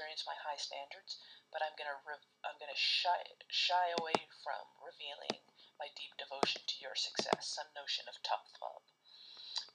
experience 0.00 0.24
my 0.24 0.40
high 0.40 0.56
standards, 0.56 1.20
but 1.52 1.60
I'm 1.60 1.76
gonna 1.76 2.00
re- 2.08 2.32
I'm 2.40 2.56
gonna 2.56 2.72
shy 2.72 3.20
shy 3.52 3.92
away 4.00 4.16
from 4.40 4.64
revealing 4.80 5.44
my 5.76 5.92
deep 5.92 6.16
devotion 6.16 6.64
to 6.64 6.80
your 6.80 6.96
success, 6.96 7.52
some 7.52 7.68
notion 7.76 8.08
of 8.08 8.16
tough 8.24 8.48
love. 8.64 8.80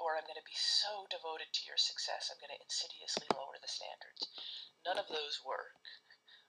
Or 0.02 0.18
I'm 0.18 0.26
to 0.26 0.42
be 0.42 0.58
so 0.58 1.06
devoted 1.14 1.54
to 1.54 1.70
your 1.70 1.78
success, 1.78 2.34
I'm 2.34 2.42
to 2.42 2.58
insidiously 2.58 3.30
lower 3.38 3.62
the 3.62 3.70
standards. 3.70 4.26
None 4.82 4.98
of 4.98 5.14
those 5.14 5.46
work. 5.46 5.78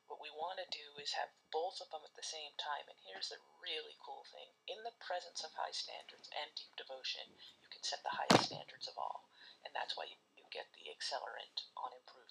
What 0.08 0.24
we 0.24 0.32
want 0.32 0.56
to 0.64 0.72
do 0.72 0.96
is 0.96 1.12
have 1.12 1.36
both 1.52 1.76
of 1.84 1.92
them 1.92 2.00
at 2.00 2.16
the 2.16 2.24
same 2.24 2.56
time. 2.56 2.88
And 2.88 2.96
here's 3.04 3.28
the 3.28 3.44
really 3.60 4.00
cool 4.00 4.24
thing 4.32 4.56
in 4.64 4.80
the 4.88 4.96
presence 5.04 5.44
of 5.44 5.52
high 5.52 5.76
standards 5.76 6.32
and 6.32 6.48
deep 6.56 6.72
devotion, 6.80 7.28
you 7.60 7.68
can 7.68 7.84
set 7.84 8.00
the 8.00 8.16
highest 8.16 8.48
standards 8.48 8.88
of 8.88 8.96
all. 8.96 9.28
And 9.68 9.76
that's 9.76 10.00
why 10.00 10.08
you, 10.08 10.16
you 10.32 10.48
get 10.48 10.72
the 10.72 10.88
accelerant 10.88 11.68
on 11.76 11.92
improvement. 11.92 12.25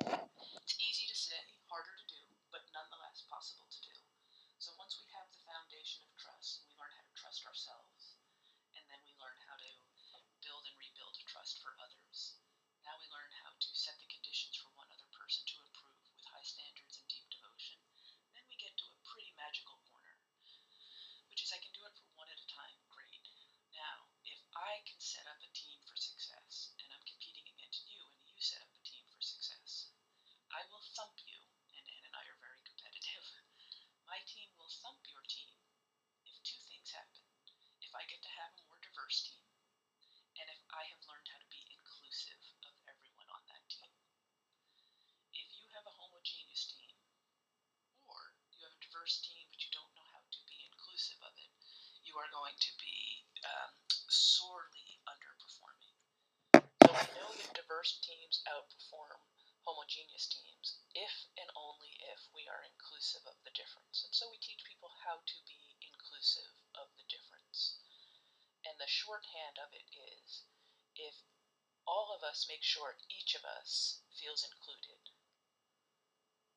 It's 0.00 0.76
easy 0.80 1.06
to 1.08 1.16
say, 1.16 1.42
harder 1.68 1.92
to 1.92 2.06
do, 2.08 2.22
but 2.48 2.64
nonetheless 2.72 3.24
possible 3.28 3.68
to 3.68 3.80
do. 3.84 3.96
So 4.56 4.72
once 4.80 4.96
we 4.96 5.08
have 5.12 5.28
the 5.28 5.44
foundation 5.44 6.04
of 6.08 6.12
trust, 6.16 6.64
we 6.64 6.72
learn 6.76 6.92
how 6.96 7.04
to 7.04 7.14
trust 7.16 7.44
ourselves, 7.44 8.16
and 8.76 8.84
then 8.88 9.00
we 9.04 9.12
learn 9.20 9.36
how 9.44 9.56
to 9.60 9.70
build 10.40 10.64
and 10.64 10.76
rebuild 10.80 11.16
trust 11.30 11.62
for 11.62 11.76
others. 11.78 12.40
Now 12.82 12.98
we 12.98 13.06
learn 13.14 13.30
how 13.46 13.54
to 13.54 13.70
set 13.70 13.94
the 14.02 14.10
conditions 14.10 14.58
for 14.58 14.74
one 14.74 14.90
other 14.90 15.06
person 15.14 15.46
to 15.46 15.62
improve 15.62 16.02
with 16.10 16.26
high 16.26 16.42
standards 16.42 16.98
and 16.98 17.06
deep 17.06 17.30
devotion. 17.30 17.78
Then 18.34 18.42
we 18.50 18.58
get 18.58 18.74
to 18.82 18.90
a 18.90 19.04
pretty 19.06 19.30
magical 19.38 19.78
corner, 19.86 20.18
which 21.30 21.46
is 21.46 21.54
I 21.54 21.62
can 21.62 21.70
do 21.70 21.86
it 21.86 21.94
for 21.94 22.10
one 22.18 22.26
at 22.26 22.40
a 22.40 22.48
time. 22.50 22.76
Great. 22.90 23.30
Now, 23.70 24.10
if 24.26 24.42
I 24.58 24.82
can 24.82 24.98
set 24.98 25.28
up 25.30 25.38
a 25.38 25.50
team 25.54 25.78
for 25.86 25.94
success, 25.94 26.74
and 26.82 26.90
I'm 26.90 27.04
competing 27.06 27.46
against 27.46 27.86
you, 27.86 28.02
and 28.26 28.34
you 28.34 28.42
set 28.42 28.64
up 28.64 28.74
a 28.74 28.82
team 28.82 29.06
for 29.06 29.22
success, 29.22 29.94
I 30.50 30.66
will 30.66 30.82
thump 30.98 31.14
you, 31.30 31.38
and 31.78 31.86
Ann 31.86 32.04
and 32.10 32.16
I 32.18 32.26
are 32.26 32.42
very 32.42 32.58
competitive. 32.66 33.22
My 34.02 34.18
team 34.26 34.50
will 34.58 34.72
thump 34.82 34.98
your 35.06 35.22
team 35.30 35.54
if 36.26 36.34
two 36.42 36.58
things 36.66 36.90
happen. 36.90 37.22
If 37.78 37.94
I 37.94 38.02
get 38.10 38.18
to 38.26 38.32
have 38.34 38.50
diverse 39.10 39.26
team, 39.26 39.42
and 40.38 40.46
if 40.54 40.62
I 40.70 40.86
have 40.86 41.02
learned 41.10 41.26
how 41.34 41.42
to 41.42 41.50
be 41.50 41.66
inclusive 41.66 42.38
of 42.62 42.78
everyone 42.86 43.26
on 43.34 43.42
that 43.50 43.66
team. 43.66 43.90
If 45.34 45.50
you 45.50 45.66
have 45.74 45.82
a 45.82 45.98
homogeneous 45.98 46.70
team, 46.70 46.94
or 48.06 48.14
you 48.54 48.62
have 48.62 48.70
a 48.70 48.78
diverse 48.78 49.18
team 49.26 49.50
but 49.50 49.58
you 49.66 49.74
don't 49.74 49.90
know 49.98 50.06
how 50.14 50.22
to 50.22 50.40
be 50.46 50.62
inclusive 50.62 51.18
of 51.26 51.34
it, 51.42 51.50
you 52.06 52.14
are 52.22 52.30
going 52.30 52.54
to 52.54 52.72
be 52.78 53.26
um, 53.42 53.74
sorely 54.06 55.02
underperforming. 55.10 55.98
So 56.86 56.94
we 56.94 57.10
know 57.18 57.34
that 57.34 57.58
diverse 57.58 57.98
teams 58.06 58.46
outperform 58.46 59.26
homogeneous 59.66 60.30
teams 60.30 60.86
if 60.94 61.26
and 61.34 61.50
only 61.58 61.98
if 62.14 62.30
we 62.30 62.46
are 62.46 62.62
inclusive 62.62 63.26
of 63.26 63.34
the 63.42 63.50
difference. 63.58 64.06
And 64.06 64.14
so 64.14 64.30
we 64.30 64.38
teach 64.38 64.62
people 64.62 64.94
how 65.02 65.18
to 65.18 65.36
be 65.50 65.74
inclusive 65.82 66.54
of 66.78 66.94
the 66.94 67.10
difference. 67.10 67.89
And 68.64 68.76
the 68.78 68.86
shorthand 68.86 69.56
of 69.58 69.72
it 69.72 69.88
is 69.94 70.44
if 70.96 71.24
all 71.86 72.12
of 72.12 72.22
us 72.22 72.46
make 72.48 72.62
sure 72.62 73.00
each 73.08 73.34
of 73.34 73.44
us 73.44 74.02
feels 74.12 74.44
included, 74.44 75.10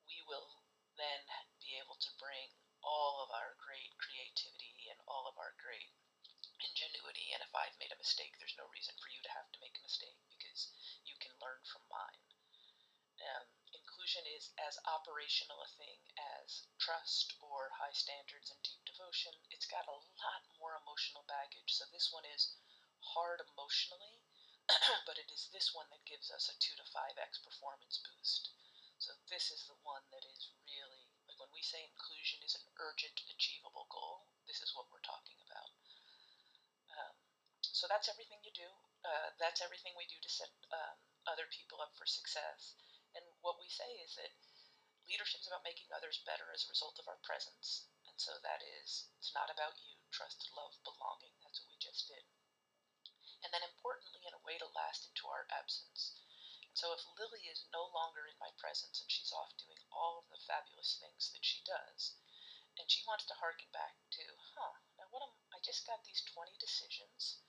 we 0.06 0.20
will 0.28 0.62
then 0.96 1.24
be 1.60 1.80
able 1.80 1.96
to 1.96 2.18
bring 2.20 2.52
all 2.84 3.24
of 3.24 3.32
our 3.32 3.56
great 3.56 3.96
creativity 3.96 4.86
and 4.92 5.00
all 5.08 5.24
of 5.26 5.40
our 5.40 5.56
great 5.56 5.90
ingenuity. 6.60 7.32
And 7.32 7.40
if 7.40 7.52
I've 7.56 7.78
made 7.80 7.92
a 7.92 7.98
mistake, 7.98 8.36
there's 8.36 8.60
no 8.60 8.68
reason 8.68 8.94
for 9.00 9.08
you 9.08 9.24
to 9.24 9.34
have 9.34 9.48
to 9.52 9.62
make 9.64 9.76
a 9.80 9.86
mistake 9.86 10.20
because 10.28 10.68
you 11.08 11.16
can 11.16 11.32
learn 11.40 11.64
from 11.64 11.88
mine. 11.88 12.33
Um, 13.24 13.48
inclusion 13.72 14.28
is 14.36 14.52
as 14.60 14.76
operational 14.84 15.64
a 15.64 15.70
thing 15.80 16.00
as 16.20 16.68
trust 16.76 17.34
or 17.40 17.72
high 17.72 17.94
standards 17.96 18.52
and 18.52 18.60
deep 18.60 18.84
devotion. 18.84 19.32
It's 19.48 19.64
got 19.64 19.88
a 19.88 19.96
lot 19.96 20.42
more 20.60 20.76
emotional 20.84 21.24
baggage. 21.24 21.72
So 21.72 21.88
this 21.88 22.12
one 22.12 22.28
is 22.28 22.52
hard 23.00 23.40
emotionally, 23.40 24.20
but 25.08 25.16
it 25.16 25.32
is 25.32 25.48
this 25.52 25.72
one 25.72 25.88
that 25.88 26.04
gives 26.04 26.28
us 26.28 26.52
a 26.52 26.56
2 26.60 26.76
to 26.76 26.84
5x 26.84 27.40
performance 27.40 28.00
boost. 28.04 28.52
So 29.00 29.16
this 29.28 29.48
is 29.50 29.64
the 29.68 29.76
one 29.84 30.04
that 30.12 30.24
is 30.24 30.52
really, 30.68 31.08
like 31.28 31.40
when 31.40 31.52
we 31.52 31.64
say 31.64 31.80
inclusion 31.84 32.40
is 32.44 32.56
an 32.56 32.64
urgent, 32.80 33.24
achievable 33.28 33.88
goal, 33.88 34.28
this 34.44 34.60
is 34.60 34.72
what 34.76 34.88
we're 34.92 35.04
talking 35.04 35.40
about. 35.48 35.72
Um, 36.92 37.16
so 37.60 37.88
that's 37.88 38.08
everything 38.08 38.40
you 38.44 38.52
do. 38.52 38.68
Uh, 39.04 39.32
that's 39.36 39.60
everything 39.60 39.92
we 39.96 40.08
do 40.08 40.16
to 40.20 40.30
set 40.30 40.48
um, 40.72 40.96
other 41.28 41.44
people 41.52 41.80
up 41.84 41.92
for 41.96 42.08
success. 42.08 42.76
What 43.44 43.60
we 43.60 43.68
say 43.68 44.00
is 44.00 44.16
that 44.16 44.32
leadership 45.04 45.44
is 45.44 45.52
about 45.52 45.68
making 45.68 45.92
others 45.92 46.24
better 46.24 46.48
as 46.48 46.64
a 46.64 46.72
result 46.72 46.96
of 46.96 47.04
our 47.04 47.20
presence. 47.20 47.84
And 48.08 48.16
so 48.16 48.40
that 48.40 48.64
is, 48.64 49.12
it's 49.20 49.36
not 49.36 49.52
about 49.52 49.76
you. 49.84 50.00
Trust, 50.08 50.48
love, 50.56 50.72
belonging. 50.80 51.36
That's 51.44 51.60
what 51.60 51.68
we 51.68 51.76
just 51.76 52.08
did. 52.08 52.24
And 53.44 53.52
then 53.52 53.60
importantly, 53.60 54.24
in 54.24 54.32
a 54.32 54.40
way 54.48 54.56
to 54.56 54.64
last 54.72 55.04
into 55.04 55.28
our 55.28 55.44
absence. 55.52 56.16
So 56.72 56.96
if 56.96 57.04
Lily 57.20 57.44
is 57.52 57.68
no 57.68 57.84
longer 57.92 58.24
in 58.24 58.40
my 58.40 58.48
presence 58.56 59.04
and 59.04 59.12
she's 59.12 59.28
off 59.36 59.52
doing 59.60 59.84
all 59.92 60.24
of 60.24 60.32
the 60.32 60.40
fabulous 60.48 60.96
things 60.96 61.28
that 61.36 61.44
she 61.44 61.60
does, 61.68 62.16
and 62.80 62.88
she 62.88 63.04
wants 63.04 63.28
to 63.28 63.36
harken 63.36 63.68
back 63.76 64.00
to, 64.16 64.24
huh, 64.56 64.80
now 64.96 65.12
what 65.12 65.20
am 65.20 65.36
I 65.52 65.60
just 65.60 65.84
got 65.84 66.00
these 66.08 66.24
20 66.32 66.56
decisions. 66.56 67.44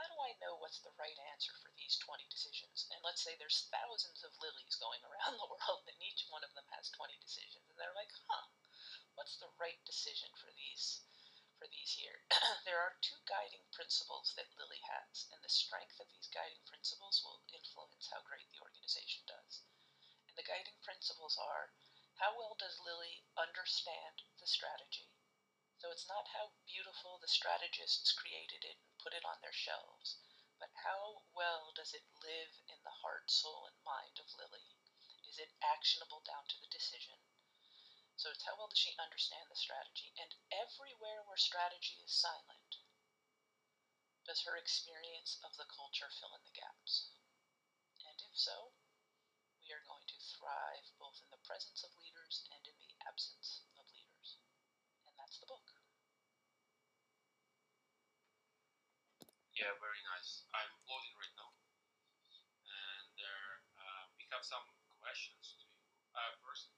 How 0.00 0.08
do 0.08 0.24
I 0.24 0.32
know 0.40 0.56
what's 0.56 0.80
the 0.80 0.96
right 0.96 1.20
answer 1.28 1.52
for 1.60 1.68
these 1.76 2.00
20 2.00 2.24
decisions? 2.32 2.88
And 2.88 3.04
let's 3.04 3.20
say 3.20 3.36
there's 3.36 3.68
thousands 3.68 4.24
of 4.24 4.32
lilies 4.40 4.80
going 4.80 5.04
around 5.04 5.36
the 5.36 5.44
world, 5.44 5.84
and 5.84 6.00
each 6.00 6.24
one 6.32 6.40
of 6.40 6.56
them 6.56 6.64
has 6.72 6.88
20 6.96 7.20
decisions, 7.20 7.68
and 7.68 7.76
they're 7.76 7.92
like, 7.92 8.08
huh, 8.24 8.48
what's 9.12 9.36
the 9.36 9.52
right 9.60 9.76
decision 9.84 10.32
for 10.40 10.48
these 10.56 11.04
for 11.60 11.68
these 11.68 11.92
here? 11.92 12.24
there 12.64 12.80
are 12.80 12.96
two 13.04 13.20
guiding 13.28 13.68
principles 13.76 14.32
that 14.40 14.48
Lily 14.56 14.80
has, 14.88 15.28
and 15.36 15.44
the 15.44 15.52
strength 15.52 16.00
of 16.00 16.08
these 16.08 16.32
guiding 16.32 16.64
principles 16.64 17.20
will 17.20 17.44
influence 17.52 18.08
how 18.08 18.24
great 18.24 18.48
the 18.56 18.64
organization 18.64 19.20
does. 19.28 19.60
And 20.32 20.36
the 20.40 20.48
guiding 20.48 20.80
principles 20.80 21.36
are 21.36 21.76
how 22.16 22.32
well 22.40 22.56
does 22.56 22.80
Lily 22.80 23.20
understand 23.36 24.24
the 24.40 24.48
strategy? 24.48 25.09
So 25.80 25.88
it's 25.88 26.12
not 26.12 26.36
how 26.36 26.52
beautiful 26.68 27.16
the 27.16 27.26
strategists 27.26 28.12
created 28.12 28.68
it 28.68 28.76
and 28.84 29.00
put 29.00 29.16
it 29.16 29.24
on 29.24 29.40
their 29.40 29.56
shelves, 29.56 30.20
but 30.60 30.68
how 30.84 31.24
well 31.32 31.72
does 31.72 31.96
it 31.96 32.04
live 32.20 32.60
in 32.68 32.76
the 32.84 33.00
heart, 33.00 33.30
soul, 33.30 33.64
and 33.64 33.80
mind 33.80 34.20
of 34.20 34.28
Lily? 34.36 34.76
Is 35.24 35.40
it 35.40 35.56
actionable 35.64 36.20
down 36.20 36.44
to 36.52 36.60
the 36.60 36.68
decision? 36.68 37.16
So 38.14 38.28
it's 38.28 38.44
how 38.44 38.60
well 38.60 38.68
does 38.68 38.76
she 38.76 38.92
understand 39.00 39.48
the 39.48 39.56
strategy? 39.56 40.12
And 40.20 40.36
everywhere 40.52 41.24
where 41.24 41.40
strategy 41.40 41.96
is 42.04 42.12
silent, 42.12 42.84
does 44.28 44.44
her 44.44 44.60
experience 44.60 45.40
of 45.40 45.56
the 45.56 45.64
culture 45.64 46.12
fill 46.12 46.36
in 46.36 46.44
the 46.44 46.52
gaps? 46.52 47.08
And 48.04 48.20
if 48.20 48.36
so, 48.36 48.76
we 49.64 49.72
are 49.72 49.88
going 49.88 50.04
to 50.12 50.20
thrive 50.20 50.92
both 51.00 51.24
in 51.24 51.32
the 51.32 51.40
presence 51.48 51.80
of 51.80 51.96
leaders 51.96 52.44
and 52.52 52.68
in 52.68 52.76
the 52.84 52.92
absence 53.08 53.64
that's 55.30 55.38
the 55.38 55.46
book. 55.46 55.62
Yeah, 59.54 59.70
very 59.78 60.02
nice. 60.10 60.42
I'm 60.50 60.74
loading 60.90 61.14
right 61.14 61.34
now. 61.38 61.54
And 62.66 63.06
there, 63.14 63.62
uh, 63.78 64.10
we 64.18 64.26
have 64.34 64.42
some 64.42 64.66
questions 64.98 65.54
to 65.54 65.62
you. 65.62 65.70
Uh, 66.18 66.34
first, 66.42 66.74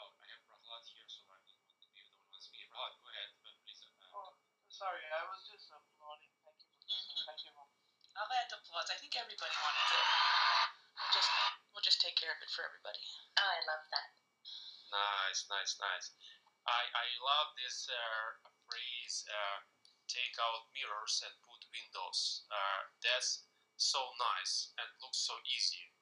oh, 0.00 0.16
I 0.16 0.24
have 0.32 0.40
Prahlad 0.48 0.80
here, 0.88 1.04
so 1.12 1.28
I 1.28 1.44
don't 1.44 1.60
want 1.60 1.76
to 1.84 1.92
be 1.92 2.00
the 2.00 2.16
one 2.16 2.24
who 2.32 2.40
speaking. 2.40 2.72
Prahlad, 2.72 2.96
go 2.96 3.04
ahead, 3.12 3.28
uh, 3.44 3.52
please. 3.68 3.84
Uh, 3.84 4.16
Oh, 4.16 4.32
sorry, 4.72 5.04
I 5.04 5.20
was 5.28 5.44
just 5.52 5.68
applauding. 5.68 6.32
Thank 6.40 6.56
you. 6.64 6.72
Mhm. 6.88 7.20
Thank 7.28 7.44
you. 7.44 7.52
I'll 7.52 8.32
add 8.32 8.48
the 8.48 8.56
applause. 8.64 8.88
I 8.88 8.96
think 8.96 9.12
everybody 9.12 9.52
wanted 9.60 9.84
to. 9.92 10.00
We'll 10.96 11.12
just 11.12 11.30
we'll 11.76 11.84
just 11.84 12.00
take 12.00 12.16
care 12.16 12.32
of 12.32 12.40
it 12.40 12.48
for 12.48 12.64
everybody. 12.64 13.04
Oh, 13.36 13.44
I 13.44 13.60
love 13.68 13.84
that. 13.92 14.08
Nice, 14.88 15.44
nice, 15.52 15.76
nice. 15.78 16.10
I, 16.66 16.82
I 16.92 17.06
love 17.22 17.48
this 17.56 17.88
uh, 17.88 18.50
phrase 18.68 19.24
uh, 19.28 19.58
take 20.10 20.34
out 20.42 20.68
mirrors 20.74 21.22
and 21.24 21.34
put 21.46 21.62
windows. 21.70 22.44
Uh, 22.50 22.80
that's 23.00 23.46
so 23.78 24.00
nice 24.18 24.74
and 24.76 24.88
looks 25.00 25.22
so 25.24 25.34
easy. 25.46 25.94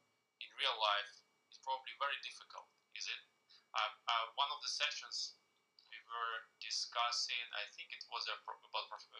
In 0.42 0.50
real 0.58 0.74
life, 0.78 1.12
it's 1.50 1.60
probably 1.62 1.94
very 1.98 2.18
difficult, 2.24 2.66
is 2.94 3.06
it? 3.06 3.22
Uh, 3.76 4.26
one 4.34 4.50
of 4.50 4.58
the 4.64 4.72
sessions 4.72 5.38
we 5.92 5.98
were 6.08 6.36
discussing, 6.58 7.44
I 7.54 7.68
think 7.76 7.92
it 7.92 8.02
was 8.10 8.26
about 8.26 8.86
prof- 8.90 9.12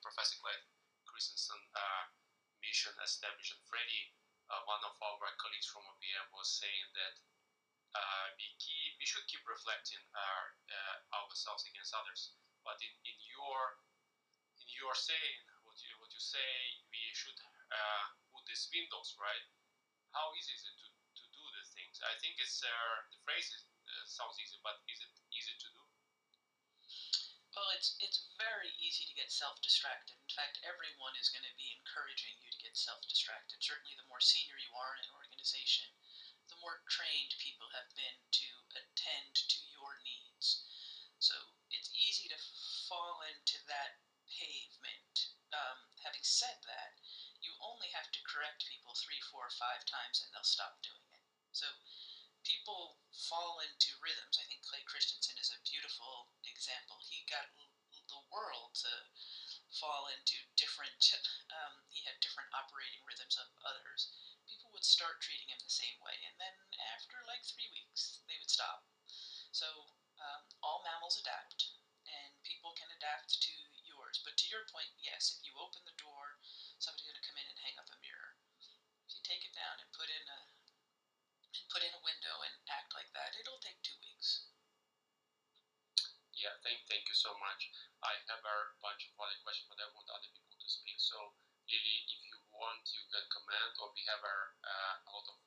Professor 0.00 0.38
Clay 0.40 0.56
Christensen 1.04 1.60
uh, 1.74 2.04
mission 2.62 2.94
established. 3.02 3.52
And 3.52 3.62
Freddie, 3.66 4.14
uh, 4.48 4.62
one 4.64 4.80
of 4.86 4.94
our 5.02 5.32
colleagues 5.42 5.68
from 5.68 5.84
OPM, 5.84 6.28
was 6.32 6.48
saying 6.48 6.86
that 6.96 7.14
uh, 7.94 8.26
we 8.38 8.46
keep 8.58 8.98
we 8.98 9.06
should 9.06 9.26
keep 9.30 9.44
reflecting 9.46 10.02
our, 10.16 10.44
uh, 10.72 10.96
ourselves 11.22 11.62
against 11.68 11.94
others. 11.94 12.34
But 12.66 12.80
in, 12.82 12.92
in 13.06 13.16
your 13.30 13.78
in 14.58 14.68
your 14.74 14.94
saying 14.96 15.40
what 15.62 15.78
you 15.78 15.92
what 16.02 16.10
you 16.10 16.22
say 16.22 16.50
we 16.90 17.02
should 17.14 17.38
uh, 17.70 18.04
put 18.34 18.42
these 18.48 18.66
windows 18.72 19.14
right. 19.20 19.46
How 20.10 20.32
easy 20.32 20.56
is 20.56 20.64
it 20.64 20.76
to, 20.80 20.88
to 20.88 21.24
do 21.28 21.44
the 21.52 21.64
things 21.76 22.00
I 22.00 22.16
think 22.24 22.40
it's 22.40 22.64
uh, 22.64 22.96
the 23.12 23.20
phrase 23.22 23.52
is, 23.52 23.62
uh, 23.68 24.04
sounds 24.08 24.40
easy, 24.40 24.56
but 24.64 24.80
is 24.88 24.98
it 25.04 25.12
easy 25.30 25.54
to 25.60 25.68
do? 25.70 25.82
Well, 27.56 27.72
it's 27.72 27.96
it's 28.04 28.28
very 28.36 28.68
easy 28.76 29.08
to 29.08 29.16
get 29.16 29.32
self-distracted. 29.32 30.12
In 30.12 30.32
fact, 30.36 30.60
everyone 30.60 31.16
is 31.16 31.32
going 31.32 31.48
to 31.48 31.56
be 31.56 31.72
encouraging 31.72 32.36
you 32.44 32.52
to 32.52 32.60
get 32.60 32.76
self-distracted. 32.76 33.64
Certainly, 33.64 33.96
the 33.96 34.04
more 34.12 34.20
senior 34.20 34.60
you 34.60 34.76
are 34.76 34.92
in 35.00 35.08
an 35.08 35.16
organization, 35.16 35.88
the 36.48 36.60
more 36.62 36.82
trained 36.86 37.34
people 37.38 37.68
have 37.74 37.88
been 37.94 38.18
to 38.42 38.48
attend 38.74 39.34
to 39.34 39.58
your 39.70 39.98
needs. 40.02 40.66
So 41.18 41.34
it's 41.70 41.90
easy 41.96 42.28
to 42.28 42.38
fall 42.88 43.22
into 43.26 43.58
that 43.66 43.98
pavement. 44.30 45.32
Um, 45.54 45.90
having 46.04 46.22
said 46.22 46.60
that, 46.66 46.98
you 47.40 47.54
only 47.62 47.88
have 47.94 48.10
to 48.12 48.26
correct 48.26 48.68
people 48.68 48.94
three, 48.98 49.22
four, 49.30 49.48
five 49.54 49.86
times, 49.86 50.22
and 50.22 50.28
they'll 50.30 50.46
stop 50.46 50.78
doing 50.82 51.06
it. 51.14 51.24
So 51.52 51.66
people 52.44 53.00
fall 53.10 53.58
into 53.64 53.96
rhythms. 53.98 54.38
I 54.38 54.46
think 54.46 54.62
Clay 54.62 54.84
Christensen 54.86 55.38
is 55.40 55.50
a 55.50 55.64
beautiful 55.66 56.30
example. 56.46 57.02
He 57.08 57.26
got 57.26 57.50
the 58.06 58.22
world 58.30 58.76
to 58.86 58.92
fall 59.74 60.06
into 60.14 60.38
different, 60.54 60.98
um, 61.58 61.82
he 61.90 62.06
had 62.06 62.22
different 62.22 62.50
operating 62.54 63.02
rhythms 63.02 63.34
of 63.34 63.50
others. 63.66 64.10
Would 64.76 64.84
start 64.84 65.24
treating 65.24 65.48
him 65.48 65.56
the 65.64 65.72
same 65.72 65.96
way, 66.04 66.20
and 66.28 66.36
then 66.36 66.52
after 66.92 67.16
like 67.24 67.40
three 67.48 67.64
weeks, 67.72 68.20
they 68.28 68.36
would 68.36 68.52
stop. 68.52 68.84
So 69.48 69.64
um, 70.20 70.44
all 70.60 70.84
mammals 70.84 71.16
adapt, 71.16 71.80
and 72.04 72.36
people 72.44 72.76
can 72.76 72.92
adapt 72.92 73.40
to 73.40 73.54
yours. 73.88 74.20
But 74.20 74.36
to 74.36 74.52
your 74.52 74.68
point, 74.68 74.92
yes, 75.00 75.32
if 75.32 75.48
you 75.48 75.56
open 75.56 75.80
the 75.88 75.96
door, 75.96 76.36
somebody's 76.76 77.08
going 77.08 77.16
to 77.16 77.24
come 77.24 77.40
in 77.40 77.48
and 77.48 77.56
hang 77.64 77.80
up 77.80 77.88
a 77.88 77.96
mirror. 78.04 78.36
If 79.08 79.16
you 79.16 79.24
take 79.24 79.48
it 79.48 79.56
down 79.56 79.80
and 79.80 79.88
put 79.96 80.12
in 80.12 80.24
a 80.28 80.40
and 81.56 81.64
put 81.72 81.80
in 81.80 81.96
a 81.96 82.04
window 82.04 82.36
and 82.44 82.52
act 82.68 82.92
like 82.92 83.08
that, 83.16 83.32
it'll 83.32 83.64
take 83.64 83.80
two 83.80 83.96
weeks. 84.04 84.52
Yeah, 86.36 86.52
thank 86.60 86.84
thank 86.84 87.08
you 87.08 87.16
so 87.16 87.32
much. 87.40 87.72
I 88.04 88.12
have 88.28 88.44
a 88.44 88.56
bunch 88.84 89.08
of 89.08 89.16
other 89.16 89.40
questions, 89.40 89.72
but 89.72 89.80
I 89.80 89.88
want 89.96 90.12
other 90.12 90.28
people 90.36 90.60
to 90.60 90.68
speak. 90.68 91.00
So, 91.00 91.32
want, 92.66 92.82
you 92.90 93.06
can 93.14 93.22
comment, 93.30 93.78
or 93.78 93.94
we 93.94 94.02
have 94.10 94.18
a, 94.26 94.36
uh, 94.58 94.94
a 95.06 95.08
lot 95.14 95.26
of 95.30 95.38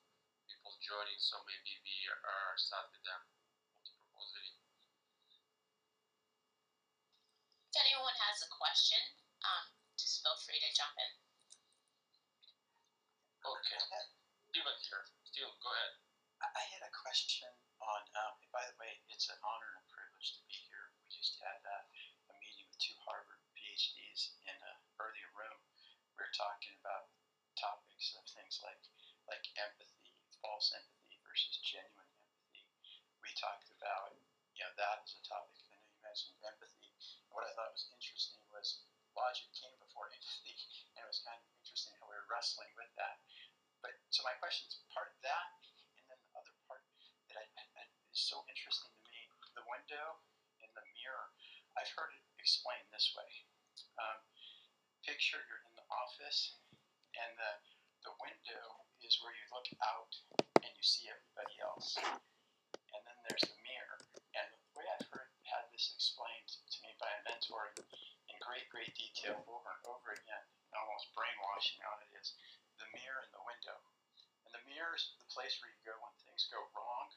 people 0.48 0.72
joining, 0.80 1.20
so 1.20 1.36
maybe 1.44 1.76
we 1.84 1.96
are 2.08 2.56
start 2.56 2.88
with 2.96 3.04
them. 3.04 3.20
If 7.70 7.76
anyone 7.76 8.16
has 8.24 8.40
a 8.42 8.50
question, 8.50 8.98
um, 9.44 9.64
just 10.00 10.24
feel 10.24 10.34
free 10.42 10.58
to 10.58 10.70
jump 10.72 10.96
in. 10.96 11.12
Okay, 13.44 13.78
Steven 14.50 14.78
here. 14.80 15.04
Steven, 15.28 15.54
go 15.60 15.70
ahead. 15.70 15.92
I 16.40 16.48
I 16.56 16.64
had 16.72 16.82
a 16.88 16.92
question 17.04 17.52
on, 17.78 18.02
um, 18.16 18.34
and 18.42 18.50
by 18.50 18.64
the 18.64 18.76
way, 18.80 18.98
it's 19.12 19.28
an 19.30 19.38
honor 19.44 19.70
and 19.76 19.84
a 19.84 19.92
privilege 19.92 20.34
to 20.34 20.42
be 20.48 20.56
here. 20.66 20.92
We 20.98 21.14
just 21.14 21.38
had 21.38 21.60
uh, 21.62 21.84
a 21.84 22.34
meeting 22.42 22.66
with 22.66 22.80
two 22.82 22.96
Harvard 23.06 23.40
PhDs 23.54 24.34
in 24.44 24.56
an 24.56 24.76
earlier 24.98 25.30
room. 25.36 25.60
We 26.18 26.26
were 26.26 26.34
talking 26.34 26.74
about 26.82 27.12
topics 27.60 28.16
of 28.16 28.24
things 28.32 28.56
like 28.64 28.80
like 29.28 29.44
empathy, 29.60 30.16
false 30.40 30.72
empathy 30.72 31.20
versus 31.20 31.60
genuine 31.60 32.08
empathy. 32.16 32.64
We 33.20 33.30
talked 33.36 33.68
about 33.76 34.16
you 34.56 34.64
know 34.64 34.72
that 34.80 35.04
as 35.04 35.12
a 35.12 35.22
topic. 35.28 35.60
I 35.68 35.76
know 35.76 35.84
you 35.84 36.00
mentioned 36.00 36.40
empathy. 36.40 36.88
And 36.96 37.32
what 37.36 37.44
I 37.44 37.52
thought 37.52 37.76
was 37.76 37.88
interesting 37.92 38.40
was 38.48 38.80
logic 39.12 39.52
came 39.52 39.76
before 39.76 40.08
empathy, 40.08 40.56
and 40.96 41.04
it 41.04 41.08
was 41.08 41.20
kind 41.20 41.36
of 41.36 41.48
interesting 41.60 41.92
how 42.00 42.08
we 42.08 42.16
were 42.16 42.29
wrestling 42.40 42.72
with 42.72 42.88
that. 42.96 43.20
But 43.84 43.92
so 44.08 44.24
my 44.24 44.32
question 44.40 44.64
is 44.72 44.80
part 44.96 45.12
that, 45.20 45.60
and 46.00 46.08
then 46.08 46.16
the 46.24 46.32
other 46.40 46.56
part 46.64 46.80
that 47.28 47.36
I, 47.36 47.44
I, 47.44 47.84
is 48.08 48.16
so 48.16 48.40
interesting 48.48 48.88
to 48.88 49.04
me: 49.12 49.28
the 49.52 49.68
window 49.68 50.24
and 50.64 50.72
the 50.72 50.84
mirror. 50.96 51.36
I've 51.76 51.92
heard 51.92 52.16
it 52.16 52.24
explained 52.40 52.88
this 52.88 53.12
way: 53.12 53.28
um, 54.00 54.24
picture 55.04 55.36
you're 55.36 55.68
in 55.68 55.76
the 55.76 55.84
office, 55.92 56.56
and 57.12 57.28
the 57.36 57.52
the 58.08 58.16
window 58.24 58.88
is 59.04 59.20
where 59.20 59.36
you 59.36 59.44
look 59.52 59.68
out 59.84 60.16
and 60.64 60.72
you 60.72 60.80
see 60.80 61.12
everybody 61.12 61.60
else, 61.60 62.00
and 62.00 63.00
then 63.04 63.18
there's 63.28 63.44
the 63.44 63.60
mirror. 63.68 64.00
And 64.32 64.48
the 64.48 64.80
way 64.80 64.88
I've 64.96 65.04
heard 65.12 65.28
had 65.44 65.68
this 65.76 65.92
explained 65.92 66.48
to 66.48 66.78
me 66.88 66.96
by 66.96 67.12
a 67.12 67.20
mentor 67.28 67.76
in 67.76 68.36
great 68.40 68.64
great 68.72 68.96
detail 68.96 69.44
over 69.44 69.76
and 69.76 69.84
over 69.84 70.16
again, 70.16 70.48
almost 70.90 71.14
brainwashing 71.14 71.78
on 71.86 72.02
it 72.02 72.10
is 72.18 72.34
the 72.82 72.90
mirror 72.90 73.22
and 73.22 73.30
the 73.30 73.46
window. 73.46 73.78
And 74.42 74.50
the 74.58 74.66
mirror 74.66 74.98
is 74.98 75.06
the 75.22 75.30
place 75.30 75.54
where 75.62 75.70
you 75.70 75.78
go 75.86 75.94
when 76.02 76.10
things 76.26 76.50
go 76.50 76.58
wrong, 76.74 77.14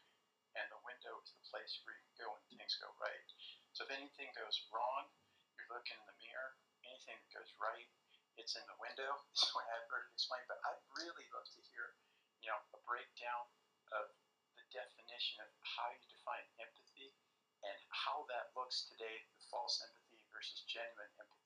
and 0.53 0.69
the 0.69 0.85
window 0.85 1.17
is 1.25 1.33
the 1.33 1.49
place 1.49 1.81
where 1.81 1.97
you 1.97 2.05
go 2.21 2.29
when 2.29 2.45
things 2.53 2.77
go 2.77 2.93
right. 3.01 3.25
So 3.73 3.89
if 3.89 3.97
anything 3.97 4.29
goes 4.37 4.61
wrong, 4.69 5.09
you're 5.57 5.73
looking 5.73 5.97
in 5.97 6.05
the 6.05 6.21
mirror. 6.21 6.53
Anything 6.85 7.17
that 7.17 7.33
goes 7.33 7.49
right, 7.57 7.89
it's 8.37 8.53
in 8.53 8.61
the 8.69 8.77
window. 8.77 9.09
Is 9.33 9.41
the 9.41 9.57
way 9.57 9.65
I've 9.73 9.89
heard 9.89 10.05
it 10.05 10.13
explained. 10.13 10.45
But 10.45 10.61
I'd 10.61 10.83
really 10.93 11.25
love 11.33 11.49
to 11.57 11.61
hear, 11.73 11.97
you 12.45 12.53
know, 12.53 12.59
a 12.77 12.79
breakdown 12.85 13.49
of 13.97 14.13
the 14.53 14.65
definition 14.69 15.41
of 15.41 15.49
how 15.65 15.89
you 15.89 16.05
define 16.13 16.45
empathy 16.61 17.17
and 17.65 17.79
how 17.89 18.29
that 18.29 18.53
looks 18.53 18.85
today, 18.93 19.25
the 19.33 19.41
false 19.49 19.81
empathy 19.81 20.21
versus 20.29 20.61
genuine 20.69 21.09
empathy. 21.17 21.42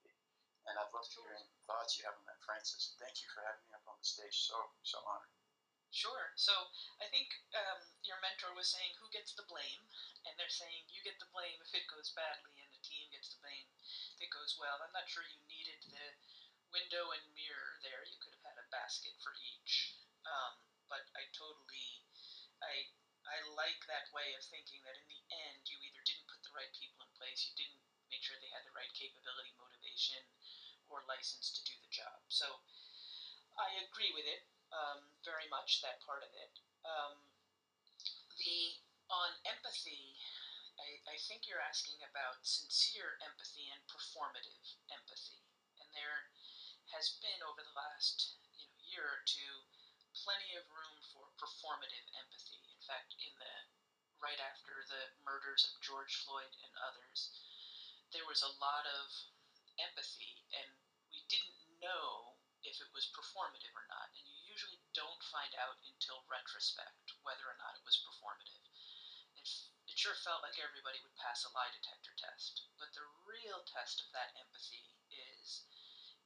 And 0.68 0.76
I'd 0.76 0.92
love 0.92 1.08
to 1.08 1.20
hear 1.24 1.32
any 1.34 1.48
thoughts 1.64 1.96
you 1.96 2.04
have 2.06 2.16
on 2.20 2.26
that, 2.28 2.40
Frances. 2.44 2.92
Thank 3.00 3.24
you 3.24 3.28
for 3.32 3.42
having 3.44 3.64
me 3.68 3.74
up 3.74 3.88
on 3.88 3.96
the 4.00 4.08
stage. 4.08 4.36
So, 4.36 4.56
so 4.84 5.00
honored. 5.08 5.32
Sure. 5.90 6.36
So 6.36 6.52
I 7.00 7.08
think 7.08 7.32
um, 7.56 7.80
your 8.04 8.20
mentor 8.20 8.52
was 8.52 8.68
saying 8.68 8.92
who 9.00 9.08
gets 9.10 9.32
the 9.34 9.48
blame, 9.48 9.88
and 10.28 10.36
they're 10.36 10.52
saying 10.52 10.92
you 10.92 11.00
get 11.02 11.16
the 11.18 11.32
blame 11.32 11.58
if 11.64 11.72
it 11.72 11.88
goes 11.88 12.12
badly, 12.12 12.60
and 12.60 12.70
the 12.70 12.84
team 12.84 13.08
gets 13.10 13.32
the 13.32 13.40
blame 13.40 13.66
if 14.20 14.28
it 14.28 14.32
goes 14.36 14.60
well. 14.60 14.78
I'm 14.84 14.94
not 14.94 15.08
sure 15.08 15.24
you 15.24 15.40
needed 15.48 15.80
the 15.88 16.06
window 16.76 17.16
and 17.16 17.24
mirror 17.32 17.80
there. 17.82 18.04
You 18.04 18.20
could 18.20 18.36
have 18.36 18.46
had 18.52 18.60
a 18.60 18.68
basket 18.70 19.16
for 19.24 19.32
each. 19.40 19.96
Um, 20.28 20.60
but 20.92 21.08
I 21.16 21.24
totally, 21.32 22.04
I 22.60 22.92
I 23.28 23.44
like 23.56 23.84
that 23.92 24.08
way 24.16 24.36
of 24.36 24.44
thinking 24.48 24.80
that 24.88 24.96
in 24.96 25.08
the 25.08 25.22
end 25.52 25.68
you 25.68 25.80
either 25.84 26.04
didn't 26.08 26.28
put 26.32 26.40
the 26.44 26.56
right 26.56 26.72
people 26.76 27.04
in 27.04 27.12
place, 27.16 27.44
you 27.48 27.56
didn't 27.60 27.84
make 28.12 28.24
sure 28.24 28.40
they 28.40 28.52
had 28.56 28.64
the 28.64 28.76
right 28.76 28.92
capability, 28.96 29.52
motivation, 29.60 30.24
or 30.90 31.04
license 31.08 31.52
to 31.54 31.62
do 31.68 31.76
the 31.80 31.92
job. 31.92 32.20
So 32.28 32.64
I 33.58 33.74
agree 33.84 34.14
with 34.14 34.28
it 34.28 34.46
um, 34.72 35.12
very 35.24 35.48
much. 35.50 35.82
That 35.82 36.04
part 36.04 36.24
of 36.24 36.32
it. 36.36 36.54
Um, 36.86 37.14
the 38.38 38.78
on 39.10 39.32
empathy, 39.48 40.16
I, 40.78 41.16
I 41.16 41.18
think 41.28 41.48
you're 41.48 41.64
asking 41.64 42.00
about 42.04 42.44
sincere 42.44 43.18
empathy 43.24 43.72
and 43.72 43.82
performative 43.88 44.78
empathy, 44.92 45.42
and 45.80 45.90
there 45.96 46.30
has 46.94 47.20
been 47.20 47.42
over 47.44 47.64
the 47.64 47.76
last 47.76 48.38
you 48.56 48.64
know 48.68 48.78
year 48.84 49.04
or 49.04 49.22
two 49.28 49.68
plenty 50.16 50.58
of 50.58 50.66
room 50.74 50.98
for 51.14 51.30
performative 51.38 52.08
empathy. 52.18 52.62
In 52.70 52.82
fact, 52.86 53.18
in 53.22 53.34
the 53.38 53.56
right 54.18 54.40
after 54.42 54.82
the 54.90 55.14
murders 55.22 55.66
of 55.70 55.78
George 55.82 56.18
Floyd 56.26 56.50
and 56.66 56.74
others, 56.82 57.30
there 58.14 58.26
was 58.26 58.42
a 58.42 58.58
lot 58.58 58.88
of 58.88 59.06
empathy, 59.80 60.46
and 60.54 60.68
we 61.14 61.24
didn't 61.30 61.58
know 61.82 62.38
if 62.66 62.82
it 62.82 62.92
was 62.92 63.08
performative 63.14 63.74
or 63.78 63.86
not. 63.88 64.12
And 64.18 64.26
you 64.26 64.38
usually 64.50 64.82
don't 64.92 65.22
find 65.32 65.54
out 65.56 65.78
until 65.86 66.26
retrospect 66.28 67.14
whether 67.22 67.46
or 67.46 67.58
not 67.62 67.78
it 67.78 67.86
was 67.86 68.02
performative. 68.02 68.66
It, 69.38 69.48
it 69.88 69.98
sure 69.98 70.18
felt 70.18 70.44
like 70.44 70.58
everybody 70.60 71.00
would 71.06 71.16
pass 71.16 71.46
a 71.46 71.54
lie 71.54 71.72
detector 71.72 72.14
test, 72.18 72.68
but 72.82 72.92
the 72.98 73.06
real 73.24 73.64
test 73.70 74.02
of 74.02 74.10
that 74.12 74.34
empathy 74.36 74.98
is 75.14 75.64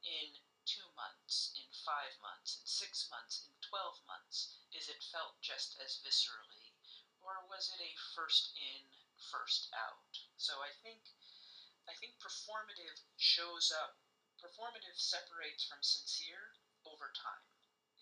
in 0.02 0.34
two 0.66 0.88
months, 0.94 1.54
in 1.58 1.66
five 1.70 2.14
months, 2.22 2.58
in 2.58 2.66
six 2.66 3.10
months, 3.10 3.46
in 3.46 3.54
12 3.66 4.02
months, 4.06 4.58
is 4.74 4.88
it 4.88 5.02
felt 5.10 5.38
just 5.42 5.78
as 5.82 6.02
viscerally, 6.02 6.74
or 7.22 7.42
was 7.50 7.70
it 7.74 7.82
a 7.82 7.92
first 8.14 8.54
in, 8.54 8.86
first 9.18 9.70
out? 9.74 10.18
So 10.38 10.58
I 10.62 10.70
think, 10.82 11.02
I 11.88 11.94
think 11.98 12.18
performative 12.22 13.02
shows 13.18 13.72
up. 13.74 13.98
Performative 14.38 14.98
separates 14.98 15.62
from 15.64 15.82
sincere 15.82 16.54
over 16.86 17.10
time. 17.14 17.46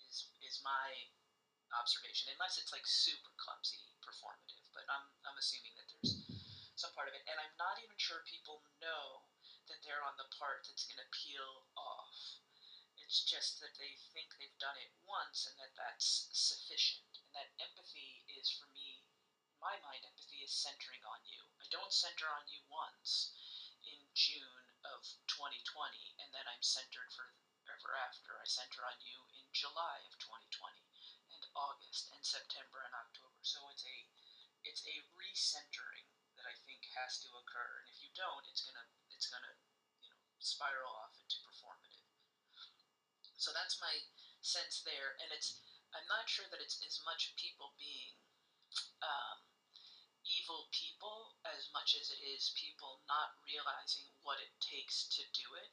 Is 0.09 0.25
is 0.41 0.61
my 0.65 1.09
observation, 1.77 2.33
unless 2.33 2.57
it's 2.59 2.73
like 2.73 2.87
super 2.87 3.33
clumsy 3.37 3.93
performative. 4.03 4.65
But 4.73 4.85
I'm 4.89 5.05
I'm 5.29 5.37
assuming 5.39 5.77
that 5.77 5.89
there's 5.89 6.17
some 6.77 6.93
part 6.97 7.09
of 7.09 7.15
it, 7.15 7.23
and 7.29 7.37
I'm 7.41 7.55
not 7.61 7.79
even 7.81 7.97
sure 8.01 8.25
people 8.25 8.65
know 8.81 9.25
that 9.69 9.81
they're 9.85 10.03
on 10.05 10.17
the 10.19 10.29
part 10.35 10.65
that's 10.67 10.85
going 10.89 11.01
to 11.01 11.11
peel 11.15 11.69
off. 11.77 12.41
It's 12.99 13.23
just 13.23 13.61
that 13.61 13.75
they 13.79 13.97
think 14.13 14.35
they've 14.37 14.61
done 14.63 14.77
it 14.79 14.91
once 15.07 15.47
and 15.49 15.57
that 15.59 15.75
that's 15.79 16.29
sufficient. 16.33 17.19
And 17.27 17.33
that 17.35 17.51
empathy 17.63 18.23
is, 18.29 18.51
for 18.51 18.67
me, 18.71 19.03
my 19.63 19.79
mind, 19.83 20.03
empathy 20.07 20.43
is 20.43 20.53
centering 20.53 21.03
on 21.07 21.23
you. 21.27 21.43
I 21.61 21.67
don't 21.71 21.93
center 21.95 22.27
on 22.31 22.47
you 22.51 22.63
once 22.71 23.31
June 24.21 24.69
of 24.85 25.01
2020 25.33 25.65
and 26.21 26.29
then 26.29 26.45
I'm 26.45 26.61
centered 26.61 27.09
forever 27.09 27.97
after. 27.97 28.37
I 28.37 28.45
center 28.45 28.85
on 28.85 29.01
you 29.01 29.17
in 29.33 29.49
July 29.57 30.05
of 30.05 30.21
2020 30.21 30.77
and 31.33 31.43
August 31.57 32.13
and 32.13 32.21
September 32.21 32.85
and 32.85 32.93
October. 32.93 33.41
So 33.41 33.65
it's 33.73 33.89
a 33.89 33.97
it's 34.61 34.85
a 34.85 35.01
recentering 35.17 36.05
that 36.37 36.45
I 36.45 36.53
think 36.69 36.85
has 37.01 37.17
to 37.25 37.33
occur, 37.33 37.81
and 37.81 37.89
if 37.89 37.97
you 38.05 38.13
don't, 38.13 38.45
it's 38.45 38.61
gonna 38.61 38.85
it's 39.09 39.33
gonna 39.33 39.57
you 40.05 40.13
know 40.13 40.21
spiral 40.37 40.93
off 41.01 41.17
into 41.17 41.41
performative. 41.41 42.05
So 43.41 43.57
that's 43.57 43.81
my 43.81 44.05
sense 44.45 44.85
there, 44.85 45.17
and 45.17 45.33
it's 45.33 45.65
I'm 45.97 46.05
not 46.13 46.29
sure 46.29 46.45
that 46.53 46.61
it's 46.61 46.77
as 46.85 47.01
much 47.09 47.33
people 47.41 47.73
being 47.81 48.21
um, 49.01 49.50
evil 50.39 50.71
people 50.71 51.35
as 51.43 51.69
much 51.75 51.99
as 51.99 52.11
it 52.15 52.23
is 52.23 52.55
people 52.55 53.03
not 53.11 53.35
realizing 53.43 54.07
what 54.23 54.39
it 54.39 54.53
takes 54.63 55.11
to 55.11 55.23
do 55.35 55.47
it, 55.59 55.71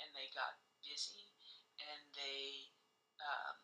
and 0.00 0.08
they 0.12 0.28
got 0.36 0.60
busy, 0.84 1.32
and 1.80 2.00
they 2.12 2.68
um, 3.20 3.56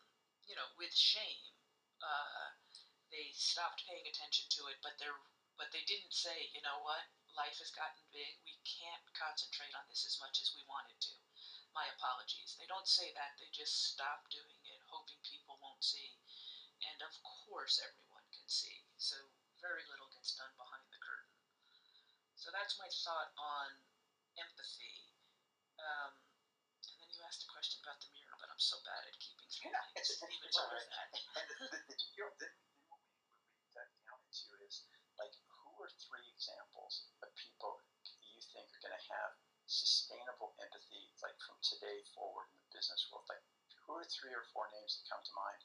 you 0.49 0.55
know 0.57 0.67
with 0.77 0.93
shame. 0.93 1.53
Uh, 2.01 2.57
they 3.11 3.29
stopped 3.35 3.83
paying 3.85 4.07
attention 4.07 4.47
to 4.49 4.71
it, 4.71 4.79
but 4.81 4.95
they're 4.97 5.19
but 5.61 5.69
they 5.69 5.85
didn't 5.85 6.15
say, 6.15 6.49
you 6.57 6.61
know 6.65 6.81
what, 6.81 7.05
life 7.37 7.61
has 7.61 7.69
gotten 7.69 8.01
big. 8.09 8.33
We 8.41 8.57
can't 8.65 9.05
concentrate 9.13 9.75
on 9.77 9.85
this 9.85 10.07
as 10.09 10.17
much 10.17 10.41
as 10.41 10.49
we 10.57 10.65
wanted 10.65 10.97
to. 11.05 11.13
My 11.71 11.85
apologies. 11.93 12.57
They 12.57 12.65
don't 12.65 12.89
say 12.89 13.13
that. 13.13 13.37
They 13.37 13.47
just 13.53 13.93
stop 13.93 14.27
doing 14.33 14.59
it, 14.65 14.81
hoping 14.89 15.21
people 15.21 15.61
won't 15.61 15.85
see. 15.85 16.17
And 16.81 16.99
of 17.05 17.13
course, 17.21 17.77
everyone 17.77 18.25
can 18.33 18.47
see. 18.49 18.83
So 18.97 19.15
very 19.61 19.85
little 19.85 20.09
gets 20.09 20.33
done 20.33 20.49
behind 20.57 20.81
the 20.89 20.97
curtain. 20.97 21.37
So 22.33 22.49
that's 22.49 22.73
my 22.81 22.89
thought 23.05 23.29
on 23.37 23.69
empathy. 24.41 25.05
Um, 25.77 26.17
and 26.89 26.97
then 26.97 27.09
you 27.13 27.21
asked 27.21 27.45
a 27.45 27.49
question 27.53 27.77
about 27.85 28.01
the 28.01 28.09
mirror, 28.09 28.33
but 28.41 28.49
I'm 28.49 28.57
so 28.61 28.81
bad 28.81 29.05
at 29.05 29.13
keeping 29.21 29.45
Yeah, 29.61 29.77
things. 29.93 30.17
it's, 30.17 30.25
Even 30.25 30.49
it's 30.49 30.57
all 30.57 30.65
right. 30.73 30.89
that. 30.89 31.09
And 31.37 31.45
the, 31.45 31.55
the, 31.61 31.77
the, 31.77 31.95
you 32.17 32.25
know, 32.25 32.33
then, 32.41 32.53
then 32.57 32.89
what 32.89 32.97
we, 33.05 33.13
what 33.77 33.85
we 33.85 33.97
down 34.01 34.17
into 34.25 34.49
is 34.65 34.81
like, 35.21 35.33
who 35.45 35.69
are 35.85 35.93
three 36.09 36.25
examples 36.33 37.05
of 37.21 37.29
people 37.37 37.85
you 38.25 38.41
think 38.41 38.65
are 38.73 38.81
going 38.81 38.97
to 38.97 39.05
have 39.13 39.37
sustainable 39.69 40.57
empathy, 40.57 41.13
like 41.21 41.37
from 41.45 41.61
today 41.61 42.01
forward 42.17 42.49
in 42.49 42.57
the 42.65 42.73
business 42.73 43.05
world? 43.13 43.29
Like, 43.29 43.45
who 43.85 44.01
are 44.01 44.07
three 44.09 44.33
or 44.33 44.41
four 44.49 44.65
names 44.73 44.97
that 44.97 45.05
come 45.05 45.21
to 45.21 45.33
mind 45.37 45.61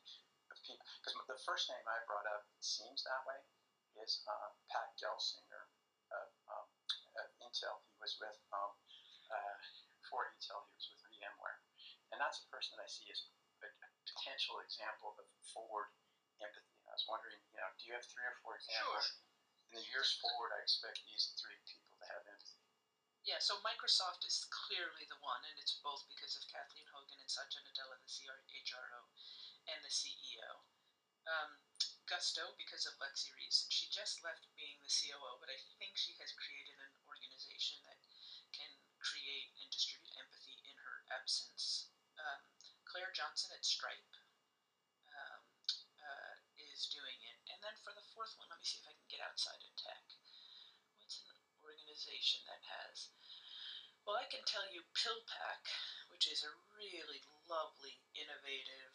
of 0.52 0.56
people? 0.60 0.84
Because 1.00 1.16
the 1.24 1.40
first 1.48 1.72
name 1.72 1.84
I 1.88 2.04
brought 2.04 2.28
up 2.28 2.44
seems 2.60 3.00
that 3.08 3.24
way 3.24 3.40
is 4.02 4.22
uh, 4.28 4.48
Pat 4.68 4.92
Gelsinger 5.00 5.70
of 6.12 6.28
um, 6.48 6.66
of 7.16 7.28
Intel. 7.42 7.80
He 7.88 7.96
was 7.98 8.16
with 8.20 8.36
um, 8.52 8.72
uh, 9.32 9.56
for 10.06 10.28
Intel. 10.36 10.66
He 10.70 10.74
was 10.76 10.86
with 10.92 11.02
VMware, 11.10 11.58
and 12.12 12.18
that's 12.20 12.44
a 12.44 12.46
person 12.52 12.76
that 12.76 12.84
I 12.84 12.90
see 12.90 13.08
as 13.10 13.26
a, 13.62 13.68
a 13.68 13.88
potential 14.04 14.60
example 14.62 15.16
of 15.16 15.26
forward 15.42 15.90
empathy. 16.40 16.76
And 16.84 16.92
I 16.92 16.94
was 16.94 17.06
wondering, 17.08 17.40
you 17.52 17.58
know, 17.58 17.70
do 17.80 17.82
you 17.88 17.94
have 17.96 18.06
three 18.06 18.26
or 18.26 18.36
four 18.44 18.60
examples? 18.60 19.20
In 19.66 19.82
the 19.82 19.86
years 19.90 20.14
forward, 20.22 20.54
I 20.54 20.62
expect 20.62 21.02
these 21.10 21.34
three 21.34 21.58
people 21.66 21.98
to 21.98 22.06
have 22.06 22.22
empathy. 22.22 22.62
Yeah, 23.26 23.42
so 23.42 23.58
Microsoft 23.66 24.22
is 24.22 24.46
clearly 24.54 25.02
the 25.10 25.18
one, 25.18 25.42
and 25.50 25.58
it's 25.58 25.82
both 25.82 26.06
because 26.06 26.38
of 26.38 26.46
Kathleen 26.46 26.86
Hogan 26.94 27.18
and 27.18 27.26
Satya 27.26 27.58
Nadella, 27.66 27.98
the 27.98 28.06
CHRO, 28.06 29.02
and 29.66 29.82
the 29.82 29.90
CEO. 29.90 30.62
Um, 31.26 31.58
Gusto, 32.06 32.54
because 32.54 32.86
of 32.86 32.94
Lexi 33.02 33.34
Reese, 33.34 33.66
she 33.66 33.90
just 33.90 34.22
left 34.22 34.46
being 34.54 34.78
the 34.78 34.90
COO, 34.90 35.42
but 35.42 35.50
I 35.50 35.58
think 35.82 35.98
she 35.98 36.14
has 36.22 36.30
created 36.38 36.78
an 36.78 36.94
organization 37.02 37.82
that 37.82 37.98
can 38.54 38.70
create 39.02 39.50
and 39.58 39.66
distribute 39.74 40.14
empathy 40.14 40.54
in 40.62 40.76
her 40.86 41.02
absence. 41.10 41.90
Um, 42.14 42.46
Claire 42.86 43.10
Johnson 43.10 43.50
at 43.50 43.66
Stripe 43.66 44.14
um, 45.10 45.42
uh, 45.98 46.34
is 46.70 46.86
doing 46.94 47.18
it. 47.26 47.38
And 47.50 47.58
then 47.58 47.74
for 47.82 47.90
the 47.90 48.06
fourth 48.14 48.38
one, 48.38 48.46
let 48.54 48.62
me 48.62 48.66
see 48.66 48.78
if 48.78 48.86
I 48.86 48.94
can 48.94 49.10
get 49.10 49.26
outside 49.26 49.58
of 49.58 49.74
tech. 49.74 50.06
What's 51.02 51.18
an 51.26 51.34
organization 51.58 52.46
that 52.46 52.62
has? 52.70 53.10
Well, 54.06 54.22
I 54.22 54.30
can 54.30 54.46
tell 54.46 54.70
you 54.70 54.86
PillPack, 54.94 55.66
which 56.14 56.30
is 56.30 56.46
a 56.46 56.54
really 56.78 57.26
lovely, 57.50 57.98
innovative 58.14 58.94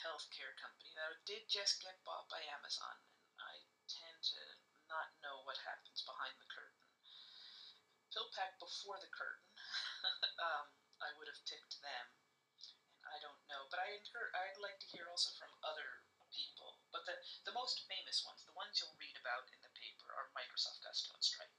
healthcare 0.00 0.56
company 0.56 0.92
that 0.96 1.20
did 1.28 1.44
just 1.48 1.80
get 1.84 2.00
bought 2.04 2.28
by 2.32 2.40
Amazon, 2.48 2.96
and 3.36 3.40
I 3.44 3.54
tend 3.88 4.18
to 4.34 4.40
not 4.88 5.12
know 5.22 5.44
what 5.44 5.60
happens 5.62 6.02
behind 6.02 6.34
the 6.40 6.48
curtain. 6.50 6.80
PillPack 8.10 8.58
before 8.58 8.98
the 8.98 9.12
curtain, 9.14 9.46
um, 10.42 10.66
I 10.98 11.14
would 11.14 11.30
have 11.30 11.38
tipped 11.46 11.78
them, 11.78 12.06
and 12.98 13.06
I 13.06 13.22
don't 13.22 13.38
know. 13.46 13.70
But 13.70 13.78
I 13.78 13.94
incur, 13.94 14.34
I'd 14.34 14.58
like 14.58 14.82
to 14.82 14.88
hear 14.90 15.06
also 15.06 15.30
from 15.38 15.54
other 15.62 16.02
people. 16.34 16.82
But 16.90 17.06
the 17.06 17.14
the 17.46 17.54
most 17.54 17.86
famous 17.86 18.26
ones, 18.26 18.42
the 18.42 18.56
ones 18.58 18.82
you'll 18.82 18.98
read 18.98 19.14
about 19.14 19.46
in 19.54 19.62
the 19.62 19.70
paper, 19.78 20.10
are 20.10 20.34
Microsoft, 20.34 20.82
Gusto, 20.82 21.14
and 21.14 21.22
Stripe. 21.22 21.54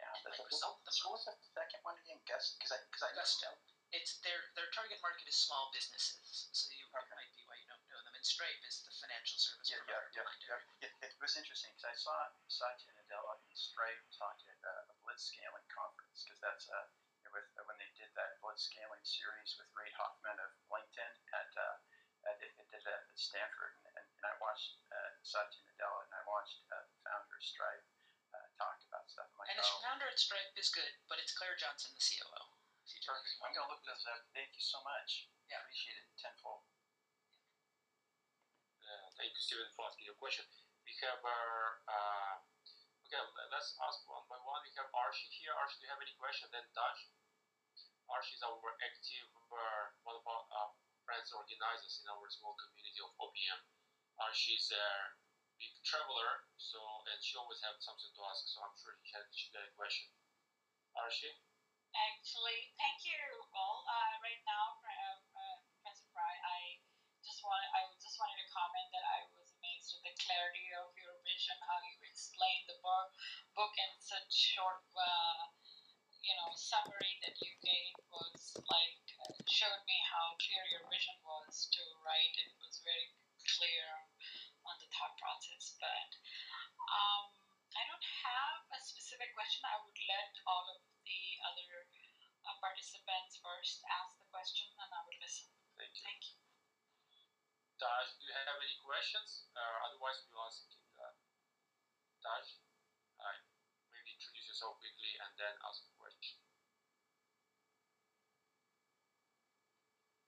Yeah, 0.00 0.08
And 0.16 0.24
but 0.24 0.32
the, 0.32 0.48
Microsoft 0.48 0.80
what, 1.04 1.20
was 1.20 1.28
the 1.28 1.36
second 1.52 1.84
one 1.84 1.96
again? 2.00 2.20
Gus? 2.24 2.56
Because 2.56 2.72
I, 2.72 2.78
because 2.88 3.04
I 3.04 3.12
Gusto. 3.12 3.52
It's 3.92 4.22
their 4.24 4.48
their 4.56 4.70
target 4.72 5.02
market 5.04 5.26
is 5.28 5.36
small 5.36 5.68
businesses, 5.74 6.48
so 6.54 6.70
you 6.72 6.86
Okay. 6.88 7.04
it 7.04 7.16
might 7.20 7.32
be 7.34 7.42
why 7.44 7.58
you 7.58 7.66
don't 7.66 7.84
know 7.90 8.00
them. 8.06 8.09
And 8.20 8.28
Stripe 8.28 8.60
is 8.68 8.84
the 8.84 8.92
financial 9.00 9.40
service 9.40 9.72
Yeah, 9.72 9.80
provider 9.80 10.12
yeah, 10.12 10.28
yeah, 10.44 10.60
yeah. 10.84 11.08
It, 11.08 11.16
was 11.24 11.40
interesting 11.40 11.72
because 11.72 11.88
I 11.88 11.96
saw 11.96 12.12
Satya 12.52 12.92
Nadella 12.92 13.40
and 13.40 13.56
Stripe 13.56 13.96
talk 14.12 14.36
at 14.44 14.60
uh, 14.60 14.92
a 14.92 14.94
blitzscaling 15.00 15.64
conference 15.72 16.20
because 16.28 16.36
that's 16.44 16.68
uh, 16.68 16.84
with 17.32 17.48
uh, 17.56 17.64
when 17.64 17.80
they 17.80 17.88
did 17.96 18.12
that 18.20 18.36
blitzscaling 18.44 19.00
series 19.08 19.56
with 19.56 19.72
Reid 19.72 19.96
Hoffman 19.96 20.36
of 20.36 20.52
LinkedIn 20.68 21.12
at 21.32 21.48
uh, 21.56 22.28
at 22.28 22.36
they, 22.44 22.52
did 22.52 22.84
that 22.84 23.08
at 23.08 23.16
Stanford 23.16 23.72
and, 23.88 23.96
and, 23.96 24.04
and 24.04 24.24
I 24.28 24.36
watched 24.36 24.76
uh, 24.92 25.16
Satya 25.24 25.64
Nadella 25.64 26.04
and 26.04 26.12
I 26.12 26.20
watched 26.28 26.60
uh, 26.68 26.76
the 26.76 27.00
founder 27.00 27.40
of 27.40 27.40
Stripe 27.40 27.88
uh, 28.36 28.44
talk 28.60 28.84
about 28.84 29.08
stuff. 29.08 29.32
Like, 29.40 29.48
And 29.48 29.56
the 29.56 29.64
oh, 29.64 29.80
founder 29.80 30.12
at 30.12 30.20
Stripe 30.20 30.52
is 30.60 30.68
good, 30.68 30.92
but 31.08 31.16
it's 31.16 31.32
Claire 31.32 31.56
Johnson, 31.56 31.96
the 31.96 32.04
COO. 32.04 32.44
If 32.84 32.92
you 32.92 33.00
do 33.00 33.16
perfect. 33.16 33.40
I'm 33.40 33.56
gonna 33.56 33.72
look 33.72 33.80
those 33.88 34.04
up. 34.12 34.28
Thank 34.36 34.52
you 34.52 34.60
so 34.60 34.76
much. 34.84 35.24
Yeah. 35.48 35.64
appreciate 35.64 35.96
it 35.96 36.04
tenfold. 36.20 36.68
Uh, 39.20 39.28
thank 39.28 39.36
you, 39.36 39.44
Steven, 39.44 39.68
for 39.76 39.84
asking 39.84 40.08
your 40.08 40.16
question. 40.16 40.48
We 40.80 40.96
have, 41.04 41.20
uh, 41.20 41.68
uh, 41.92 42.40
okay, 43.04 43.20
let's 43.52 43.76
ask 43.84 44.00
one 44.08 44.24
by 44.32 44.40
one. 44.40 44.64
We 44.64 44.72
have 44.80 44.88
Archie 44.96 45.28
here. 45.36 45.52
Archie, 45.60 45.76
do 45.76 45.84
you 45.84 45.92
have 45.92 46.00
any 46.00 46.16
question? 46.16 46.48
Then 46.48 46.64
Taj. 46.72 47.04
Archie 48.08 48.32
is 48.32 48.40
our 48.40 48.56
active, 48.80 49.28
uh, 49.52 49.92
one 50.08 50.16
of 50.16 50.24
our 50.24 50.40
uh, 50.56 50.72
friends 51.04 51.28
organizers 51.36 52.00
in 52.00 52.08
our 52.08 52.24
small 52.32 52.56
community 52.64 52.96
of 53.04 53.12
OPM. 53.20 53.60
Archie 54.16 54.56
is 54.56 54.72
a 54.72 54.88
big 55.60 55.76
traveler, 55.84 56.48
so 56.56 56.80
and 57.12 57.20
she 57.20 57.36
always 57.36 57.60
has 57.60 57.76
something 57.76 58.08
to 58.16 58.20
ask. 58.24 58.48
So 58.48 58.64
I'm 58.64 58.72
sure 58.72 58.96
she 59.04 59.12
had 59.12 59.28
she 59.36 59.52
got 59.52 59.68
a 59.68 59.72
question. 59.76 60.08
Archie. 60.96 61.36
Actually, 61.92 62.72
thank 62.80 63.04
you 63.04 63.20
all. 63.52 63.84
Uh, 63.84 64.16
right 64.24 64.40
now, 64.48 64.80
for, 64.80 64.88
just 67.40 67.72
I 67.72 67.80
just 67.96 68.20
wanted 68.20 68.36
to 68.36 68.48
comment 68.52 68.88
that 68.92 69.06
I 69.16 69.24
was 69.32 69.48
amazed 69.56 69.96
at 69.96 70.04
the 70.04 70.12
clarity 70.20 70.68
of 70.76 70.92
your 71.00 71.16
vision, 71.24 71.56
how 71.64 71.80
you 71.88 71.96
explained 72.04 72.68
the 72.68 72.76
book, 72.84 73.16
book 73.56 73.72
in 73.80 73.92
such 73.96 74.28
short, 74.28 74.84
uh, 74.92 75.48
you 76.20 76.36
know, 76.36 76.52
summary 76.52 77.16
that 77.24 77.40
you 77.40 77.52
gave 77.64 77.96
was 78.12 78.60
like 78.60 79.04
uh, 79.24 79.32
showed 79.48 79.80
me 79.88 79.96
how 80.12 80.36
clear 80.36 80.68
your 80.68 80.84
vision 80.92 81.16
was 81.24 81.64
to 81.72 81.80
write. 82.04 82.36
It 82.36 82.52
was 82.60 82.84
very 82.84 83.08
clear 83.56 83.88
on 84.68 84.76
the 84.76 84.88
thought 84.92 85.16
process, 85.16 85.80
but 85.80 86.10
um, 86.92 87.24
I 87.72 87.82
don't 87.88 88.04
have 88.04 88.68
a 88.68 88.80
specific 88.84 89.32
question. 89.32 89.64
I 89.64 89.80
would 89.80 89.96
let 89.96 90.32
all 90.44 90.66
of 90.76 90.84
the 91.08 91.22
other 91.48 91.88
uh, 92.44 92.52
participants 92.60 93.40
first 93.40 93.80
ask 93.88 94.20
the 94.20 94.28
question, 94.28 94.68
and 94.76 94.90
I 94.92 95.00
would 95.08 95.16
listen. 95.24 95.48
Thank 95.80 95.96
you. 95.96 96.04
Thank 96.04 96.22
you. 96.28 96.49
Taj, 97.80 98.12
do 98.20 98.28
you 98.28 98.36
have 98.36 98.60
any 98.60 98.76
questions? 98.84 99.48
Uh, 99.56 99.88
otherwise, 99.88 100.20
we'll 100.28 100.44
ask 100.44 100.68
uh, 101.00 101.16
Taj. 102.20 102.60
Hi. 103.16 103.40
Maybe 103.88 104.20
introduce 104.20 104.52
yourself 104.52 104.76
quickly 104.84 105.16
and 105.16 105.32
then 105.40 105.56
ask 105.64 105.88
a 105.88 105.92
question. 105.96 106.36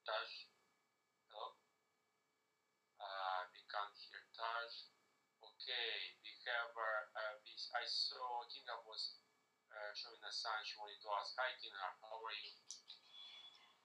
Taj. 0.09 0.49
Hello. 1.29 1.61
Uh, 2.97 3.45
we 3.53 3.61
can't 3.69 4.01
hear 4.01 4.25
Taj. 4.33 4.89
Okay, 5.45 6.17
we 6.25 6.33
have. 6.49 6.73
Uh, 6.73 7.05
uh, 7.21 7.35
we, 7.45 7.53
I 7.77 7.85
saw 7.85 8.49
Kinga 8.49 8.81
was 8.89 9.21
uh, 9.69 9.93
showing 9.93 10.25
a 10.25 10.33
sign 10.33 10.65
she 10.65 10.81
wanted 10.81 11.05
to 11.05 11.09
ask. 11.21 11.37
Hi, 11.37 11.53
Kinga. 11.61 12.01
How 12.01 12.17
are 12.17 12.33
you? 12.33 12.57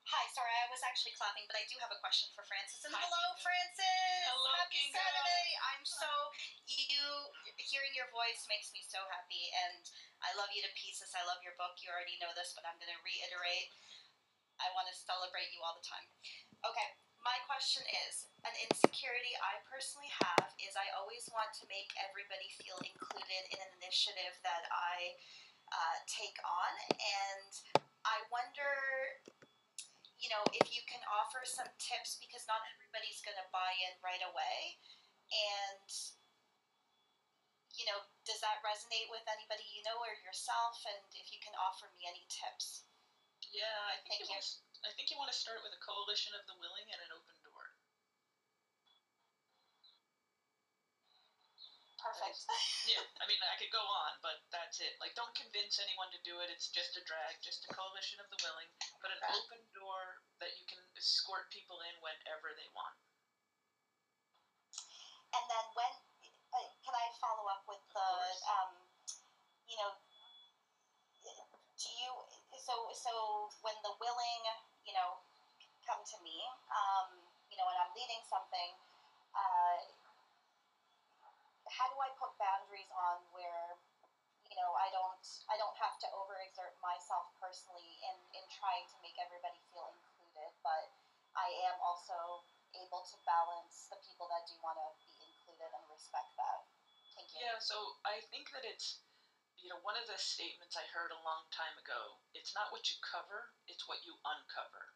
Hi, 0.08 0.24
sorry, 0.32 0.56
I 0.56 0.72
was 0.72 0.80
actually 0.88 1.12
clapping, 1.20 1.44
but 1.52 1.60
I 1.60 1.68
do 1.68 1.76
have 1.84 1.92
a 1.92 2.00
question 2.00 2.32
for 2.32 2.40
Frances. 2.48 2.80
And 2.88 2.96
Hi, 2.96 3.04
hello, 3.04 3.36
Kinga. 3.36 3.44
Frances! 3.44 4.24
Hello, 4.32 4.56
Happy. 4.56 4.88
Saturday! 4.88 5.50
I'm 5.68 5.84
so 5.84 6.08
you 6.64 7.04
hearing 7.60 7.92
your 7.92 8.08
voice 8.16 8.48
makes 8.48 8.72
me 8.72 8.80
so 8.88 9.04
happy, 9.12 9.52
and 9.68 9.84
I 10.24 10.32
love 10.40 10.48
you 10.56 10.64
to 10.64 10.72
pieces. 10.80 11.12
I 11.12 11.28
love 11.28 11.44
your 11.44 11.60
book. 11.60 11.76
You 11.84 11.92
already 11.92 12.16
know 12.24 12.32
this, 12.40 12.56
but 12.56 12.64
I'm 12.64 12.80
going 12.80 12.88
to 12.88 13.02
reiterate. 13.04 13.76
I 14.64 14.72
want 14.72 14.88
to 14.88 14.96
celebrate 14.96 15.52
you 15.52 15.60
all 15.60 15.76
the 15.76 15.84
time. 15.84 16.08
Okay, 16.64 16.90
my 17.20 17.36
question 17.44 17.84
is 18.08 18.32
an 18.48 18.56
insecurity 18.64 19.36
I 19.44 19.60
personally 19.68 20.10
have 20.24 20.56
is 20.56 20.80
I 20.80 20.88
always 20.96 21.28
want 21.36 21.52
to 21.60 21.68
make 21.68 21.92
everybody 22.00 22.48
feel 22.56 22.80
included 22.80 23.44
in 23.52 23.60
an 23.60 23.72
initiative 23.84 24.40
that 24.48 24.72
I 24.72 25.20
uh, 25.68 25.98
take 26.08 26.40
on, 26.48 26.72
and 26.96 27.52
I 28.08 28.24
wonder, 28.32 28.72
you 30.18 30.30
know, 30.34 30.42
if 30.54 30.74
you 30.74 30.82
can 30.90 31.02
offer 31.10 31.46
some 31.46 31.70
tips 31.78 32.18
because 32.18 32.46
not 32.50 32.62
everybody's 32.74 33.22
going 33.22 33.38
to 33.38 33.48
buy 33.54 33.74
in 33.90 33.94
right 34.02 34.22
away, 34.26 34.82
and 35.30 35.90
you 37.78 37.86
know, 37.86 38.02
does 38.26 38.42
that 38.42 38.58
resonate 38.66 39.06
with 39.14 39.22
anybody 39.30 39.62
you 39.70 39.86
know 39.86 40.02
or 40.02 40.14
yourself? 40.26 40.82
And 40.90 41.06
if 41.14 41.30
you 41.30 41.38
can 41.38 41.54
offer 41.62 41.86
me 41.94 42.10
any 42.10 42.26
tips. 42.26 42.90
Yeah, 43.54 43.70
I 43.94 44.02
think 44.02 44.26
Thank 44.26 44.34
you, 44.34 44.34
want. 44.34 44.66
I 44.82 44.92
think 44.98 45.14
you 45.14 45.18
want 45.22 45.30
to 45.30 45.38
start 45.38 45.62
with 45.62 45.74
a 45.78 45.82
coalition 45.82 46.34
of 46.34 46.44
the 46.50 46.58
willing 46.58 46.90
and 46.90 47.00
an 47.06 47.14
open 47.14 47.38
door. 47.46 47.78
Perfect. 51.98 52.46
Yeah, 52.86 53.02
I 53.22 53.26
mean, 53.26 53.42
I 53.42 53.58
could 53.58 53.74
go 53.74 53.82
on, 53.82 54.14
but 54.22 54.38
that's 54.54 54.78
it. 54.80 54.94
Like, 55.02 55.18
don't 55.18 55.34
convince 55.34 55.82
anyone 55.82 56.08
to 56.14 56.22
do 56.22 56.38
it. 56.46 56.48
It's 56.54 56.70
just 56.70 56.94
a 56.96 57.04
drag, 57.04 57.42
just 57.42 57.66
a 57.66 57.74
coalition 57.74 58.22
of 58.22 58.30
the 58.30 58.40
willing, 58.46 58.70
but 59.02 59.10
an 59.10 59.22
open 59.34 59.62
door 59.74 60.22
that 60.40 60.54
you 60.62 60.66
can 60.70 60.80
escort 60.94 61.50
people 61.50 61.82
in 61.82 61.96
whenever 62.06 62.54
they 62.54 62.70
want. 62.78 62.94
And 65.34 65.44
then 65.50 65.66
when 65.74 65.92
uh, 66.54 66.66
can 66.86 66.96
I 66.96 67.06
follow 67.20 67.46
up 67.52 67.62
with 67.68 67.82
the 67.92 68.10
um, 68.48 68.72
you 69.68 69.76
know, 69.78 69.92
do 71.78 71.90
you 71.92 72.10
so 72.58 72.90
so 72.96 73.12
when 73.62 73.76
the 73.84 73.94
willing 74.00 74.42
you 74.88 74.96
know 74.96 75.20
come 75.86 76.00
to 76.02 76.18
me 76.24 76.40
um, 76.72 77.20
you 77.52 77.58
know 77.60 77.68
and 77.68 77.78
I'm 77.84 77.92
leading 77.94 78.24
something, 78.26 78.72
uh, 79.36 79.76
how 81.72 81.88
do 81.92 81.98
I 82.00 82.10
put 82.16 82.34
boundaries 82.40 82.90
on 82.96 83.22
where 83.36 83.78
you 84.48 84.56
know 84.56 84.72
I 84.80 84.88
don't 84.96 85.24
I 85.52 85.56
don't 85.60 85.76
have 85.78 86.00
to 86.04 86.08
overexert 86.16 86.76
myself 86.80 87.32
personally 87.38 88.00
in 88.08 88.18
in 88.36 88.44
trying 88.52 88.88
to 88.92 88.96
make 89.04 89.16
everybody 89.20 89.60
feel 89.72 89.92
included, 89.92 90.52
but 90.64 90.92
I 91.36 91.48
am 91.70 91.78
also 91.84 92.48
able 92.76 93.06
to 93.06 93.16
balance 93.24 93.88
the 93.90 94.00
people 94.04 94.28
that 94.30 94.46
do 94.50 94.58
want 94.60 94.78
to 94.82 94.90
be 95.00 95.22
included 95.22 95.70
and 95.72 95.86
respect 95.90 96.34
that. 96.38 96.66
Thank 97.16 97.34
you. 97.34 97.46
Yeah, 97.46 97.58
so 97.58 97.98
I 98.06 98.22
think 98.30 98.54
that 98.54 98.62
it's, 98.62 99.02
you 99.58 99.70
know, 99.70 99.82
one 99.82 99.98
of 99.98 100.06
the 100.06 100.18
statements 100.20 100.78
I 100.78 100.86
heard 100.94 101.10
a 101.10 101.22
long 101.26 101.48
time 101.50 101.74
ago 101.82 102.22
it's 102.38 102.54
not 102.54 102.70
what 102.70 102.86
you 102.90 102.98
cover, 103.02 103.54
it's 103.66 103.86
what 103.90 104.06
you 104.06 104.14
uncover. 104.22 104.94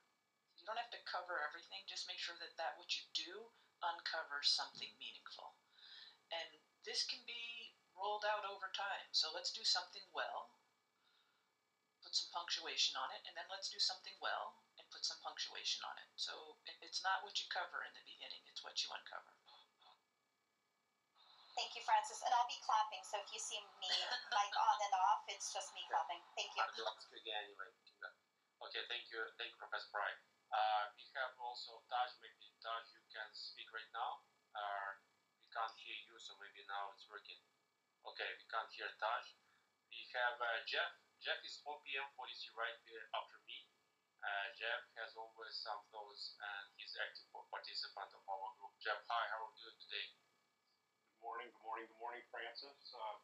You 0.57 0.65
don't 0.69 0.77
have 0.77 0.93
to 0.93 1.01
cover 1.09 1.41
everything, 1.41 1.81
just 1.89 2.05
make 2.05 2.21
sure 2.21 2.37
that 2.37 2.53
that 2.61 2.77
what 2.77 2.93
you 2.93 3.05
do 3.17 3.49
uncovers 3.81 4.53
something 4.53 4.89
meaningful. 5.01 5.57
And 6.31 6.49
this 6.87 7.03
can 7.05 7.19
be 7.27 7.75
rolled 7.93 8.25
out 8.25 8.47
over 8.47 8.71
time. 8.73 9.07
So 9.11 9.29
let's 9.35 9.51
do 9.51 9.61
something 9.67 10.03
well, 10.15 10.49
put 12.01 12.15
some 12.15 12.31
punctuation 12.33 12.97
on 12.97 13.11
it, 13.13 13.21
and 13.29 13.35
then 13.35 13.45
let's 13.51 13.69
do 13.69 13.77
something 13.77 14.15
well 14.23 14.57
and 14.79 14.87
put 14.89 15.03
some 15.03 15.19
punctuation 15.21 15.83
on 15.85 15.95
it. 16.01 16.09
So 16.15 16.57
it's 16.81 17.03
not 17.05 17.21
what 17.21 17.37
you 17.37 17.45
cover 17.51 17.83
in 17.85 17.93
the 17.93 18.03
beginning, 18.07 18.41
it's 18.49 18.63
what 18.63 18.79
you 18.81 18.89
uncover. 18.89 19.31
Thank 21.59 21.75
you, 21.75 21.83
Frances. 21.83 22.23
And 22.23 22.31
I'll 22.31 22.47
be 22.47 22.57
clapping, 22.63 23.03
so 23.03 23.19
if 23.19 23.27
you 23.35 23.37
see 23.37 23.59
me 23.83 23.91
like 24.31 24.55
on 24.55 24.77
and 24.87 24.95
off, 24.95 25.27
it's 25.27 25.51
just 25.51 25.75
me 25.75 25.83
clapping. 25.91 26.23
Thank 26.33 26.55
you. 26.55 26.63
I 26.63 26.71
will 26.73 26.89
ask 26.95 27.11
you 27.11 27.19
again 27.19 27.43
anyway. 27.43 27.69
Okay, 28.61 28.87
thank 28.87 29.03
you, 29.11 29.19
thank 29.35 29.51
you, 29.51 29.59
Professor 29.59 29.91
Frei. 29.91 30.15
Uh, 30.51 30.83
we 30.95 31.03
have 31.19 31.35
also 31.43 31.83
Taj. 31.91 32.13
Maybe 32.23 32.55
Taj, 32.63 32.87
you 32.95 33.03
can 33.11 33.27
speak 33.35 33.67
right 33.75 33.91
now. 33.91 34.23
Uh, 34.55 34.89
we 35.03 35.10
can't 35.51 35.75
hear 35.83 35.99
you, 36.07 36.15
so 36.17 36.33
maybe 36.39 36.63
now 36.67 36.91
it's 36.95 37.05
working. 37.11 37.39
Okay, 38.07 38.29
we 38.39 38.45
can't 38.49 38.71
hear 38.73 38.89
Taj. 38.97 39.25
We 39.91 39.99
have 40.15 40.39
uh, 40.39 40.59
Jeff. 40.65 40.91
Jeff 41.21 41.37
is 41.45 41.61
4 41.61 41.77
p.m. 41.85 42.07
40 42.17 42.33
right 42.57 42.79
here 42.89 43.05
after 43.13 43.37
me. 43.45 43.67
Uh, 44.21 44.47
Jeff 44.57 44.81
has 44.97 45.13
always 45.17 45.53
some 45.53 45.81
thoughts 45.93 46.33
and 46.39 46.65
he's 46.77 46.93
active 46.97 47.29
participant 47.33 48.09
of 48.15 48.23
our 48.25 48.49
group. 48.57 48.73
Jeff, 48.81 49.01
hi, 49.05 49.23
how 49.33 49.45
are 49.45 49.53
you 49.53 49.61
doing 49.69 49.79
today? 49.81 50.07
Good 51.13 51.21
morning, 51.21 51.49
good 51.53 51.61
morning, 51.65 51.85
good 51.89 52.01
morning, 52.01 52.25
Frances. 52.33 52.81
Uh, 52.93 53.17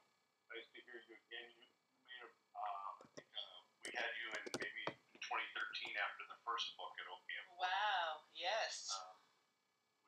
nice 0.53 0.67
to 0.73 0.79
hear 0.85 1.01
you 1.09 1.15
again. 1.17 1.49
You, 1.57 1.69
you 1.69 2.01
made 2.05 2.21
a, 2.25 2.29
uh, 2.53 2.91
I 3.01 3.05
think 3.17 3.29
uh, 3.33 3.57
we 3.81 3.89
had 3.97 4.13
you 4.13 4.27
in 4.37 4.43
maybe 4.61 4.83
2013 5.17 6.05
after 6.05 6.23
the 6.29 6.37
first 6.45 6.73
book 6.77 6.93
at 7.01 7.05
OPM, 7.09 7.45
Wow, 7.61 8.25
yes. 8.37 8.89
um, 8.93 9.17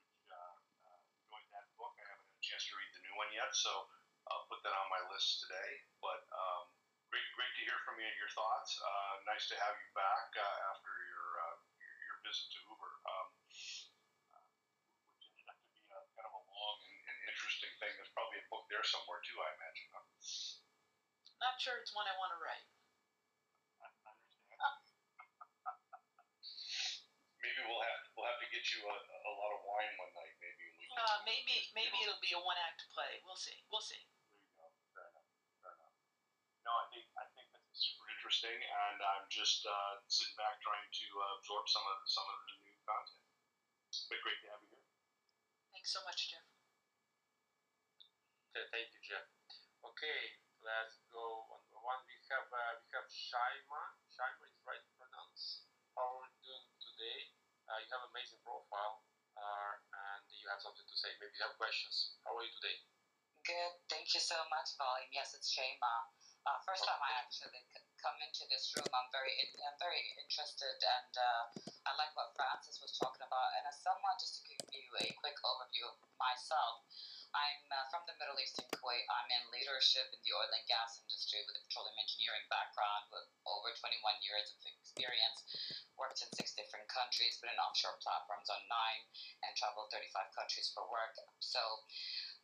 which 0.10 0.26
uh, 0.30 0.54
uh, 0.86 1.02
enjoyed 1.26 1.50
that 1.58 1.70
book. 1.78 1.94
I 2.02 2.06
haven't 2.06 2.30
had 2.30 2.38
a 2.38 2.46
chance 2.46 2.66
to 2.70 2.74
read 2.78 2.92
the 2.98 3.02
new 3.06 3.09
one 3.20 3.28
yet, 3.36 3.52
so 3.52 3.68
I'll 4.32 4.48
put 4.48 4.64
that 4.64 4.72
on 4.72 4.88
my 4.88 5.04
list 5.12 5.44
today. 5.44 5.84
But 6.00 6.24
um, 6.32 6.72
great, 7.12 7.28
great 7.36 7.52
to 7.60 7.68
hear 7.68 7.76
from 7.84 8.00
you 8.00 8.08
and 8.08 8.16
your 8.16 8.32
thoughts. 8.32 8.80
Uh, 8.80 9.20
nice 9.28 9.44
to 9.52 9.60
have 9.60 9.76
you 9.76 9.92
back 9.92 10.32
uh, 10.40 10.72
after 10.72 10.88
your, 10.88 11.28
uh, 11.44 11.60
your 11.76 11.92
your 12.08 12.18
visit 12.24 12.48
to 12.56 12.64
Uber. 12.64 12.94
Um, 13.04 13.28
which 15.12 15.36
ended 15.36 15.52
up 15.52 15.60
to 15.60 15.68
be 15.76 15.84
a 15.84 16.00
kind 16.16 16.32
of 16.32 16.32
a 16.32 16.44
long 16.48 16.80
and, 16.80 17.00
and 17.12 17.18
interesting 17.28 17.76
thing. 17.84 17.92
There's 18.00 18.16
probably 18.16 18.40
a 18.40 18.48
book 18.48 18.72
there 18.72 18.88
somewhere 18.88 19.20
too, 19.28 19.36
I 19.36 19.52
imagine. 19.52 19.92
Huh? 19.92 20.08
Not 21.44 21.60
sure 21.60 21.76
it's 21.84 21.92
one 21.92 22.08
I 22.08 22.16
want 22.16 22.32
to 22.32 22.40
write. 22.40 22.72
Maybe 27.44 27.60
we'll 27.68 27.84
have 27.84 28.00
we'll 28.16 28.32
have 28.32 28.40
to 28.40 28.48
get 28.48 28.64
you 28.72 28.88
a, 28.88 28.96
a 28.96 29.32
lot 29.36 29.52
of 29.60 29.68
wine 29.68 29.92
one 30.00 30.16
night, 30.16 30.40
maybe. 30.40 30.69
And 30.90 30.98
we 30.98 31.06
can, 31.06 31.06
Uh, 31.06 31.22
maybe 31.26 31.56
maybe 31.78 31.98
it'll 32.02 32.20
be 32.22 32.34
a 32.34 32.42
one 32.42 32.58
act 32.58 32.86
play. 32.94 33.22
We'll 33.26 33.38
see. 33.38 33.56
We'll 33.70 33.84
see. 33.86 34.02
There 34.02 34.42
you 34.42 34.50
go. 34.58 34.66
Fair 34.94 35.06
enough. 35.10 35.30
Fair 35.62 35.74
enough. 35.78 35.96
No, 36.66 36.72
I 36.74 36.86
think 36.90 37.06
I 37.14 37.26
think 37.38 37.46
this 37.54 37.66
is 37.70 37.78
super 37.94 38.10
interesting, 38.10 38.58
and 38.58 38.98
I'm 38.98 39.26
just 39.30 39.66
uh, 39.66 40.02
sitting 40.10 40.36
back 40.36 40.58
trying 40.66 40.90
to 40.90 41.08
uh, 41.22 41.38
absorb 41.38 41.70
some 41.70 41.86
of 41.86 41.98
some 42.10 42.26
of 42.26 42.38
the 42.50 42.56
new 42.66 42.76
content. 42.86 43.22
But 44.10 44.22
great 44.26 44.42
to 44.42 44.48
have 44.54 44.62
you 44.66 44.70
here. 44.74 44.86
Thanks 45.74 45.94
so 45.94 46.02
much, 46.06 46.30
Jeff. 46.34 46.46
Okay, 48.50 48.66
thank 48.74 48.90
you, 48.94 49.02
Jeff. 49.06 49.26
Okay, 49.86 50.22
let's 50.66 50.98
go 51.14 51.46
on 51.54 51.62
one. 51.86 52.02
We 52.06 52.18
have 52.34 52.50
uh, 52.50 52.74
we 52.82 52.90
have 52.98 53.08
Shaima. 53.10 53.82
Shaima 54.10 54.46
is 54.50 54.58
right 54.66 54.84
pronounced. 54.98 55.70
How 55.96 56.22
are 56.22 56.30
you 56.30 56.42
doing 56.44 56.66
today? 56.82 57.34
Uh, 57.70 57.78
you 57.82 57.88
have 57.94 58.06
amazing 58.10 58.42
profile, 58.42 59.06
uh, 59.40 59.74
and 59.80 60.24
you 60.36 60.46
have 60.52 60.60
something 60.60 60.86
to 60.86 60.98
say. 61.00 61.16
Maybe 61.18 61.34
you 61.40 61.46
have 61.48 61.56
questions. 61.56 62.20
How 62.28 62.36
are 62.36 62.44
you 62.44 62.52
today? 62.60 62.78
Good. 63.48 63.74
Thank 63.88 64.12
you 64.14 64.22
so 64.22 64.38
much, 64.52 64.76
Volume. 64.76 65.10
Yes, 65.16 65.34
it's 65.34 65.50
Shema. 65.50 65.96
Uh, 66.48 66.60
first 66.64 66.84
time 66.88 67.00
I 67.00 67.12
actually 67.20 67.64
come 68.00 68.16
into 68.24 68.48
this 68.48 68.72
room, 68.74 68.88
I'm 68.96 69.12
very, 69.12 69.36
I'm 69.60 69.76
very 69.76 70.00
interested, 70.16 70.76
and 70.80 71.12
uh, 71.14 71.44
I 71.84 71.92
like 72.00 72.16
what 72.16 72.32
Frances 72.36 72.80
was 72.80 72.96
talking 72.96 73.22
about. 73.22 73.50
And 73.60 73.68
as 73.68 73.76
someone, 73.84 74.16
just 74.18 74.40
to 74.40 74.42
give 74.48 74.64
you 74.72 74.88
a 75.04 75.08
quick 75.20 75.36
overview 75.44 75.92
of 75.92 76.00
myself, 76.16 76.88
I'm 77.30 77.62
uh, 77.70 77.86
from 77.94 78.10
the 78.10 78.18
Middle 78.18 78.42
East 78.42 78.58
in 78.58 78.66
Kuwait. 78.74 79.06
I'm 79.06 79.30
in 79.30 79.54
leadership 79.54 80.10
in 80.10 80.22
the 80.26 80.34
oil 80.34 80.50
and 80.50 80.66
gas 80.66 80.98
industry 80.98 81.46
with 81.46 81.62
a 81.62 81.64
petroleum 81.70 81.94
engineering 82.02 82.42
background 82.50 83.06
with 83.14 83.30
over 83.46 83.70
21 83.70 84.02
years 84.26 84.50
of 84.50 84.58
experience. 84.66 85.46
Worked 85.94 86.26
in 86.26 86.30
six 86.34 86.58
different 86.58 86.90
countries, 86.90 87.38
been 87.38 87.54
in 87.54 87.62
offshore 87.62 88.02
platforms 88.02 88.50
on 88.50 88.62
nine, 88.66 89.06
and 89.46 89.54
traveled 89.54 89.94
35 89.94 90.10
countries 90.34 90.74
for 90.74 90.90
work. 90.90 91.14
So 91.38 91.62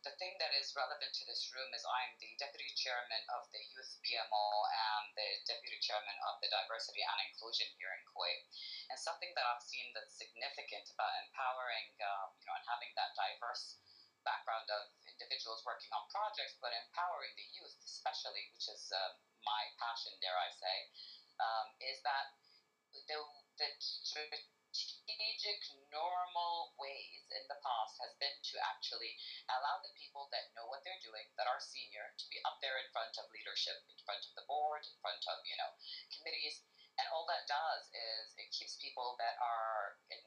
the 0.06 0.14
thing 0.22 0.38
that 0.38 0.54
is 0.54 0.70
relevant 0.78 1.10
to 1.18 1.26
this 1.26 1.50
room 1.50 1.66
is 1.74 1.82
I'm 1.82 2.14
the 2.22 2.38
deputy 2.38 2.70
chairman 2.78 3.26
of 3.34 3.42
the 3.50 3.58
youth 3.58 3.90
PMO 4.06 4.46
and 4.70 5.10
the 5.18 5.30
deputy 5.50 5.82
chairman 5.82 6.14
of 6.30 6.38
the 6.38 6.46
diversity 6.46 7.02
and 7.02 7.18
inclusion 7.26 7.66
here 7.74 7.90
in 7.90 8.06
Kuwait. 8.06 8.46
And 8.94 8.98
something 9.02 9.34
that 9.34 9.46
I've 9.50 9.66
seen 9.66 9.90
that's 9.98 10.14
significant 10.14 10.86
about 10.94 11.10
empowering, 11.26 11.90
uh, 11.98 12.30
you 12.38 12.46
know, 12.46 12.54
and 12.54 12.66
having 12.70 12.94
that 12.94 13.18
diverse 13.18 13.82
background 14.26 14.66
of 14.74 14.90
individuals 15.06 15.62
working 15.62 15.88
on 15.94 16.02
projects, 16.10 16.58
but 16.58 16.74
empowering 16.74 17.32
the 17.38 17.46
youth, 17.54 17.78
especially, 17.80 18.50
which 18.52 18.66
is 18.66 18.90
uh, 18.90 19.14
my 19.46 19.62
passion, 19.78 20.12
dare 20.18 20.36
I 20.36 20.50
say, 20.50 20.76
um, 21.38 21.66
is 21.78 22.02
that 22.02 22.34
the, 22.92 23.22
the 23.62 23.70
strategic, 24.76 25.62
normal 25.88 26.76
ways 26.76 27.24
in 27.32 27.44
the 27.48 27.56
past 27.64 27.96
has 28.04 28.12
been 28.20 28.36
to 28.44 28.56
actually 28.60 29.16
allow 29.48 29.80
the 29.80 29.94
people 29.96 30.28
that 30.28 30.52
know 30.52 30.68
what 30.68 30.84
they're 30.84 31.00
doing, 31.00 31.24
that 31.40 31.48
are 31.48 31.62
senior, 31.62 32.12
to 32.20 32.26
be 32.28 32.36
up 32.44 32.60
there 32.60 32.76
in 32.76 32.88
front 32.92 33.16
of 33.16 33.24
leadership, 33.32 33.80
in 33.88 33.96
front 34.04 34.20
of 34.28 34.36
the 34.36 34.44
board, 34.44 34.84
in 34.84 34.96
front 35.00 35.22
of, 35.32 35.40
you 35.48 35.56
know, 35.56 35.72
committees. 36.12 36.60
And 37.00 37.08
all 37.12 37.24
that 37.28 37.48
does 37.48 37.88
is 37.92 38.36
it 38.36 38.52
keeps 38.52 38.76
people 38.80 39.16
that 39.20 39.36
are 39.40 39.96
in, 40.12 40.20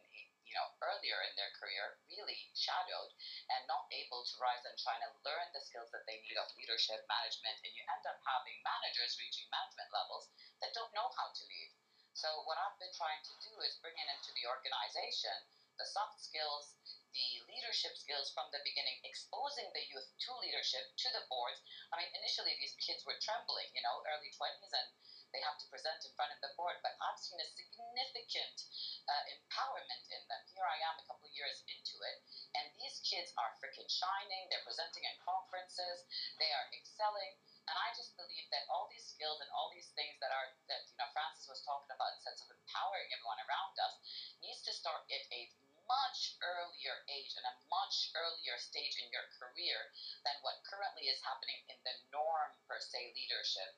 you 0.49 0.57
know, 0.57 0.73
earlier 0.81 1.21
in 1.21 1.33
their 1.37 1.53
career 1.53 1.93
really 2.09 2.49
shadowed 2.57 3.13
and 3.53 3.69
not 3.69 3.85
able 3.93 4.25
to 4.25 4.35
rise 4.41 4.65
and 4.65 4.73
shine 4.75 4.99
and 5.05 5.13
learn 5.21 5.53
the 5.53 5.61
skills 5.61 5.93
that 5.93 6.03
they 6.09 6.17
need 6.25 6.35
of 6.41 6.49
leadership 6.57 7.05
management. 7.05 7.61
And 7.61 7.71
you 7.77 7.85
end 7.85 8.03
up 8.09 8.17
having 8.25 8.57
managers 8.65 9.15
reaching 9.21 9.45
management 9.53 9.93
levels 9.93 10.27
that 10.65 10.73
don't 10.73 10.91
know 10.97 11.13
how 11.13 11.29
to 11.29 11.43
lead. 11.45 11.69
So 12.17 12.41
what 12.43 12.57
I've 12.57 12.75
been 12.81 12.91
trying 12.91 13.21
to 13.21 13.33
do 13.39 13.61
is 13.61 13.77
bring 13.79 13.95
it 13.95 14.09
into 14.09 14.33
the 14.33 14.49
organization 14.49 15.45
the 15.79 15.87
soft 15.87 16.19
skills, 16.19 16.75
the 17.15 17.39
leadership 17.47 17.95
skills 17.95 18.27
from 18.35 18.51
the 18.51 18.59
beginning, 18.67 18.99
exposing 19.01 19.71
the 19.71 19.87
youth 19.87 20.11
to 20.27 20.35
leadership, 20.35 20.83
to 20.99 21.07
the 21.15 21.23
boards. 21.31 21.63
I 21.89 21.97
mean, 21.97 22.11
initially 22.11 22.53
these 22.59 22.75
kids 22.75 23.07
were 23.07 23.15
trembling, 23.23 23.71
you 23.71 23.81
know, 23.81 24.03
early 24.11 24.27
20s, 24.35 24.75
and 24.75 24.91
they 25.31 25.41
have 25.45 25.57
to 25.61 25.67
present 25.69 26.01
in 26.05 26.13
front 26.17 26.33
of 26.33 26.39
the 26.41 26.53
board, 26.57 26.77
but 26.81 26.97
I've 26.97 27.21
seen 27.21 27.37
a 27.37 27.47
significant 27.53 28.57
uh, 29.05 29.23
empowerment 29.33 30.05
in 30.09 30.21
them. 30.25 30.41
Here 30.53 30.65
I 30.65 30.77
am 30.89 30.97
a 30.97 31.05
couple 31.05 31.29
of 31.29 31.33
years 31.37 31.61
into 31.69 32.01
it, 32.01 32.17
and 32.57 32.65
these 32.77 33.01
kids 33.05 33.33
are 33.37 33.53
freaking 33.61 33.89
shining. 33.89 34.49
They're 34.49 34.65
presenting 34.65 35.05
at 35.05 35.21
conferences, 35.21 36.05
they 36.41 36.49
are 36.49 36.67
excelling. 36.73 37.37
And 37.69 37.77
I 37.77 37.93
just 37.93 38.17
believe 38.17 38.49
that 38.49 38.65
all 38.65 38.89
these 38.89 39.05
skills 39.05 39.37
and 39.45 39.49
all 39.53 39.69
these 39.69 39.93
things 39.93 40.17
that 40.25 40.33
are 40.33 40.49
that 40.73 40.89
you 40.89 40.97
know 40.97 41.05
Frances 41.13 41.45
was 41.45 41.61
talking 41.61 41.93
about 41.93 42.17
in 42.17 42.19
sense 42.25 42.41
of 42.41 42.49
empowering 42.49 43.13
everyone 43.13 43.37
around 43.45 43.77
us 43.77 43.93
needs 44.41 44.65
to 44.65 44.73
start 44.73 45.05
at 45.05 45.25
a 45.29 45.41
much 45.89 46.37
earlier 46.45 47.01
age 47.09 47.33
and 47.33 47.45
a 47.49 47.55
much 47.69 48.13
earlier 48.13 48.57
stage 48.61 48.93
in 49.01 49.09
your 49.09 49.25
career 49.41 49.89
than 50.21 50.37
what 50.45 50.61
currently 50.61 51.09
is 51.09 51.17
happening 51.25 51.61
in 51.65 51.77
the 51.81 51.95
norm 52.13 52.53
per 52.69 52.77
se 52.77 53.13
leadership. 53.17 53.73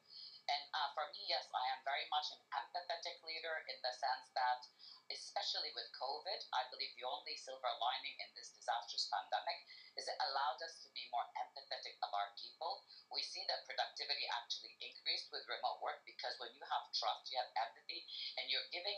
And 0.49 0.63
uh, 0.73 0.89
for 0.97 1.06
me, 1.13 1.30
yes, 1.30 1.45
I 1.54 1.65
am 1.73 1.86
very 1.86 2.08
much 2.10 2.34
an 2.34 2.41
empathetic 2.49 3.21
leader 3.21 3.62
in 3.69 3.77
the 3.86 3.93
sense 3.93 4.34
that, 4.34 4.65
especially 5.13 5.69
with 5.77 5.93
COVID, 5.93 6.39
I 6.51 6.65
believe 6.73 6.91
the 6.97 7.06
only 7.06 7.38
silver 7.38 7.69
lining 7.77 8.17
in 8.17 8.30
this 8.34 8.49
disastrous 8.49 9.06
pandemic 9.12 9.62
is 9.95 10.10
it 10.10 10.17
allowed 10.17 10.60
us 10.65 10.82
to 10.82 10.89
be 10.91 11.06
more 11.13 11.27
empathetic 11.38 11.95
of 12.01 12.12
our 12.12 12.34
people. 12.36 12.82
We 13.13 13.21
see 13.21 13.45
that 13.47 13.67
productivity 13.69 14.25
actually 14.34 14.75
increased 14.82 15.30
with 15.30 15.45
remote 15.45 15.80
work 15.80 16.01
because 16.04 16.36
when 16.41 16.51
you 16.58 16.63
have 16.67 16.89
trust, 16.95 17.30
you 17.30 17.38
have 17.38 17.51
empathy, 17.56 18.04
and 18.39 18.49
you're 18.49 18.67
giving 18.73 18.97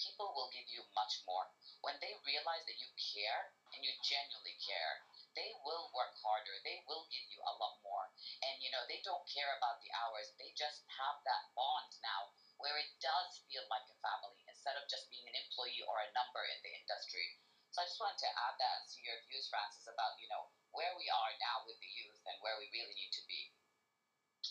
people 0.00 0.32
will 0.32 0.48
give 0.48 0.64
you 0.72 0.80
much 0.96 1.20
more. 1.28 1.44
When 1.84 2.00
they 2.00 2.16
realize 2.24 2.64
that 2.64 2.80
you 2.80 2.88
care 2.96 3.52
and 3.76 3.84
you 3.84 3.92
genuinely 4.00 4.56
care, 4.56 5.04
they 5.36 5.52
will 5.62 5.92
work 5.92 6.16
harder. 6.24 6.56
They 6.64 6.80
will 6.88 7.04
give 7.12 7.24
you 7.28 7.38
a 7.44 7.54
lot 7.60 7.76
more. 7.84 8.08
And, 8.42 8.58
you 8.64 8.72
know, 8.72 8.82
they 8.88 9.00
don't 9.04 9.22
care 9.28 9.52
about 9.54 9.78
the 9.84 9.92
hours. 9.94 10.32
They 10.40 10.50
just 10.56 10.82
have 10.98 11.20
that 11.28 11.44
bond 11.54 11.92
now 12.00 12.32
where 12.60 12.76
it 12.76 12.90
does 13.00 13.40
feel 13.48 13.64
like 13.72 13.86
a 13.88 13.96
family 14.04 14.44
instead 14.48 14.76
of 14.76 14.84
just 14.88 15.08
being 15.08 15.24
an 15.28 15.36
employee 15.36 15.80
or 15.84 16.00
a 16.00 16.12
number 16.16 16.44
in 16.44 16.60
the 16.64 16.72
industry. 16.76 17.36
So 17.72 17.80
I 17.80 17.88
just 17.88 18.00
wanted 18.02 18.20
to 18.20 18.30
add 18.50 18.56
that 18.58 18.84
see 18.90 19.04
your 19.06 19.16
views, 19.28 19.46
Frances, 19.48 19.86
about, 19.88 20.18
you 20.20 20.28
know, 20.28 20.50
where 20.74 20.92
we 20.98 21.06
are 21.08 21.32
now 21.40 21.62
with 21.64 21.78
the 21.80 21.88
youth 21.88 22.20
and 22.26 22.36
where 22.42 22.58
we 22.58 22.68
really 22.74 22.92
need 22.98 23.12
to 23.14 23.24
be. 23.30 23.48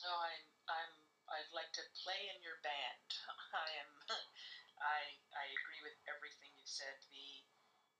Oh, 0.06 0.20
I'm, 0.24 0.44
I'm, 0.72 0.94
I'd 1.30 1.52
like 1.54 1.72
to 1.78 1.84
play 2.02 2.32
in 2.32 2.40
your 2.42 2.58
band. 2.64 3.08
I 3.54 3.70
am, 3.84 3.90
I, 4.80 5.20
I 5.36 5.46
agree 5.60 5.84
with 5.84 5.96
everything 6.08 6.52
you 6.56 6.68
said. 6.68 6.96
The, 7.12 7.44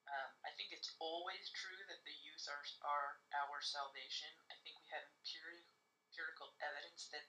um, 0.08 0.32
I 0.48 0.52
think 0.56 0.72
it's 0.72 0.96
always 1.00 1.52
true 1.52 1.80
that 1.92 2.04
the 2.08 2.18
youth 2.24 2.48
are, 2.48 2.64
are 2.88 3.20
our 3.36 3.60
salvation. 3.60 4.32
I 4.48 4.56
think 4.64 4.80
we 4.80 4.90
have 4.96 5.08
empirical, 5.20 6.56
evidence 6.64 7.12
that 7.12 7.28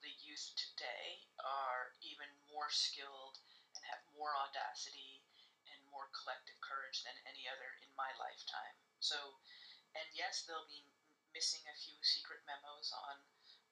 the 0.00 0.12
youth 0.24 0.52
today 0.56 1.28
are 1.44 1.92
even 2.00 2.28
more 2.48 2.72
skilled 2.72 3.40
and 3.76 3.82
have 3.88 4.00
more 4.16 4.32
audacity 4.36 5.24
and 5.68 5.80
more 5.92 6.08
collective 6.16 6.56
courage 6.64 7.04
than 7.04 7.16
any 7.28 7.44
other 7.48 7.76
in 7.84 7.92
my 7.96 8.08
lifetime. 8.16 8.76
So, 9.00 9.40
and 9.96 10.08
yes, 10.16 10.44
they'll 10.44 10.68
be 10.68 10.88
missing 11.36 11.64
a 11.68 11.76
few 11.76 12.00
secret 12.00 12.40
memos 12.48 12.92
on 12.96 13.20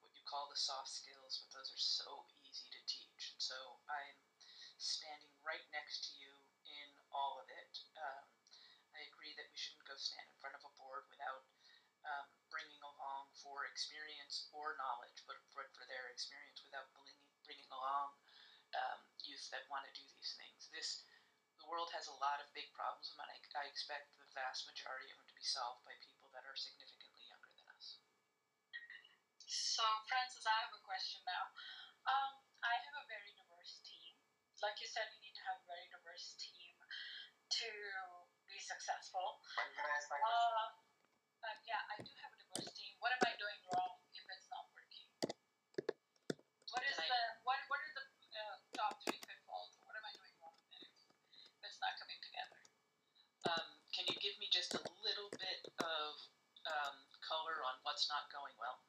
what 0.01 0.13
you 0.13 0.21
call 0.25 0.49
the 0.49 0.59
soft 0.59 0.89
skills, 0.89 1.41
but 1.41 1.49
those 1.53 1.73
are 1.73 1.81
so 1.81 2.29
easy 2.45 2.69
to 2.69 2.81
teach. 2.85 3.33
And 3.33 3.41
so 3.41 3.81
I'm 3.89 4.28
standing 4.79 5.35
right 5.43 5.63
next 5.75 6.07
to 6.07 6.11
you 6.15 6.31
in 6.63 6.89
all 7.11 7.35
of 7.43 7.47
it. 7.51 7.73
Um, 7.99 8.25
I 8.95 9.03
agree 9.11 9.35
that 9.35 9.47
we 9.51 9.59
shouldn't 9.59 9.83
go 9.83 9.99
stand 9.99 10.23
in 10.23 10.37
front 10.39 10.55
of 10.55 10.63
a 10.63 10.71
board 10.79 11.03
without 11.11 11.43
um, 12.07 12.27
bringing 12.47 12.79
along 12.79 13.27
for 13.35 13.67
experience 13.67 14.47
or 14.55 14.79
knowledge, 14.79 15.19
but 15.27 15.35
for, 15.51 15.67
their 15.89 16.13
experience 16.13 16.61
without 16.61 16.85
bringing, 16.93 17.17
bringing 17.41 17.71
along 17.73 18.13
um, 18.77 19.01
youth 19.25 19.41
that 19.49 19.65
want 19.73 19.81
to 19.89 19.93
do 19.97 20.05
these 20.05 20.37
things. 20.37 20.69
This 20.69 21.01
the 21.57 21.67
world 21.67 21.91
has 21.91 22.07
a 22.07 22.15
lot 22.23 22.39
of 22.39 22.47
big 22.55 22.71
problems, 22.71 23.11
and 23.11 23.19
I, 23.25 23.35
I 23.59 23.65
expect 23.67 24.15
the 24.15 24.29
vast 24.31 24.63
majority 24.69 25.11
of 25.11 25.19
them 25.19 25.27
to 25.27 25.35
be 25.35 25.43
solved 25.43 25.83
by 25.83 25.97
people 26.05 26.31
that 26.31 26.47
are 26.47 26.55
significantly 26.55 27.27
younger 27.27 27.51
than 27.57 27.67
us. 27.75 27.99
So, 29.49 29.83
Frances, 30.07 30.45
I 30.47 30.55
have 30.63 30.71
a 30.71 30.83
question 30.85 31.19
now. 31.27 31.45
Um, 32.07 32.31
I 32.63 32.79
have 32.79 32.95
a 33.01 33.05
very 33.11 33.33
diverse 33.35 33.81
team. 33.83 34.15
Like 34.59 34.75
you 34.83 34.91
said, 34.91 35.07
you 35.15 35.23
need 35.23 35.35
to 35.39 35.45
have 35.47 35.55
a 35.63 35.65
very 35.71 35.87
diverse 35.87 36.35
team 36.35 36.75
to 36.75 37.69
be 38.43 38.59
successful. 38.59 39.39
When 39.55 39.71
can 39.71 39.87
I 39.87 39.91
ask 39.95 40.11
my 40.11 40.19
Uh, 40.19 40.75
uh, 41.47 41.55
yeah, 41.63 41.79
I 41.87 41.95
do 42.03 42.11
have 42.19 42.31
a 42.35 42.39
diverse 42.43 42.67
team. 42.75 42.91
What 42.99 43.15
am 43.15 43.23
I 43.23 43.39
doing 43.39 43.55
wrong 43.71 44.03
if 44.11 44.27
it's 44.27 44.51
not 44.51 44.67
working? 44.75 45.07
What 46.75 46.83
is 46.83 46.95
the 46.99 47.21
what 47.47 47.55
what 47.71 47.79
are 47.79 47.93
the 47.95 48.05
uh, 48.35 48.55
top 48.75 48.99
three 49.07 49.15
pitfalls? 49.23 49.79
What 49.87 49.95
am 49.95 50.03
I 50.03 50.11
doing 50.19 50.35
wrong 50.43 50.59
if 50.75 50.91
if 50.91 51.59
it's 51.63 51.79
not 51.79 51.95
coming 51.95 52.19
together? 52.19 52.59
Um, 53.47 53.67
can 53.95 54.11
you 54.11 54.19
give 54.19 54.35
me 54.43 54.51
just 54.51 54.75
a 54.75 54.83
little 55.07 55.31
bit 55.39 55.71
of 55.79 56.11
um, 56.67 56.95
color 57.23 57.63
on 57.63 57.79
what's 57.87 58.11
not 58.11 58.27
going 58.27 58.59
well? 58.59 58.83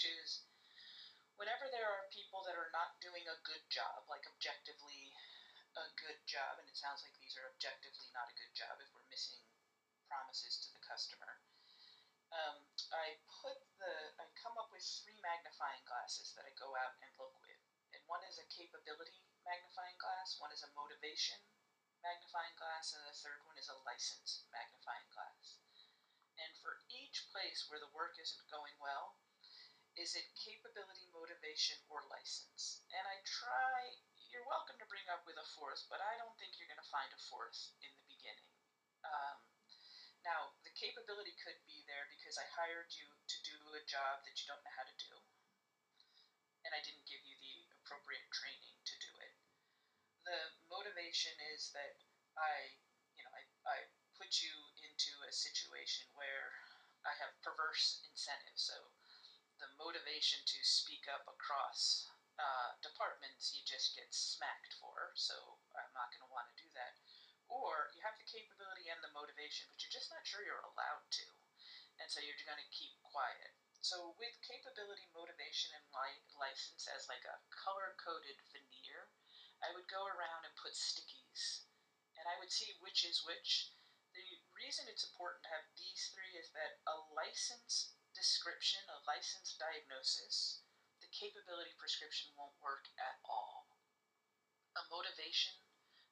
Which 0.00 0.16
is 0.16 0.48
whenever 1.36 1.68
there 1.68 1.84
are 1.84 2.08
people 2.08 2.40
that 2.48 2.56
are 2.56 2.72
not 2.72 2.96
doing 3.04 3.20
a 3.28 3.36
good 3.44 3.60
job, 3.68 4.08
like 4.08 4.24
objectively 4.24 5.12
a 5.76 5.84
good 6.00 6.16
job, 6.24 6.56
and 6.56 6.64
it 6.64 6.72
sounds 6.72 7.04
like 7.04 7.12
these 7.20 7.36
are 7.36 7.44
objectively 7.52 8.08
not 8.16 8.32
a 8.32 8.38
good 8.40 8.48
job 8.56 8.80
if 8.80 8.88
we're 8.96 9.04
missing 9.12 9.44
promises 10.08 10.56
to 10.64 10.72
the 10.72 10.80
customer. 10.80 11.44
Um, 12.32 12.64
I 12.96 13.20
put 13.44 13.60
the 13.76 13.92
I 14.16 14.24
come 14.40 14.56
up 14.56 14.72
with 14.72 14.80
three 14.80 15.20
magnifying 15.20 15.84
glasses 15.84 16.32
that 16.32 16.48
I 16.48 16.56
go 16.56 16.72
out 16.80 16.96
and 17.04 17.12
look 17.20 17.36
with, 17.44 17.60
and 17.92 18.00
one 18.08 18.24
is 18.24 18.40
a 18.40 18.48
capability 18.48 19.20
magnifying 19.44 20.00
glass, 20.00 20.40
one 20.40 20.48
is 20.48 20.64
a 20.64 20.72
motivation 20.72 21.44
magnifying 22.00 22.56
glass, 22.56 22.96
and 22.96 23.04
the 23.04 23.20
third 23.20 23.44
one 23.44 23.60
is 23.60 23.68
a 23.68 23.76
license 23.84 24.48
magnifying 24.48 25.12
glass. 25.12 25.60
And 26.40 26.56
for 26.64 26.80
each 26.88 27.28
place 27.36 27.68
where 27.68 27.84
the 27.84 27.92
work 27.92 28.16
isn't 28.16 28.48
going 28.48 28.80
well, 28.80 29.20
is 29.98 30.14
it 30.14 30.26
capability, 30.38 31.10
motivation, 31.10 31.78
or 31.90 32.06
license? 32.06 32.82
And 32.94 33.04
I 33.06 33.18
try, 33.26 33.98
you're 34.30 34.46
welcome 34.46 34.78
to 34.78 34.90
bring 34.90 35.06
up 35.10 35.26
with 35.26 35.38
a 35.38 35.46
fourth, 35.56 35.82
but 35.90 35.98
I 35.98 36.14
don't 36.20 36.34
think 36.38 36.58
you're 36.58 36.70
going 36.70 36.82
to 36.82 36.94
find 36.94 37.10
a 37.10 37.20
fourth 37.30 37.74
in 37.82 37.90
the 37.98 38.06
beginning. 38.06 38.50
Um, 39.02 39.38
now, 40.22 40.52
the 40.62 40.74
capability 40.76 41.32
could 41.40 41.56
be 41.64 41.82
there 41.88 42.06
because 42.12 42.36
I 42.36 42.46
hired 42.52 42.92
you 42.92 43.08
to 43.08 43.36
do 43.42 43.56
a 43.72 43.82
job 43.88 44.20
that 44.28 44.36
you 44.36 44.46
don't 44.46 44.60
know 44.62 44.76
how 44.76 44.84
to 44.84 44.96
do, 45.00 45.12
and 46.68 46.76
I 46.76 46.84
didn't 46.84 47.08
give 47.08 47.24
you 47.24 47.36
the 47.40 47.56
appropriate 47.80 48.28
training 48.28 48.76
to 48.84 48.94
do 49.00 49.12
it. 49.24 49.32
The 50.28 50.40
motivation 50.68 51.32
is 51.56 51.72
that 51.72 51.96
I, 52.36 52.76
you 53.16 53.24
know, 53.24 53.32
I, 53.32 53.42
I 53.64 53.76
put 54.20 54.44
you 54.44 54.52
into 54.84 55.12
a 55.24 55.32
situation 55.32 56.04
where 56.12 56.52
I 57.08 57.16
have 57.24 57.32
perverse 57.40 58.04
incentives. 58.04 58.68
So 58.68 58.76
the 59.60 59.70
motivation 59.76 60.40
to 60.48 60.58
speak 60.64 61.04
up 61.04 61.28
across 61.28 62.08
uh, 62.40 62.72
departments, 62.80 63.52
you 63.52 63.60
just 63.68 63.92
get 63.92 64.08
smacked 64.08 64.72
for. 64.80 65.12
So 65.12 65.60
I'm 65.76 65.92
not 65.92 66.08
going 66.08 66.24
to 66.24 66.32
want 66.32 66.48
to 66.48 66.56
do 66.56 66.68
that. 66.72 66.96
Or 67.52 67.92
you 67.92 68.00
have 68.00 68.16
the 68.16 68.24
capability 68.24 68.88
and 68.88 69.02
the 69.04 69.12
motivation, 69.12 69.68
but 69.68 69.82
you're 69.84 69.92
just 69.92 70.08
not 70.08 70.24
sure 70.24 70.40
you're 70.40 70.64
allowed 70.64 71.04
to. 71.20 71.26
And 72.00 72.08
so 72.08 72.24
you're 72.24 72.40
going 72.48 72.56
to 72.56 72.72
keep 72.72 72.96
quiet. 73.04 73.52
so 73.84 74.16
with 74.16 74.32
capability, 74.44 75.08
motivation, 75.12 75.72
and 75.76 75.84
li- 75.92 76.24
license 76.36 76.88
as 76.88 77.08
like 77.08 77.24
a 77.28 77.40
color-coded 77.52 78.40
veneer, 78.52 79.12
I 79.60 79.72
would 79.76 79.88
go 79.92 80.08
around 80.08 80.48
and 80.48 80.56
put 80.56 80.72
stickies, 80.72 81.68
and 82.16 82.24
I 82.24 82.40
would 82.40 82.48
see 82.48 82.80
which 82.80 83.04
is 83.04 83.24
which. 83.28 83.72
The 84.16 84.24
reason 84.56 84.88
it's 84.88 85.04
important 85.04 85.44
to 85.44 85.52
have 85.52 85.68
these 85.76 86.08
three 86.16 86.36
is 86.40 86.48
that 86.56 86.80
a 86.88 86.96
license 87.12 87.92
description, 88.14 88.82
a 88.90 88.98
license 89.06 89.56
diagnosis, 89.56 90.62
the 91.00 91.10
capability 91.10 91.72
prescription 91.78 92.30
won't 92.36 92.56
work 92.60 92.90
at 93.00 93.18
all. 93.24 93.70
A 94.76 94.82
motivation 94.92 95.56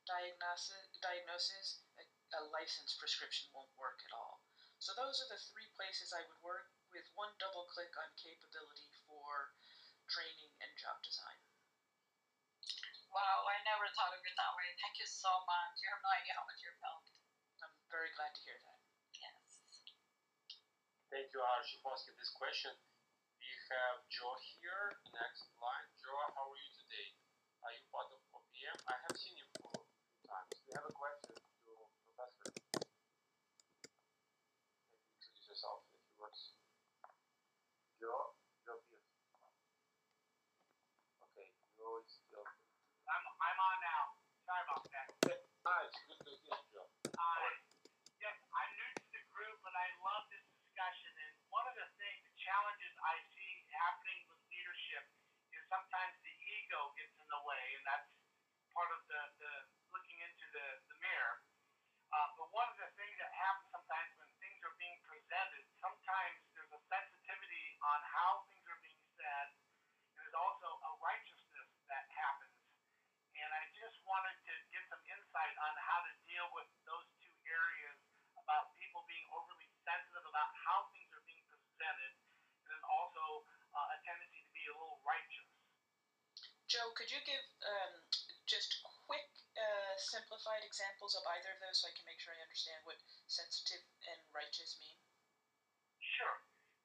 diagnosis, 0.09 0.89
diagnosis 1.05 1.85
a, 2.01 2.05
a 2.39 2.43
license 2.49 2.97
prescription 2.97 3.53
won't 3.53 3.71
work 3.77 4.01
at 4.07 4.13
all. 4.17 4.41
So 4.79 4.95
those 4.95 5.19
are 5.21 5.31
the 5.31 5.43
three 5.51 5.69
places 5.75 6.15
I 6.15 6.23
would 6.23 6.41
work 6.41 6.71
with 6.95 7.05
one 7.19 7.35
double 7.43 7.67
click 7.69 7.93
on 7.99 8.09
capability 8.17 8.89
for 9.05 9.53
training 10.09 10.55
and 10.63 10.73
job 10.79 10.97
design. 11.05 11.41
Wow, 13.13 13.45
I 13.49 13.59
never 13.67 13.89
thought 13.93 14.15
of 14.15 14.23
it 14.23 14.37
that 14.37 14.55
way. 14.57 14.69
Thank 14.81 15.01
you 15.03 15.09
so 15.09 15.33
much. 15.49 15.83
You 15.83 15.91
have 15.93 16.05
no 16.05 16.13
idea 16.13 16.37
how 16.37 16.47
much 16.47 16.61
you've 16.63 16.81
helped. 16.85 17.11
I'm 17.61 17.75
very 17.91 18.13
glad 18.15 18.33
to 18.33 18.41
hear 18.45 18.57
that. 18.57 18.78
Thank 21.09 21.33
you, 21.33 21.41
Archie, 21.41 21.81
for 21.83 21.93
asking 21.97 22.17
this 22.21 22.33
question. 22.37 22.73
We 23.41 23.49
have 23.73 24.05
Joe 24.13 24.37
here, 24.61 24.93
next 25.13 25.49
line. 25.57 25.89
Joe, 26.01 26.21
how 26.37 26.53
are 26.53 26.61
you 26.61 26.71
today? 26.85 27.09
Are 27.65 27.73
you 27.73 27.83
part 27.89 28.09
of 28.13 28.21
OPM? 28.33 28.77
I 28.89 28.95
have 29.09 29.17
seen 29.17 29.37
you 29.41 29.49
for 29.57 29.73
a 29.73 29.81
few 29.89 30.21
times. 30.29 30.53
Do 30.53 30.69
you 30.69 30.75
have 30.77 30.89
a 30.89 30.95
question 30.95 31.33
to 31.33 31.73
Professor? 32.13 32.49
Maybe 34.85 35.01
introduce 35.17 35.49
yourself 35.49 35.89
if 35.97 36.01
it 36.05 36.13
works. 36.21 36.53
Joe? 37.99 38.37
Joe 38.69 38.79
Pierce. 38.93 39.09
Okay, 41.25 41.49
Joe 41.77 42.05
is 42.05 42.11
still. 42.21 42.45
I'm 42.45 43.25
I'm 43.25 43.59
on 43.59 43.77
now. 43.81 44.03
Sorry 44.45 44.63
about 44.69 44.85
that. 44.93 45.09
Nice, 45.25 45.95
good 46.05 46.21
to 46.21 46.33
hear 46.37 46.53
you, 46.53 46.61
Joe. 46.73 46.87
Uh, 47.17 47.49
yes, 48.23 48.37
I'm 48.53 48.71
new 48.77 48.91
to 49.03 49.07
the 49.13 49.23
group, 49.33 49.57
but 49.65 49.75
I 49.75 49.89
love 50.05 50.25
this 50.33 50.47
discussion. 50.55 51.11
And 51.19 51.35
one 51.51 51.67
of 51.69 51.75
the 51.77 51.89
things, 51.99 52.23
the 52.25 52.37
challenges 52.39 52.95
I 53.03 53.19
see 53.35 53.53
happening 53.75 54.21
with 54.31 54.41
leadership 54.49 55.05
is 55.53 55.61
sometimes 55.69 56.15
the 56.23 56.33
ego 56.33 56.95
gets 56.97 57.18
in 57.29 57.37
the 57.37 57.45
way, 57.45 57.65
and 57.77 57.85
that's 57.85 58.09
part 58.73 58.89
of 58.89 59.05
the, 59.05 59.21
the 59.37 59.53
looking 59.93 60.17
into 60.17 60.49
the, 60.57 60.67
the 60.89 60.97
mirror. 61.05 61.45
Uh, 62.09 62.29
but 62.41 62.49
one 62.57 62.65
of 62.73 62.77
the 62.81 62.89
things 62.97 63.13
that 63.21 63.29
happens 63.37 63.69
sometimes 63.69 64.17
when 64.17 64.33
things 64.41 64.57
are 64.65 64.73
being 64.81 64.97
presented, 65.05 65.61
sometimes 65.77 66.41
there's 66.57 66.73
a 66.73 66.81
sensitivity 66.89 67.77
on 67.85 68.01
how 68.09 68.49
things 68.49 68.65
are 68.65 68.81
being 68.81 69.05
said, 69.21 69.47
and 70.09 70.17
there's 70.17 70.33
also 70.41 70.73
a 70.73 70.93
righteousness 71.05 71.69
that 71.93 72.09
happens. 72.17 72.57
And 73.37 73.51
I 73.53 73.69
just 73.77 74.01
wanted 74.09 74.33
to 74.49 74.53
get 74.73 74.89
some 74.89 75.05
insight 75.05 75.53
on 75.69 75.73
how 75.85 76.01
to 76.09 76.13
deal 76.25 76.49
with 76.57 76.65
those 76.89 77.05
two 77.21 77.37
areas 77.45 78.01
about 78.41 78.73
people 78.81 79.05
being 79.05 79.29
overly 79.37 79.69
sensitive 79.85 80.25
about 80.25 80.49
how 80.65 80.89
things 80.97 81.13
are 81.13 81.25
being 81.29 81.45
presented, 81.45 82.13
and 82.65 82.69
then 82.73 82.83
also 82.89 83.45
uh, 83.77 83.95
a 83.95 83.97
tendency 84.09 84.41
to 84.49 84.53
be 84.57 84.65
a 84.65 84.73
little 84.73 85.05
righteous. 85.05 85.45
Joe, 86.69 86.93
could 86.93 87.09
you 87.09 87.17
give 87.25 87.45
um, 87.65 88.05
just 88.45 88.85
quick, 89.09 89.25
uh, 89.57 89.97
simplified 89.97 90.61
examples 90.69 91.17
of 91.17 91.25
either 91.41 91.57
of 91.57 91.61
those 91.65 91.81
so 91.81 91.89
I 91.89 91.97
can 91.97 92.05
make 92.05 92.21
sure 92.21 92.37
I 92.37 92.45
understand 92.45 92.85
what 92.85 93.01
sensitive 93.25 93.81
and 94.05 94.21
righteous 94.37 94.77
mean? 94.77 95.01
Sure. 96.21 96.37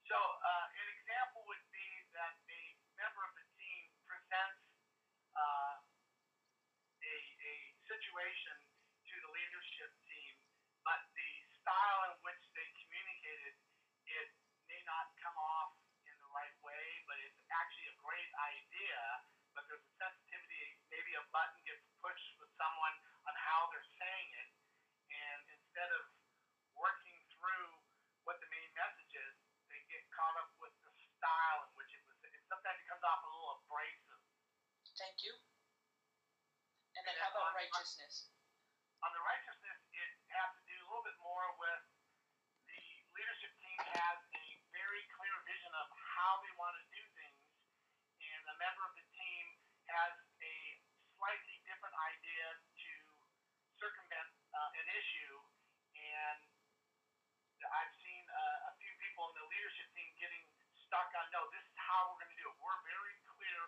So 0.08 0.16
uh, 0.16 0.66
an 0.72 0.88
example 1.00 1.44
would 1.52 1.66
be 1.76 1.88
that 2.16 2.40
a 2.48 2.62
member 2.96 3.28
of 3.28 3.36
the 3.36 3.44
team 3.60 3.84
presents 4.08 4.64
uh, 5.36 5.76
a, 7.04 7.16
a 7.44 7.54
situation 7.84 8.56
to 9.04 9.16
the 9.20 9.32
leadership 9.36 9.92
team, 10.08 10.34
but 10.88 11.04
the 11.12 11.32
style 11.60 12.08
in 12.08 12.16
which 12.24 12.40
they 12.56 12.68
communicated 12.88 13.56
it 14.08 14.30
may 14.72 14.80
not 14.88 15.12
come 15.20 15.36
off 15.36 15.76
in 16.08 16.16
the 16.24 16.30
right 16.32 16.56
way, 16.64 16.84
but 17.12 17.20
it's 17.20 17.44
actually 17.52 17.92
a 17.92 17.98
great 18.00 18.32
idea. 18.48 19.28
But 19.54 19.70
there's 19.70 19.86
a 19.86 19.94
sensitivity, 20.02 20.82
maybe 20.90 21.14
a 21.14 21.22
button 21.30 21.62
gets 21.62 21.86
pushed 22.02 22.32
with 22.42 22.50
someone 22.58 22.96
on 23.30 23.34
how 23.38 23.70
they're 23.70 23.86
saying 24.02 24.30
it, 24.42 24.50
and 25.14 25.42
instead 25.46 25.94
of 25.94 26.04
working 26.74 27.22
through 27.38 27.70
what 28.26 28.42
the 28.42 28.50
main 28.50 28.66
message 28.74 29.14
is, 29.14 29.34
they 29.70 29.78
get 29.94 30.02
caught 30.10 30.34
up 30.42 30.50
with 30.58 30.74
the 30.82 30.90
style 31.22 31.70
in 31.70 31.72
which 31.78 31.94
it 31.94 32.02
was. 32.10 32.18
And 32.26 32.34
sometimes 32.50 32.82
it 32.82 32.88
comes 32.90 33.06
off 33.06 33.22
a 33.22 33.30
little 33.30 33.62
abrasive. 33.62 34.22
Thank 34.98 35.22
you. 35.22 35.38
And 36.98 37.06
then 37.06 37.14
And 37.14 37.22
how 37.22 37.30
then 37.30 37.38
about 37.38 37.53
on- 37.53 37.53
righteousness? 37.72 38.28
On 39.04 39.12
the 39.12 39.24
righteousness, 39.24 39.80
it 39.94 40.12
has 40.36 40.50
to 40.58 40.62
do 40.68 40.76
a 40.80 40.86
little 40.88 41.06
bit 41.06 41.20
more 41.24 41.48
with 41.60 41.84
the 42.68 42.82
leadership 43.16 43.54
team 43.60 43.80
has 43.96 44.18
a 44.36 44.46
very 44.72 45.04
clear 45.14 45.36
vision 45.48 45.72
of 45.76 45.88
how 46.18 46.40
they 46.44 46.54
want 46.60 46.76
to 46.80 46.84
do 46.92 47.04
things, 47.20 47.40
and 48.20 48.42
a 48.48 48.56
member 48.60 48.84
of 48.88 48.94
the 48.96 49.06
team 49.12 49.46
has 49.92 50.14
a 50.44 50.56
slightly 51.20 51.58
different 51.68 51.96
idea 52.00 52.48
to 52.80 52.92
circumvent 53.80 54.32
uh, 54.56 54.80
an 54.80 54.88
issue, 54.96 55.34
and 55.96 56.40
I've 57.64 57.96
seen 58.04 58.24
uh, 58.28 58.70
a 58.70 58.74
few 58.80 58.92
people 59.00 59.32
in 59.32 59.36
the 59.40 59.48
leadership 59.48 59.88
team 59.96 60.12
getting 60.20 60.44
stuck 60.84 61.10
on 61.16 61.26
no, 61.32 61.48
this 61.50 61.64
is 61.64 61.78
how 61.80 62.12
we're 62.12 62.22
going 62.22 62.34
to 62.36 62.40
do 62.44 62.48
it. 62.52 62.56
We're 62.60 62.82
very 62.86 63.16
clear, 63.26 63.60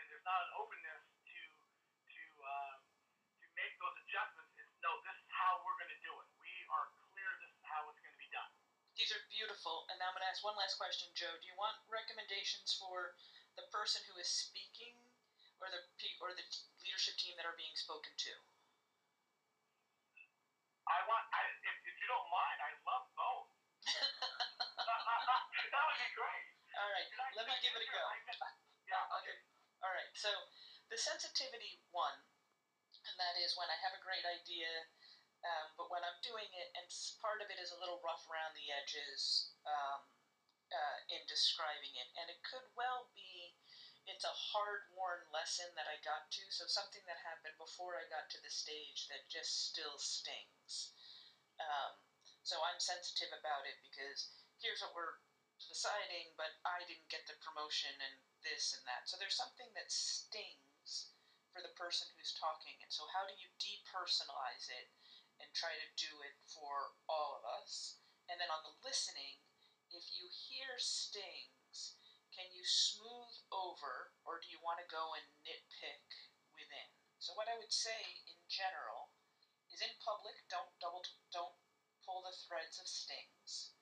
and 0.00 0.02
there's 0.08 0.26
not 0.26 0.38
an 0.48 0.52
openness 0.58 1.02
to 1.28 1.40
to 2.08 2.24
uh, 2.40 2.74
to 3.44 3.46
make 3.54 3.74
those 3.78 3.94
adjustments. 4.06 4.50
It's 4.58 4.74
no, 4.82 4.90
this 5.06 5.16
is 5.20 5.30
how 5.30 5.60
we're 5.62 5.78
going 5.78 5.92
to 5.92 6.02
do 6.02 6.12
it. 6.18 6.26
We 6.40 6.52
are 6.72 6.86
clear. 7.14 7.30
This 7.46 7.52
is 7.52 7.64
how 7.68 7.86
it's 7.92 8.00
going 8.00 8.16
to 8.16 8.22
be 8.22 8.32
done. 8.32 8.52
These 9.04 9.20
are 9.20 9.28
beautiful. 9.28 9.84
And 9.92 10.00
now 10.00 10.08
I'm 10.08 10.16
going 10.16 10.24
to 10.24 10.32
ask 10.32 10.40
one 10.40 10.56
last 10.56 10.80
question, 10.80 11.12
Joe. 11.12 11.36
Do 11.36 11.44
you 11.44 11.52
want 11.60 11.76
recommendations 11.92 12.72
for 12.72 13.12
the 13.52 13.68
person 13.68 14.00
who 14.08 14.16
is 14.16 14.24
speaking 14.32 14.96
or 15.60 15.68
the 15.68 15.84
or 16.24 16.32
the 16.32 16.40
leadership 16.80 17.20
team 17.20 17.36
that 17.36 17.44
are 17.44 17.52
being 17.52 17.76
spoken 17.76 18.16
to? 18.16 18.32
I 20.88 21.04
want, 21.04 21.20
I, 21.36 21.44
if, 21.52 21.76
if 21.84 21.96
you 22.00 22.08
don't 22.08 22.24
mind, 22.32 22.58
I 22.64 22.72
love 22.88 23.04
both. 23.12 23.52
that 23.92 25.84
would 25.84 26.00
be 26.00 26.10
great. 26.16 26.44
All 26.72 26.88
right, 26.88 27.04
I- 27.04 27.34
let 27.36 27.44
me 27.44 27.60
give 27.60 27.76
it 27.76 27.84
a 27.84 27.88
go. 27.92 28.00
Yeah. 28.88 29.04
Okay. 29.20 29.36
All 29.84 29.92
right, 29.92 30.08
so 30.16 30.32
the 30.88 30.96
sensitivity 30.96 31.76
one, 31.92 32.24
and 33.04 33.14
that 33.20 33.36
is 33.36 33.52
when 33.52 33.68
I 33.68 33.76
have 33.84 33.92
a 33.92 34.00
great 34.00 34.24
idea, 34.24 34.88
um, 35.44 35.76
but 35.76 35.92
when 35.92 36.00
I'm 36.00 36.18
doing 36.24 36.48
it, 36.56 36.72
and 36.72 36.88
part 37.20 37.44
of 37.44 37.52
it 37.52 37.60
is 37.60 37.68
a 37.72 37.80
little 37.80 38.00
rough 38.00 38.24
around 38.28 38.56
the 38.56 38.72
edges 38.72 39.52
um, 39.68 40.00
uh, 40.72 40.98
in 41.12 41.20
describing 41.28 41.92
it, 42.00 42.08
and 42.16 42.32
it 42.32 42.40
could 42.44 42.64
well 42.74 43.12
be 43.12 43.52
it's 44.04 44.24
a 44.28 44.36
hard 44.52 44.84
worn 44.92 45.24
lesson 45.32 45.68
that 45.76 45.88
I 45.88 45.96
got 46.04 46.28
to, 46.36 46.44
so 46.52 46.68
something 46.68 47.00
that 47.08 47.24
happened 47.24 47.56
before 47.56 47.96
I 47.96 48.04
got 48.12 48.28
to 48.36 48.40
the 48.44 48.52
stage 48.52 49.08
that 49.08 49.32
just 49.32 49.72
still 49.72 49.96
stings. 49.96 50.92
Um, 51.56 51.96
so 52.44 52.60
I'm 52.60 52.76
sensitive 52.76 53.32
about 53.32 53.64
it 53.64 53.80
because 53.80 54.28
here's 54.60 54.84
what 54.84 54.92
we're 54.92 55.16
deciding, 55.56 56.36
but 56.36 56.52
I 56.68 56.84
didn't 56.84 57.08
get 57.08 57.24
the 57.24 57.40
promotion 57.40 57.96
and 57.96 58.16
this 58.44 58.76
and 58.76 58.84
that. 58.84 59.08
So 59.08 59.16
there's 59.16 59.40
something 59.40 59.72
that 59.72 59.88
stings 59.88 61.08
for 61.56 61.64
the 61.64 61.72
person 61.78 62.04
who's 62.18 62.36
talking. 62.36 62.76
And 62.84 62.92
so, 62.92 63.08
how 63.14 63.24
do 63.24 63.32
you 63.40 63.48
depersonalize 63.56 64.68
it 64.68 64.90
and 65.44 65.52
try 65.52 65.76
to 65.76 65.88
do 66.00 66.24
it 66.24 66.40
for 66.48 66.96
all 67.04 67.36
of 67.36 67.44
us? 67.44 68.00
And 68.32 68.40
then 68.40 68.48
on 68.48 68.64
the 68.64 68.80
listening, 68.80 69.44
if 69.92 70.16
you 70.16 70.24
hear 70.32 70.80
stings, 70.80 72.00
can 72.32 72.48
you 72.48 72.64
smooth 72.64 73.36
over 73.52 74.16
or 74.24 74.40
do 74.40 74.48
you 74.48 74.56
want 74.64 74.80
to 74.80 74.88
go 74.88 75.12
and 75.12 75.28
nitpick 75.44 76.08
within? 76.56 76.88
So, 77.20 77.36
what 77.36 77.52
I 77.52 77.60
would 77.60 77.70
say 77.70 78.24
in 78.24 78.40
general 78.48 79.12
is 79.68 79.84
in 79.84 79.92
public, 80.00 80.40
don't 80.48 80.72
double, 80.80 81.04
don't 81.28 81.54
pull 82.00 82.24
the 82.24 82.32
threads 82.48 82.80
of 82.80 82.88
stings. 82.88 83.76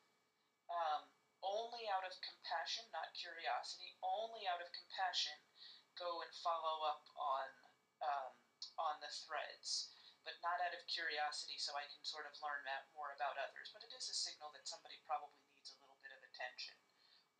Um, 0.67 1.07
only 1.43 1.87
out 1.91 2.07
of 2.07 2.15
compassion, 2.23 2.87
not 2.91 3.15
curiosity, 3.15 3.95
only 4.03 4.47
out 4.51 4.63
of 4.63 4.71
compassion, 4.75 5.39
go 5.99 6.23
and 6.23 6.31
follow 6.43 6.87
up 6.87 7.07
on 7.19 7.47
um, 8.03 8.33
on 8.79 8.95
the 9.03 9.11
threads, 9.11 9.91
but 10.23 10.39
not 10.43 10.63
out 10.63 10.75
of 10.75 10.87
curiosity, 10.87 11.59
so 11.59 11.75
I 11.75 11.87
can 11.91 12.03
sort 12.07 12.27
of 12.27 12.39
learn 12.39 12.63
more 12.95 13.11
about 13.15 13.39
others. 13.39 13.75
But 13.75 13.83
it 13.87 13.95
is 13.95 14.11
a 14.11 14.17
signal 14.17 14.55
that 14.55 14.71
somebody 14.71 15.03
probably 15.07 15.43
needs 15.51 15.75
a 15.75 15.81
little 15.83 15.99
bit 15.99 16.15
of 16.15 16.23
attention. 16.23 16.79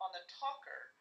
On 0.03 0.11
the 0.11 0.27
talker, 0.27 0.95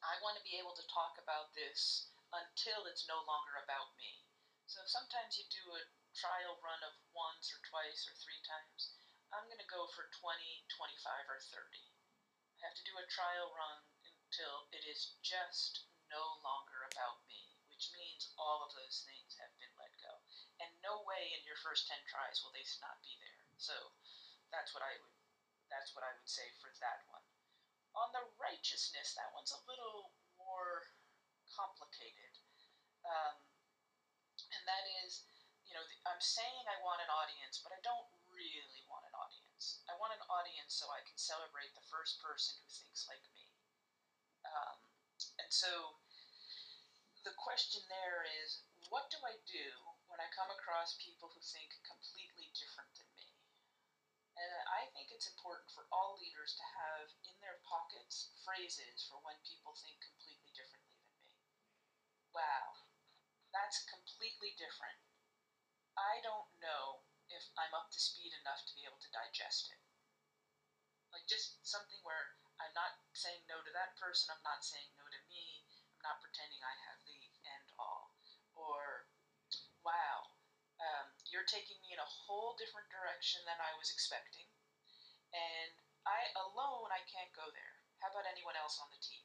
I 0.00 0.16
want 0.24 0.40
to 0.40 0.48
be 0.48 0.56
able 0.56 0.72
to 0.78 0.86
talk 0.92 1.20
about 1.20 1.52
this 1.52 2.08
until 2.32 2.88
it's 2.88 3.08
no 3.08 3.20
longer 3.24 3.60
about 3.60 3.96
me. 3.98 4.24
So 4.68 4.84
sometimes 4.84 5.36
you 5.36 5.44
do 5.48 5.76
a 5.76 5.88
trial 6.12 6.60
run 6.60 6.80
of 6.84 6.96
once 7.12 7.48
or 7.52 7.60
twice 7.64 8.04
or 8.08 8.14
three 8.20 8.40
times. 8.44 8.92
I'm 9.32 9.48
going 9.48 9.60
to 9.60 9.72
go 9.72 9.88
for 9.92 10.08
20, 10.12 10.40
25, 10.72 11.28
or 11.28 11.40
30. 11.40 11.62
I 12.58 12.68
have 12.68 12.76
to 12.76 12.88
do 12.88 12.96
a 12.96 13.06
trial 13.12 13.52
run 13.52 13.80
until 14.04 14.68
it 14.72 14.84
is 14.88 15.16
just 15.24 15.88
no 16.12 16.40
longer 16.42 16.84
about 16.90 17.24
me, 17.28 17.56
which 17.72 17.92
means 17.94 18.32
all 18.36 18.64
of 18.64 18.74
those 18.76 19.04
things 19.08 19.36
have 19.40 19.52
been 19.60 19.72
let 19.76 19.92
go. 20.00 20.17
And 20.58 20.70
no 20.82 21.06
way 21.06 21.34
in 21.38 21.46
your 21.46 21.58
first 21.62 21.86
10 21.86 21.94
tries 22.10 22.42
will 22.42 22.50
they 22.50 22.66
not 22.82 22.98
be 23.02 23.14
there. 23.22 23.42
So 23.58 23.74
that's 24.50 24.74
what 24.74 24.82
I 24.82 24.98
would 24.98 25.14
that's 25.68 25.92
what 25.92 26.00
I 26.02 26.12
would 26.16 26.28
say 26.28 26.48
for 26.64 26.72
that 26.80 27.04
one. 27.12 27.24
On 27.92 28.08
the 28.16 28.24
righteousness, 28.40 29.12
that 29.20 29.28
one's 29.36 29.52
a 29.52 29.60
little 29.68 30.16
more 30.40 30.88
complicated. 31.52 32.40
Um, 33.04 33.36
and 34.48 34.62
that 34.64 34.84
is, 35.04 35.28
you 35.68 35.76
know, 35.76 35.84
I'm 36.08 36.24
saying 36.24 36.64
I 36.64 36.80
want 36.80 37.04
an 37.04 37.12
audience, 37.12 37.60
but 37.60 37.76
I 37.76 37.80
don't 37.84 38.08
really 38.32 38.80
want 38.88 39.04
an 39.04 39.12
audience. 39.12 39.84
I 39.92 39.94
want 40.00 40.16
an 40.16 40.24
audience 40.32 40.72
so 40.72 40.88
I 40.88 41.04
can 41.04 41.20
celebrate 41.20 41.76
the 41.76 41.84
first 41.84 42.24
person 42.24 42.56
who 42.64 42.68
thinks 42.72 43.04
like 43.04 43.24
me. 43.36 43.44
Um, 44.48 44.78
and 45.36 45.50
so 45.52 46.00
the 47.28 47.34
question 47.36 47.84
there 47.92 48.24
is 48.40 48.64
what 48.88 49.12
do 49.12 49.20
I 49.20 49.36
do 49.44 49.97
when 50.18 50.26
I 50.26 50.34
come 50.34 50.50
across 50.50 50.98
people 50.98 51.30
who 51.30 51.38
think 51.38 51.78
completely 51.86 52.50
different 52.50 52.90
than 52.98 53.06
me? 53.14 53.38
And 54.34 54.50
I 54.66 54.90
think 54.90 55.14
it's 55.14 55.30
important 55.30 55.70
for 55.70 55.86
all 55.94 56.18
leaders 56.18 56.58
to 56.58 56.66
have 56.66 57.06
in 57.22 57.38
their 57.38 57.62
pockets 57.62 58.34
phrases 58.42 59.06
for 59.06 59.22
when 59.22 59.38
people 59.46 59.78
think 59.78 60.02
completely 60.02 60.50
differently 60.58 60.98
than 61.06 61.14
me. 61.22 61.38
Wow, 62.34 62.82
that's 63.54 63.86
completely 63.86 64.58
different. 64.58 64.98
I 65.94 66.18
don't 66.26 66.50
know 66.58 67.06
if 67.30 67.46
I'm 67.54 67.78
up 67.78 67.94
to 67.94 68.02
speed 68.02 68.34
enough 68.42 68.66
to 68.66 68.74
be 68.74 68.90
able 68.90 68.98
to 68.98 69.14
digest 69.14 69.70
it. 69.70 69.78
Like 71.14 71.30
just 71.30 71.62
something 71.62 72.02
where 72.02 72.34
I'm 72.58 72.74
not 72.74 72.98
saying 73.14 73.46
no 73.46 73.62
to 73.62 73.70
that 73.70 73.94
person, 73.94 74.34
I'm 74.34 74.42
not 74.42 74.66
saying 74.66 74.90
no 74.98 75.06
to 75.06 75.20
me, 75.30 75.62
I'm 75.94 76.10
not 76.10 76.18
pretending 76.18 76.58
I 76.58 76.74
have 76.90 76.98
the 77.06 77.22
end 77.46 77.70
all. 77.78 78.10
Or, 78.58 79.06
wow, 79.88 80.28
um, 80.84 81.08
you're 81.32 81.48
taking 81.48 81.80
me 81.80 81.96
in 81.96 82.00
a 82.00 82.12
whole 82.28 82.52
different 82.60 82.92
direction 82.92 83.40
than 83.48 83.56
I 83.56 83.72
was 83.80 83.88
expecting. 83.88 84.44
And 85.32 85.72
I 86.04 86.28
alone, 86.36 86.92
I 86.92 87.00
can't 87.08 87.32
go 87.32 87.48
there. 87.56 87.74
How 88.04 88.12
about 88.12 88.28
anyone 88.28 88.56
else 88.56 88.76
on 88.80 88.92
the 88.92 89.00
team? 89.00 89.24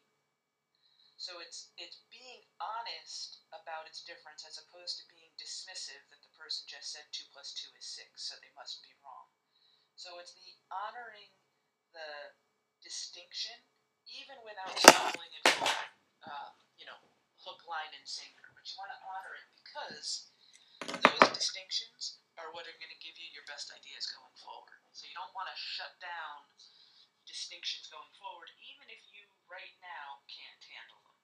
So 1.20 1.40
it's 1.40 1.72
it's 1.80 2.04
being 2.12 2.44
honest 2.60 3.48
about 3.56 3.88
its 3.88 4.04
difference 4.04 4.44
as 4.44 4.60
opposed 4.60 5.00
to 5.00 5.08
being 5.08 5.32
dismissive 5.40 6.04
that 6.12 6.20
the 6.20 6.34
person 6.36 6.68
just 6.68 6.92
said 6.92 7.08
two 7.16 7.24
plus 7.32 7.56
two 7.56 7.72
is 7.80 7.86
six, 7.86 8.28
so 8.28 8.36
they 8.44 8.52
must 8.60 8.84
be 8.84 8.92
wrong. 9.00 9.32
So 9.96 10.20
it's 10.20 10.36
the 10.36 10.52
honoring 10.68 11.32
the 11.96 12.36
distinction, 12.84 13.56
even 14.10 14.42
without 14.44 14.74
stumbling 14.76 15.32
into, 15.32 15.64
uh, 16.28 16.50
you 16.76 16.90
know, 16.90 17.00
hook, 17.40 17.62
line, 17.70 17.94
and 17.96 18.04
sinker. 18.04 18.52
But 18.52 18.68
you 18.68 18.76
want 18.76 18.92
to 18.92 19.00
honor 19.08 19.38
it 19.38 19.48
because 19.64 20.33
those 20.88 21.30
distinctions 21.36 22.20
are 22.40 22.50
what 22.52 22.66
are 22.68 22.78
going 22.82 22.92
to 22.92 23.02
give 23.04 23.16
you 23.16 23.28
your 23.32 23.46
best 23.48 23.72
ideas 23.72 24.08
going 24.12 24.36
forward. 24.42 24.80
So 24.92 25.08
you 25.08 25.16
don't 25.16 25.32
want 25.38 25.48
to 25.52 25.58
shut 25.58 25.94
down 26.02 26.50
distinctions 27.28 27.88
going 27.90 28.12
forward, 28.20 28.50
even 28.62 28.88
if 28.92 29.02
you 29.14 29.24
right 29.48 29.76
now 29.80 30.22
can't 30.28 30.62
handle 30.68 31.00
them. 31.08 31.18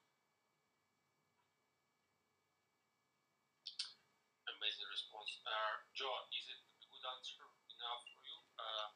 Amazing 4.60 4.90
response. 4.92 5.32
Uh, 5.48 5.76
Joe, 5.96 6.28
is 6.36 6.46
it 6.52 6.60
a 6.60 6.88
good 6.90 7.06
answer 7.16 7.44
enough 7.72 8.04
for 8.12 8.22
you? 8.28 8.38
Uh, 8.60 8.88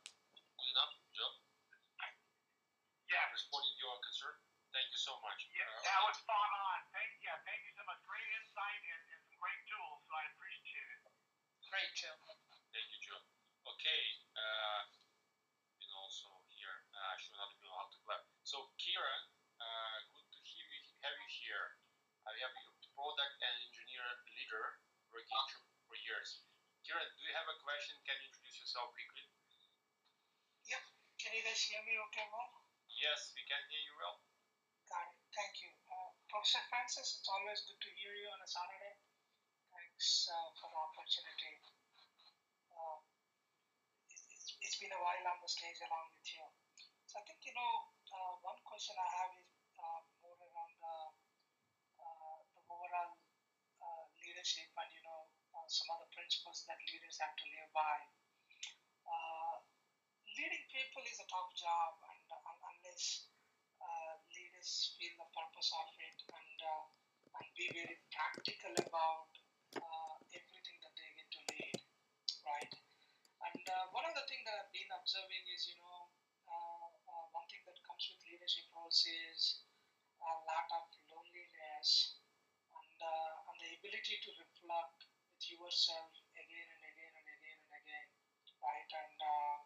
good 0.59 0.69
enough, 0.75 0.93
Joe? 1.15 1.33
Yeah. 3.07 3.23
Responding 3.31 3.73
to 3.77 3.81
your 3.83 3.97
concern? 4.01 4.35
Thank 4.73 4.89
you 4.89 4.97
so 4.97 5.13
much. 5.21 5.37
Yeah, 5.53 5.69
Uh, 5.69 5.85
that 5.85 6.01
was 6.09 6.17
spot 6.17 6.49
on. 6.49 6.79
Thank, 6.89 7.13
yeah, 7.21 7.37
thank 7.45 7.61
you 7.61 7.69
so 7.77 7.85
much. 7.85 8.01
Great 8.09 8.25
insight 8.41 8.81
and, 8.89 9.01
and 9.12 9.12
some 9.12 9.12
great 9.43 9.59
tools, 9.67 9.99
so 10.07 10.11
I 10.15 10.23
appreciate 10.31 10.87
it. 10.95 11.03
Great, 11.67 11.91
Joe. 11.99 12.15
Thank 12.71 12.87
you, 12.95 12.99
Joe. 13.03 13.19
Okay, 13.67 14.03
uh, 14.39 14.81
and 15.83 15.91
also 15.99 16.31
here, 16.47 16.87
uh, 16.95 17.13
show 17.19 17.35
another 17.35 17.51
people 17.59 17.75
how 17.75 17.91
to 17.91 17.99
clap. 18.07 18.23
So, 18.47 18.71
Kira, 18.79 19.27
uh, 19.59 19.97
good 20.15 20.27
to 20.31 20.39
hear 20.47 20.63
you, 20.63 20.79
have 21.03 21.11
you 21.19 21.27
here. 21.27 21.75
I 22.23 22.31
have 22.39 22.55
you 22.55 22.71
product 22.95 23.35
and 23.43 23.55
engineer 23.67 24.07
leader 24.31 24.79
working 25.11 25.43
tr- 25.51 25.67
for 25.91 25.99
years. 25.99 26.47
Kira, 26.87 27.03
do 27.03 27.19
you 27.27 27.35
have 27.35 27.51
a 27.51 27.57
question? 27.59 27.99
Can 28.07 28.15
you 28.23 28.31
introduce 28.31 28.63
yourself 28.63 28.95
quickly? 28.95 29.27
Yep. 30.71 30.83
Can 31.19 31.31
you 31.35 31.43
guys 31.43 31.59
hear 31.67 31.83
me 31.83 31.99
okay 32.07 32.31
well? 32.31 32.63
Yes, 32.87 33.35
we 33.35 33.43
can 33.43 33.59
hear 33.67 33.83
you 33.83 33.95
well. 33.99 34.23
Got 34.87 35.11
it. 35.11 35.19
Thank 35.35 35.59
you. 35.67 35.71
Uh, 35.91 36.15
Professor 36.31 36.63
Frances, 36.71 37.19
it's 37.19 37.27
always 37.27 37.59
good 37.67 37.79
to 37.83 37.91
hear 37.91 38.15
you 38.15 38.27
on 38.31 38.39
a 38.39 38.47
Saturday. 38.47 38.92
Thanks 40.03 40.27
uh, 40.27 40.51
for 40.59 40.67
the 40.67 40.75
opportunity. 40.83 41.63
Uh, 42.75 42.99
it, 44.11 44.19
it's, 44.35 44.51
it's 44.59 44.75
been 44.75 44.91
a 44.91 44.99
while 44.99 45.31
on 45.31 45.39
the 45.39 45.47
stage 45.47 45.79
along 45.79 46.11
with 46.11 46.27
you. 46.27 46.43
So 47.07 47.23
I 47.23 47.23
think, 47.23 47.39
you 47.47 47.55
know, 47.55 47.87
uh, 48.11 48.35
one 48.43 48.59
question 48.67 48.99
I 48.99 49.07
have 49.23 49.31
is 49.39 49.47
uh, 49.79 50.03
more 50.19 50.35
around 50.43 50.75
the, 50.75 50.97
uh, 52.03 52.35
the 52.51 52.61
overall 52.67 53.15
uh, 53.79 54.03
leadership 54.27 54.75
and, 54.75 54.91
you 54.91 55.07
know, 55.07 55.31
uh, 55.55 55.63
some 55.71 55.87
of 55.95 56.03
the 56.03 56.11
principles 56.11 56.67
that 56.67 56.83
leaders 56.83 57.23
have 57.23 57.39
to 57.39 57.45
live 57.55 57.71
by. 57.71 57.95
Leading 60.35 60.67
people 60.67 61.03
is 61.07 61.23
a 61.23 61.27
tough 61.31 61.55
job, 61.55 61.95
and 62.11 62.27
uh, 62.27 62.67
unless 62.75 63.31
leaders 64.35 64.99
feel 64.99 65.15
the 65.15 65.31
purpose 65.31 65.71
of 65.71 65.87
it 65.95 66.19
and 66.27 66.59
and 67.39 67.47
be 67.55 67.71
very 67.71 67.95
practical 68.11 68.75
about 68.83 69.31
uh, 69.77 70.13
everything 70.29 70.77
that 70.85 70.93
they 70.93 71.09
get 71.17 71.29
to 71.33 71.41
lead, 71.49 71.77
right? 72.47 72.71
And 73.43 73.63
uh, 73.69 73.85
one 73.93 74.05
of 74.07 74.13
the 74.15 74.25
things 74.27 74.43
that 74.47 74.55
I've 74.57 74.73
been 74.73 74.89
observing 74.93 75.43
is, 75.51 75.67
you 75.69 75.77
know, 75.79 76.09
uh, 76.47 76.87
uh, 77.09 77.25
one 77.35 77.45
thing 77.51 77.63
that 77.67 77.77
comes 77.85 78.03
with 78.11 78.21
leadership 78.27 78.65
roles 78.75 79.03
is 79.05 79.61
a 80.23 80.33
lot 80.47 80.67
of 80.73 80.83
loneliness 81.11 82.15
and 82.73 82.97
uh, 83.01 83.47
and 83.51 83.57
the 83.59 83.69
ability 83.79 84.17
to 84.23 84.29
reflect 84.39 84.99
with 85.29 85.43
yourself 85.47 86.09
again 86.35 86.67
and 86.67 86.83
again 86.83 87.13
and 87.15 87.27
again 87.27 87.59
and 87.63 87.73
again, 87.79 88.07
right? 88.63 88.89
And 88.91 89.17
uh, 89.19 89.57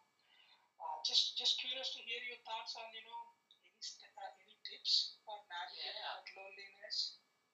uh, 0.82 0.98
just 1.06 1.36
just 1.38 1.58
curious 1.60 1.90
to 1.94 2.00
hear 2.06 2.22
your 2.26 2.40
thoughts 2.46 2.74
on 2.78 2.88
you 2.94 3.04
know 3.06 3.22
any 3.60 3.70
uh, 4.18 4.30
any 4.42 4.56
tips 4.66 5.18
for 5.24 5.38
navigating 5.50 5.94
Yeah. 5.94 6.14
that 6.16 6.26
loneliness 6.36 6.96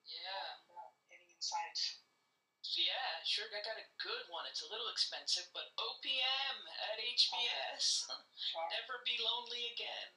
Yeah. 0.06 0.56
and 0.56 0.66
uh, 0.70 0.88
any 1.12 1.26
insights. 1.34 2.03
Yeah, 2.64 3.20
sure. 3.28 3.44
I 3.52 3.60
got 3.60 3.76
a 3.76 3.84
good 4.00 4.24
one. 4.32 4.48
It's 4.48 4.64
a 4.64 4.70
little 4.72 4.88
expensive, 4.88 5.44
but 5.52 5.68
OPM 5.76 6.64
at 6.90 6.96
HBS. 6.96 8.08
Sure. 8.08 8.68
Never 8.72 9.04
be 9.04 9.20
lonely 9.20 9.68
again. 9.68 10.12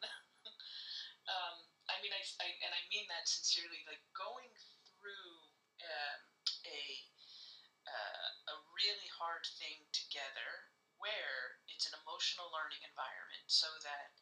um, 1.35 1.55
I 1.91 1.99
mean, 1.99 2.15
I, 2.15 2.23
I 2.39 2.47
and 2.63 2.71
I 2.71 2.81
mean 2.87 3.03
that 3.11 3.27
sincerely. 3.27 3.83
Like 3.83 3.99
going 4.15 4.47
through 4.95 5.31
um, 5.83 6.19
a 6.63 6.81
uh, 7.87 8.27
a 8.53 8.55
really 8.75 9.09
hard 9.19 9.43
thing 9.59 9.83
together, 9.91 10.71
where 10.95 11.59
it's 11.67 11.87
an 11.87 11.95
emotional 11.99 12.47
learning 12.55 12.83
environment, 12.87 13.43
so 13.51 13.67
that 13.83 14.15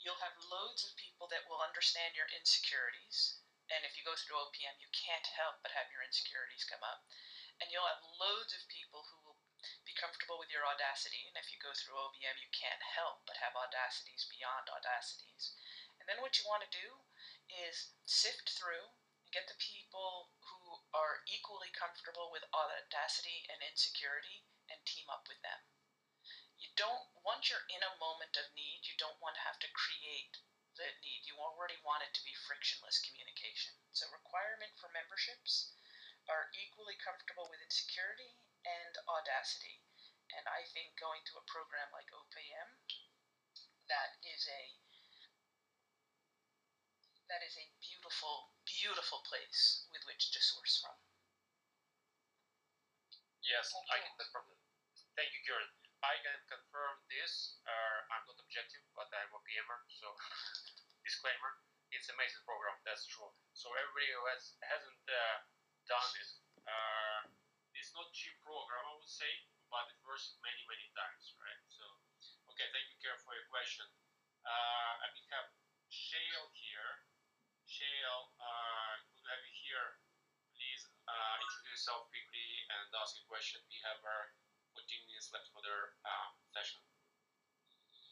you'll 0.00 0.20
have 0.22 0.36
loads 0.38 0.84
of 0.86 0.92
people 1.00 1.26
that 1.32 1.44
will 1.48 1.60
understand 1.64 2.14
your 2.16 2.28
insecurities. 2.36 3.40
And 3.72 3.82
if 3.82 3.98
you 3.98 4.06
go 4.06 4.14
through 4.14 4.38
OPM, 4.38 4.78
you 4.78 4.86
can't 4.94 5.26
help 5.34 5.58
but 5.64 5.74
have 5.74 5.90
your 5.90 6.04
insecurities 6.06 6.62
come 6.68 6.82
up. 6.86 7.02
And 7.60 7.72
you'll 7.72 7.88
have 7.88 8.04
loads 8.20 8.52
of 8.52 8.68
people 8.68 9.08
who 9.08 9.18
will 9.24 9.40
be 9.88 9.96
comfortable 9.96 10.36
with 10.36 10.52
your 10.52 10.68
audacity. 10.68 11.24
And 11.26 11.36
if 11.40 11.48
you 11.48 11.58
go 11.58 11.72
through 11.72 11.96
OPM, 11.96 12.36
you 12.36 12.50
can't 12.52 12.82
help 12.82 13.24
but 13.24 13.40
have 13.40 13.56
audacities 13.56 14.28
beyond 14.28 14.68
audacities. 14.68 15.56
And 15.96 16.04
then 16.04 16.20
what 16.20 16.36
you 16.36 16.44
want 16.44 16.62
to 16.62 16.70
do 16.70 17.02
is 17.48 17.96
sift 18.04 18.52
through 18.52 18.92
and 19.24 19.32
get 19.32 19.48
the 19.48 19.58
people 19.58 20.30
who 20.38 20.84
are 20.92 21.24
equally 21.26 21.72
comfortable 21.72 22.28
with 22.30 22.44
audacity 22.52 23.48
and 23.48 23.64
insecurity 23.64 24.44
and 24.68 24.78
team 24.84 25.08
up 25.08 25.26
with 25.26 25.40
them. 25.40 25.60
You 26.60 26.68
don't, 26.76 27.08
once 27.24 27.48
you're 27.48 27.68
in 27.68 27.84
a 27.84 28.00
moment 28.00 28.36
of 28.36 28.52
need, 28.56 28.84
you 28.88 28.96
don't 28.96 29.20
want 29.20 29.36
to 29.36 29.46
have 29.48 29.60
to 29.60 29.76
create 29.76 30.40
the 30.76 30.88
need. 31.04 31.24
You 31.24 31.36
already 31.40 31.76
want 31.84 32.04
it 32.04 32.12
to 32.16 32.24
be 32.24 32.36
frictionless 32.48 33.00
communication. 33.00 33.76
So, 33.92 34.08
requirement 34.12 34.72
for 34.76 34.88
memberships 34.92 35.72
are 36.26 36.50
equally 36.54 36.98
comfortable 37.00 37.46
with 37.50 37.62
insecurity 37.62 38.34
and 38.66 38.92
audacity. 39.06 39.82
And 40.34 40.44
I 40.50 40.66
think 40.74 40.98
going 40.98 41.22
to 41.30 41.38
a 41.38 41.44
program 41.46 41.88
like 41.94 42.10
OPM, 42.10 42.68
that 43.86 44.18
is 44.26 44.42
a 44.50 44.62
that 47.26 47.42
is 47.42 47.58
a 47.58 47.66
beautiful, 47.82 48.54
beautiful 48.62 49.18
place 49.26 49.86
with 49.90 50.02
which 50.06 50.30
to 50.30 50.38
source 50.38 50.78
from. 50.78 50.94
Yes, 53.42 53.70
Thank 53.74 53.86
I 53.90 53.96
you. 53.98 54.10
get 54.14 54.30
that. 54.30 54.58
Thank 55.18 55.30
you, 55.34 55.42
Kieran. 55.46 55.70
I 56.06 56.14
can 56.22 56.38
confirm 56.46 57.02
this. 57.10 57.58
Uh, 57.66 57.98
I'm 58.14 58.22
not 58.30 58.38
objective, 58.38 58.82
but 58.94 59.10
I'm 59.10 59.32
a 59.34 59.42
PMer, 59.42 59.80
so 59.90 60.14
disclaimer. 61.06 61.58
It's 61.90 62.10
amazing 62.10 62.42
program, 62.46 62.78
that's 62.82 63.06
true. 63.06 63.30
So 63.54 63.70
everybody 63.74 64.10
who 64.10 64.22
has, 64.30 64.58
hasn't 64.62 65.04
uh, 65.06 65.38
done 65.86 66.10
it, 66.18 66.30
uh, 66.66 67.20
it's 67.74 67.94
not 67.94 68.10
cheap 68.12 68.34
program, 68.42 68.82
I 68.86 68.94
would 68.98 69.08
say, 69.10 69.30
but 69.70 69.86
it 69.90 69.98
works 70.02 70.36
many, 70.42 70.62
many 70.66 70.86
times, 70.94 71.34
right? 71.38 71.62
So, 71.70 71.84
okay, 72.54 72.66
thank 72.74 72.86
you, 72.90 72.98
Karen, 73.02 73.18
for 73.22 73.34
your 73.34 73.46
question. 73.50 73.86
Uh, 74.46 74.92
I 75.02 75.06
we 75.14 75.22
have 75.34 75.48
Shale 75.90 76.50
here. 76.54 77.06
Shale, 77.66 78.30
uh, 78.38 78.94
good 79.10 79.18
to 79.18 79.24
have 79.30 79.42
you 79.42 79.54
here. 79.58 79.98
Please 80.54 80.86
uh, 81.06 81.34
introduce 81.42 81.82
yourself 81.82 82.06
quickly 82.10 82.48
and 82.70 82.86
ask 83.02 83.18
a 83.18 83.26
question. 83.26 83.58
We 83.66 83.78
have 83.86 83.98
our 84.06 84.34
14 84.74 84.86
minutes 85.10 85.30
left 85.34 85.50
for 85.50 85.62
their 85.66 85.98
uh, 86.06 86.28
session. 86.54 86.82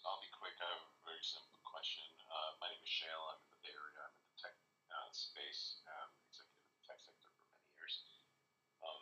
I'll 0.04 0.20
be 0.20 0.28
quick. 0.36 0.58
I 0.60 0.68
have 0.68 0.84
a 0.84 0.92
very 1.06 1.24
simple 1.24 1.62
question. 1.64 2.04
Uh, 2.28 2.50
my 2.60 2.68
name 2.68 2.82
is 2.84 2.92
Shale. 2.92 3.24
I'm 3.32 3.40
in 3.40 3.50
the 3.56 3.60
Bay 3.64 3.72
Area. 3.72 4.04
I'm 4.04 4.12
in 4.20 4.26
the 4.28 4.36
tech 4.36 4.54
uh, 4.92 5.08
space. 5.16 5.80
I'm 5.88 6.12
executive 6.28 6.68
the 6.68 6.82
tech 6.84 7.00
sector 7.00 7.30
for 7.32 7.46
many 7.48 7.64
years. 7.72 8.04
Um, 8.84 9.00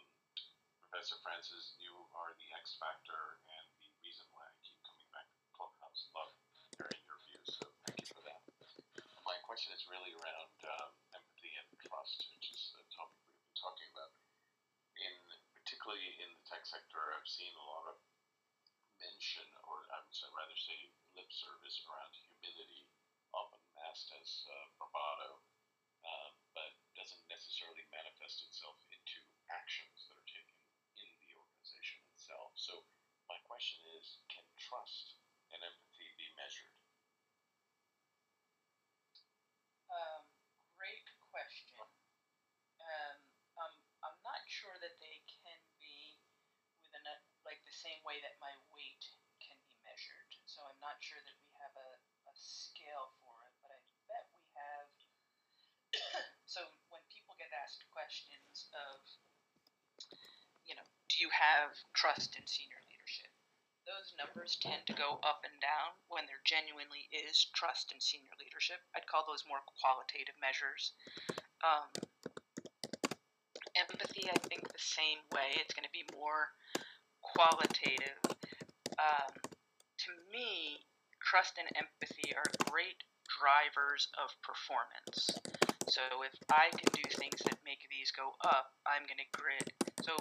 Professor 0.92 1.16
Frances, 1.24 1.72
you 1.80 1.96
are 2.12 2.36
the 2.36 2.48
X 2.52 2.76
factor 2.76 3.40
and 3.48 3.64
the 3.80 3.88
reason 4.04 4.28
why 4.36 4.44
I 4.44 4.52
keep 4.60 4.76
coming 4.84 5.08
back 5.16 5.24
to 5.24 5.40
Clubhouse. 5.56 6.12
Love 6.12 6.36
hearing 6.76 7.00
your 7.08 7.16
views, 7.32 7.48
so 7.48 7.64
thank 7.88 7.96
you 8.04 8.12
for 8.12 8.20
that. 8.28 8.44
My 9.24 9.40
question 9.40 9.72
is 9.72 9.88
really 9.88 10.12
around 10.12 10.52
um, 10.68 10.92
empathy 11.16 11.48
and 11.56 11.64
trust, 11.80 12.28
which 12.36 12.52
is 12.52 12.76
the 12.76 12.84
topic 12.92 13.16
we've 13.24 13.40
been 13.40 13.56
talking 13.56 13.88
about. 13.96 14.12
In 15.00 15.16
particularly 15.56 16.12
in 16.20 16.28
the 16.28 16.44
tech 16.44 16.68
sector, 16.68 17.00
I've 17.16 17.24
seen 17.24 17.56
a 17.56 17.64
lot 17.64 17.88
of 17.88 17.96
mention, 19.00 19.48
or 19.64 19.88
I 19.96 19.96
would 20.04 20.12
rather 20.36 20.58
say 20.60 20.92
lip 21.16 21.32
service 21.32 21.88
around 21.88 22.12
humility, 22.20 22.84
often 23.32 23.64
masked 23.80 24.12
as 24.20 24.44
uh, 24.44 24.68
bravado, 24.76 25.40
uh, 26.04 26.28
but 26.52 26.76
doesn't 27.00 27.24
necessarily 27.32 27.88
manifest 27.88 28.44
itself 28.44 28.76
into 28.92 29.24
actions 29.48 30.04
that 30.12 30.20
are 30.20 30.28
taken 30.28 30.52
in 31.00 31.10
the 31.24 31.32
organization 31.38 32.00
itself. 32.12 32.52
So 32.54 32.84
my 33.28 33.38
question 33.62 33.94
is, 33.94 34.18
can 34.26 34.42
trust 34.58 35.22
and 35.54 35.62
empathy 35.62 36.10
be 36.18 36.26
measured? 36.34 36.74
Um, 39.86 40.26
great 40.74 41.06
question. 41.30 41.78
Um, 42.82 43.22
I'm, 43.54 43.74
I'm 44.02 44.18
not 44.26 44.42
sure 44.50 44.74
that 44.82 44.98
they 44.98 45.22
can 45.30 45.62
be 45.78 46.18
within 46.82 47.06
a, 47.06 47.22
like 47.46 47.62
the 47.62 47.70
same 47.70 48.02
way 48.02 48.18
that 48.26 48.34
my 48.42 48.50
weight 48.74 49.06
can 49.38 49.54
be 49.70 49.78
measured. 49.86 50.34
So 50.42 50.66
I'm 50.66 50.82
not 50.82 50.98
sure 50.98 51.22
that 51.22 51.38
we 51.38 51.54
have 51.62 51.74
a, 51.78 51.90
a 52.02 52.34
scale 52.34 53.14
for 53.22 53.46
it, 53.46 53.54
but 53.62 53.70
I 53.70 53.78
bet 54.10 54.26
we 54.34 54.42
have. 54.58 54.90
so 56.50 56.66
when 56.90 57.06
people 57.14 57.38
get 57.38 57.54
asked 57.62 57.86
questions 57.94 58.66
of, 58.74 59.06
you 60.66 60.74
know, 60.74 60.86
do 61.06 61.22
you 61.22 61.30
have 61.30 61.78
trust 61.94 62.34
in 62.34 62.42
senior? 62.42 62.81
Those 64.12 64.28
numbers 64.28 64.56
tend 64.60 64.84
to 64.86 64.92
go 64.92 65.20
up 65.24 65.40
and 65.44 65.56
down 65.60 65.96
when 66.08 66.26
there 66.26 66.44
genuinely 66.44 67.08
is 67.12 67.48
trust 67.54 67.92
in 67.92 68.00
senior 68.00 68.32
leadership. 68.36 68.76
I'd 68.92 69.06
call 69.06 69.24
those 69.24 69.44
more 69.48 69.64
qualitative 69.80 70.36
measures. 70.36 70.92
Um, 71.64 71.88
empathy, 73.72 74.28
I 74.28 74.36
think, 74.48 74.68
the 74.68 74.84
same 74.84 75.24
way. 75.32 75.56
It's 75.56 75.72
going 75.72 75.88
to 75.88 75.96
be 75.96 76.04
more 76.12 76.52
qualitative. 77.22 78.20
Um, 79.00 79.32
to 79.48 80.12
me, 80.28 80.84
trust 81.24 81.56
and 81.56 81.68
empathy 81.72 82.36
are 82.36 82.48
great 82.68 83.00
drivers 83.40 84.12
of 84.20 84.28
performance. 84.44 85.30
So 85.88 86.04
if 86.20 86.36
I 86.52 86.68
can 86.68 86.88
do 86.92 87.04
things 87.16 87.40
that 87.48 87.64
make 87.64 87.80
these 87.88 88.12
go 88.12 88.36
up, 88.44 88.76
I'm 88.84 89.08
going 89.08 89.24
to 89.24 89.30
grid. 89.32 89.72
So, 90.04 90.12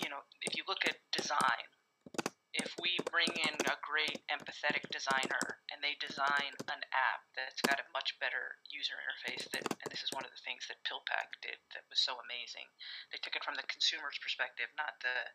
you 0.00 0.08
know, 0.08 0.24
if 0.40 0.56
you 0.56 0.64
look 0.68 0.88
at 0.88 0.96
design, 1.12 1.68
if 2.52 2.74
we 2.82 2.98
bring 3.06 3.30
in 3.30 3.56
a 3.70 3.78
great 3.86 4.18
empathetic 4.26 4.82
designer 4.90 5.62
and 5.70 5.78
they 5.78 5.94
design 6.02 6.50
an 6.66 6.82
app 6.90 7.22
that's 7.38 7.62
got 7.62 7.78
a 7.78 7.92
much 7.94 8.18
better 8.18 8.58
user 8.74 8.98
interface 8.98 9.46
that 9.54 9.62
and 9.70 9.88
this 9.90 10.02
is 10.02 10.10
one 10.10 10.26
of 10.26 10.34
the 10.34 10.42
things 10.42 10.66
that 10.66 10.82
PillPack 10.82 11.30
did 11.38 11.62
that 11.74 11.86
was 11.86 12.02
so 12.02 12.18
amazing. 12.18 12.66
They 13.14 13.22
took 13.22 13.38
it 13.38 13.46
from 13.46 13.54
the 13.54 13.66
consumer's 13.70 14.18
perspective, 14.18 14.70
not 14.74 14.98
the 14.98 15.30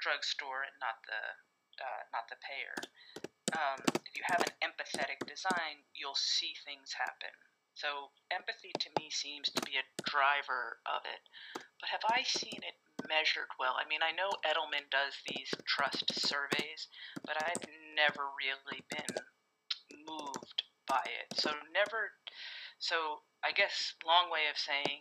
drugstore 0.00 0.64
and 0.64 0.76
not 0.80 1.04
the 1.04 1.22
uh, 1.78 2.02
not 2.10 2.26
the 2.26 2.40
payer. 2.42 2.74
Um, 3.54 3.80
if 4.02 4.12
you 4.18 4.24
have 4.26 4.42
an 4.42 4.52
empathetic 4.60 5.22
design, 5.28 5.86
you'll 5.94 6.18
see 6.18 6.52
things 6.66 6.90
happen. 6.96 7.32
So 7.78 8.10
empathy 8.34 8.74
to 8.74 8.90
me 8.98 9.08
seems 9.14 9.48
to 9.54 9.62
be 9.62 9.78
a 9.78 9.86
driver 10.02 10.82
of 10.82 11.06
it. 11.06 11.22
But 11.78 11.94
have 11.94 12.02
I 12.10 12.26
seen 12.26 12.58
it 12.66 12.74
measured 13.06 13.52
well? 13.58 13.76
I 13.78 13.86
mean, 13.86 14.00
I 14.02 14.10
know 14.10 14.30
Edelman 14.42 14.90
does 14.90 15.14
these 15.28 15.52
trust 15.66 16.08
surveys, 16.18 16.88
but 17.24 17.36
I've 17.38 17.68
never 17.94 18.26
really 18.34 18.82
been 18.90 19.14
moved 20.06 20.62
by 20.86 21.04
it. 21.04 21.38
So 21.38 21.52
never. 21.72 22.16
So 22.78 23.22
I 23.44 23.52
guess 23.52 23.94
long 24.06 24.30
way 24.30 24.48
of 24.50 24.56
saying, 24.56 24.98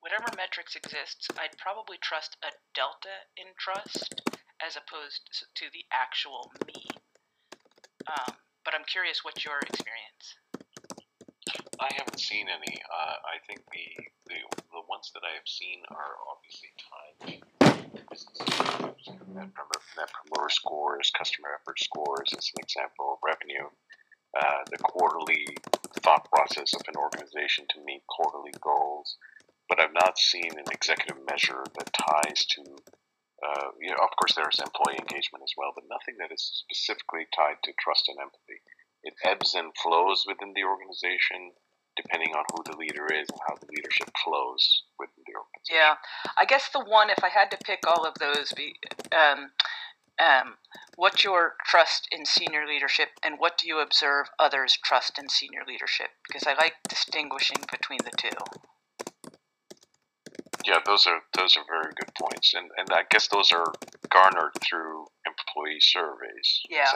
whatever 0.00 0.26
metrics 0.36 0.76
exists, 0.76 1.28
I'd 1.38 1.56
probably 1.58 1.98
trust 2.02 2.36
a 2.42 2.52
delta 2.74 3.28
in 3.36 3.52
trust 3.58 4.22
as 4.64 4.76
opposed 4.76 5.28
to 5.54 5.66
the 5.72 5.84
actual 5.92 6.52
mean. 6.66 6.96
Um, 8.06 8.36
but 8.64 8.74
I'm 8.74 8.86
curious, 8.86 9.22
what 9.22 9.44
your 9.44 9.58
experience? 9.60 10.38
I 11.80 11.92
haven't 11.96 12.20
seen 12.20 12.46
any. 12.48 12.80
Uh, 12.80 13.16
I 13.28 13.36
think 13.46 13.60
the, 13.68 13.86
the 14.32 14.38
the 14.72 14.82
ones 14.88 15.12
that 15.12 15.22
I 15.24 15.36
have 15.36 15.48
seen 15.48 15.84
are 15.92 16.16
obviously 16.32 16.72
tied 16.80 17.16
to 17.20 18.00
business 18.08 18.40
issues. 18.40 19.12
Net 19.28 19.52
promoter, 19.52 19.84
net 19.96 20.10
promoter 20.12 20.48
scores, 20.48 21.12
customer 21.16 21.52
effort 21.60 21.78
scores, 21.80 22.32
as 22.32 22.48
an 22.56 22.64
example, 22.64 23.16
of 23.16 23.18
revenue. 23.20 23.68
Uh, 24.36 24.64
the 24.70 24.78
quarterly 24.78 25.44
thought 26.00 26.28
process 26.32 26.72
of 26.74 26.82
an 26.88 26.96
organization 26.96 27.64
to 27.70 27.84
meet 27.84 28.02
quarterly 28.08 28.52
goals, 28.60 29.16
but 29.68 29.80
I've 29.80 29.96
not 29.96 30.18
seen 30.18 30.52
an 30.56 30.68
executive 30.72 31.20
measure 31.28 31.64
that 31.76 31.92
ties 31.92 32.46
to. 32.56 32.62
Uh, 33.36 33.68
you 33.80 33.92
know, 33.92 34.00
of 34.00 34.16
course, 34.16 34.32
there's 34.32 34.64
employee 34.64 34.96
engagement 34.96 35.44
as 35.44 35.52
well, 35.60 35.72
but 35.76 35.84
nothing 35.92 36.16
that 36.24 36.32
is 36.32 36.40
specifically 36.40 37.28
tied 37.36 37.60
to 37.64 37.72
trust 37.76 38.08
and 38.08 38.16
empathy. 38.16 38.64
It 39.04 39.12
ebbs 39.22 39.54
and 39.54 39.76
flows 39.76 40.24
within 40.26 40.56
the 40.56 40.64
organization 40.64 41.52
depending 41.96 42.34
on 42.34 42.44
who 42.52 42.62
the 42.64 42.76
leader 42.76 43.06
is 43.06 43.28
and 43.28 43.40
how 43.48 43.54
the 43.56 43.66
leadership 43.74 44.10
flows 44.22 44.84
within 44.98 45.24
the 45.26 45.34
organization. 45.34 45.72
Yeah, 45.72 45.94
I 46.38 46.44
guess 46.44 46.68
the 46.72 46.80
one, 46.80 47.10
if 47.10 47.22
I 47.24 47.28
had 47.28 47.50
to 47.50 47.58
pick 47.58 47.86
all 47.86 48.04
of 48.04 48.14
those, 48.20 48.52
be 48.52 48.74
um, 49.12 49.50
um, 50.18 50.54
what's 50.96 51.24
your 51.24 51.54
trust 51.66 52.08
in 52.10 52.24
senior 52.24 52.66
leadership, 52.66 53.08
and 53.22 53.36
what 53.38 53.58
do 53.58 53.68
you 53.68 53.80
observe 53.80 54.26
others 54.38 54.78
trust 54.82 55.18
in 55.18 55.28
senior 55.28 55.62
leadership? 55.66 56.08
Because 56.26 56.46
I 56.46 56.54
like 56.54 56.74
distinguishing 56.88 57.58
between 57.70 58.00
the 58.04 58.16
two. 58.16 59.30
Yeah, 60.64 60.78
those 60.84 61.06
are 61.06 61.20
those 61.36 61.56
are 61.56 61.64
very 61.68 61.92
good 61.94 62.14
points, 62.14 62.54
and 62.54 62.70
and 62.76 62.90
I 62.90 63.02
guess 63.10 63.28
those 63.28 63.52
are 63.52 63.72
garnered 64.10 64.52
through 64.62 65.06
employee 65.56 65.80
surveys. 65.80 66.60
Yeah. 66.68 66.92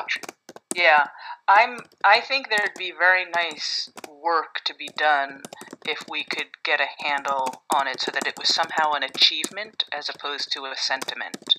Yeah, 0.75 1.07
I'm. 1.49 1.79
I 2.05 2.21
think 2.21 2.49
there'd 2.49 2.79
be 2.79 2.93
very 2.97 3.25
nice 3.35 3.91
work 4.09 4.61
to 4.67 4.75
be 4.75 4.89
done 4.97 5.43
if 5.85 6.05
we 6.09 6.23
could 6.23 6.47
get 6.65 6.81
a 6.81 7.05
handle 7.05 7.65
on 7.75 7.89
it, 7.89 8.01
so 8.01 8.13
that 8.13 8.27
it 8.27 8.35
was 8.39 8.55
somehow 8.55 8.93
an 8.93 9.03
achievement 9.03 9.85
as 9.93 10.09
opposed 10.09 10.53
to 10.53 10.61
a 10.67 10.75
sentiment. 10.77 11.57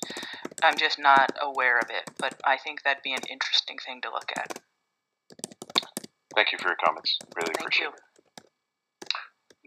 I'm 0.64 0.78
just 0.78 0.98
not 0.98 1.32
aware 1.42 1.78
of 1.78 1.90
it, 1.90 2.12
but 2.18 2.40
I 2.46 2.58
think 2.58 2.84
that'd 2.84 3.04
be 3.04 3.12
an 3.12 3.24
interesting 3.30 3.78
thing 3.86 4.00
to 4.04 4.10
look 4.10 4.32
at. 4.38 4.60
Thank 6.34 6.54
you 6.54 6.58
for 6.58 6.70
your 6.70 6.78
comments. 6.84 7.18
Really 7.36 7.54
Thank 7.54 7.60
appreciate 7.60 7.88
you. 7.88 7.92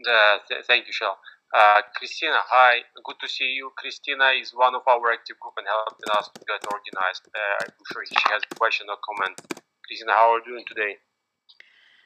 it. 0.01 0.07
Uh, 0.09 0.37
th- 0.49 0.65
thank 0.65 0.87
you, 0.87 0.93
Shell. 0.93 1.19
Uh, 1.53 1.81
Christina, 1.95 2.39
hi. 2.47 2.79
Good 3.03 3.15
to 3.21 3.27
see 3.27 3.51
you. 3.53 3.71
Christina 3.77 4.31
is 4.41 4.51
one 4.53 4.75
of 4.75 4.81
our 4.87 5.11
active 5.11 5.39
group 5.39 5.53
and 5.57 5.67
helping 5.67 6.11
us 6.17 6.29
to 6.33 6.41
get 6.45 6.65
organized. 6.71 7.27
Uh, 7.33 7.65
I'm 7.65 7.85
sure 7.91 8.05
she 8.05 8.15
has 8.31 8.41
a 8.51 8.55
question 8.55 8.87
or 8.89 8.97
comment. 9.03 9.39
Christina, 9.85 10.13
how 10.13 10.33
are 10.33 10.39
you 10.39 10.45
doing 10.45 10.65
today? 10.67 10.97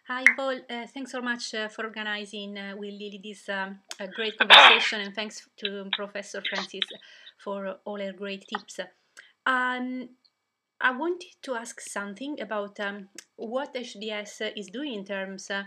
Hi, 0.08 0.24
Paul. 0.36 0.60
Uh, 0.70 0.88
thanks 0.88 1.12
so 1.12 1.22
much 1.22 1.54
uh, 1.54 1.68
for 1.68 1.86
organizing 1.86 2.58
uh, 2.58 2.74
with 2.76 2.94
Lily 2.94 3.22
this 3.24 3.48
um, 3.48 3.80
a 4.00 4.08
great 4.08 4.38
conversation, 4.38 5.02
and 5.02 5.14
thanks 5.14 5.48
to 5.58 5.86
Professor 5.96 6.42
Frances 6.50 6.90
for 7.38 7.78
all 7.86 8.00
her 8.00 8.12
great 8.12 8.44
tips. 8.48 8.80
Um, 9.46 10.10
I 10.82 10.92
wanted 10.92 11.36
to 11.44 11.56
ask 11.56 11.80
something 11.80 12.42
about 12.42 12.80
um, 12.80 13.10
what 13.36 13.76
HBS 13.76 14.52
is 14.58 14.68
doing 14.68 14.94
in 14.96 15.06
terms 15.06 15.52
uh, 15.52 15.64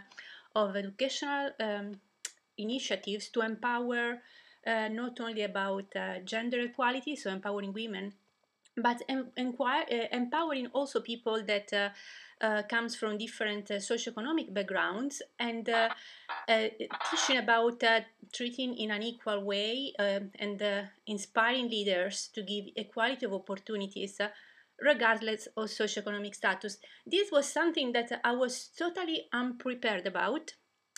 of 0.57 0.75
educational 0.75 1.51
um, 1.61 2.01
initiatives 2.59 3.29
to 3.31 3.41
empower 3.41 4.21
uh, 4.67 4.89
not 4.89 5.21
only 5.21 5.43
about 5.43 5.95
uh, 5.97 6.21
gender 6.25 6.61
equality, 6.61 7.17
so 7.17 7.31
empowering 7.31 7.73
women, 7.73 8.13
but 8.77 9.03
em- 9.09 9.31
enquire, 9.37 9.85
uh, 9.91 10.17
empowering 10.17 10.67
also 10.69 11.01
people 11.01 11.43
that 11.45 11.73
uh, 11.73 11.89
uh, 12.41 12.63
comes 12.63 12.97
from 12.97 13.19
different 13.19 13.71
uh, 13.71 13.75
socioeconomic 13.75 14.53
backgrounds 14.53 15.23
and 15.39 15.69
teaching 17.11 17.39
about 17.39 17.83
treating 18.33 18.75
in 18.77 18.91
an 18.91 19.03
equal 19.03 19.45
way 19.45 19.93
and 19.99 20.63
inspiring 21.07 21.69
leaders 21.69 22.29
to 22.35 22.43
give 22.43 22.65
equality 22.77 23.27
of 23.27 23.33
opportunities 23.33 24.21
regardless 24.81 25.47
of 25.57 25.67
socioeconomic 25.67 26.35
status. 26.35 26.79
This 27.07 27.31
was 27.31 27.49
something 27.49 27.93
that 27.93 28.21
I 28.25 28.33
was 28.33 28.71
totally 28.77 29.29
unprepared 29.33 30.07
about 30.07 30.55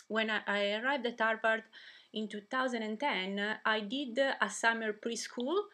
when 0.09 0.31
I, 0.31 0.73
arrived 0.73 1.07
at 1.07 1.21
Harvard 1.21 1.65
in 2.13 2.29
2010. 2.29 3.59
I 3.65 3.81
did 3.81 4.19
a 4.19 4.51
summer 4.51 4.93
preschool 4.93 5.65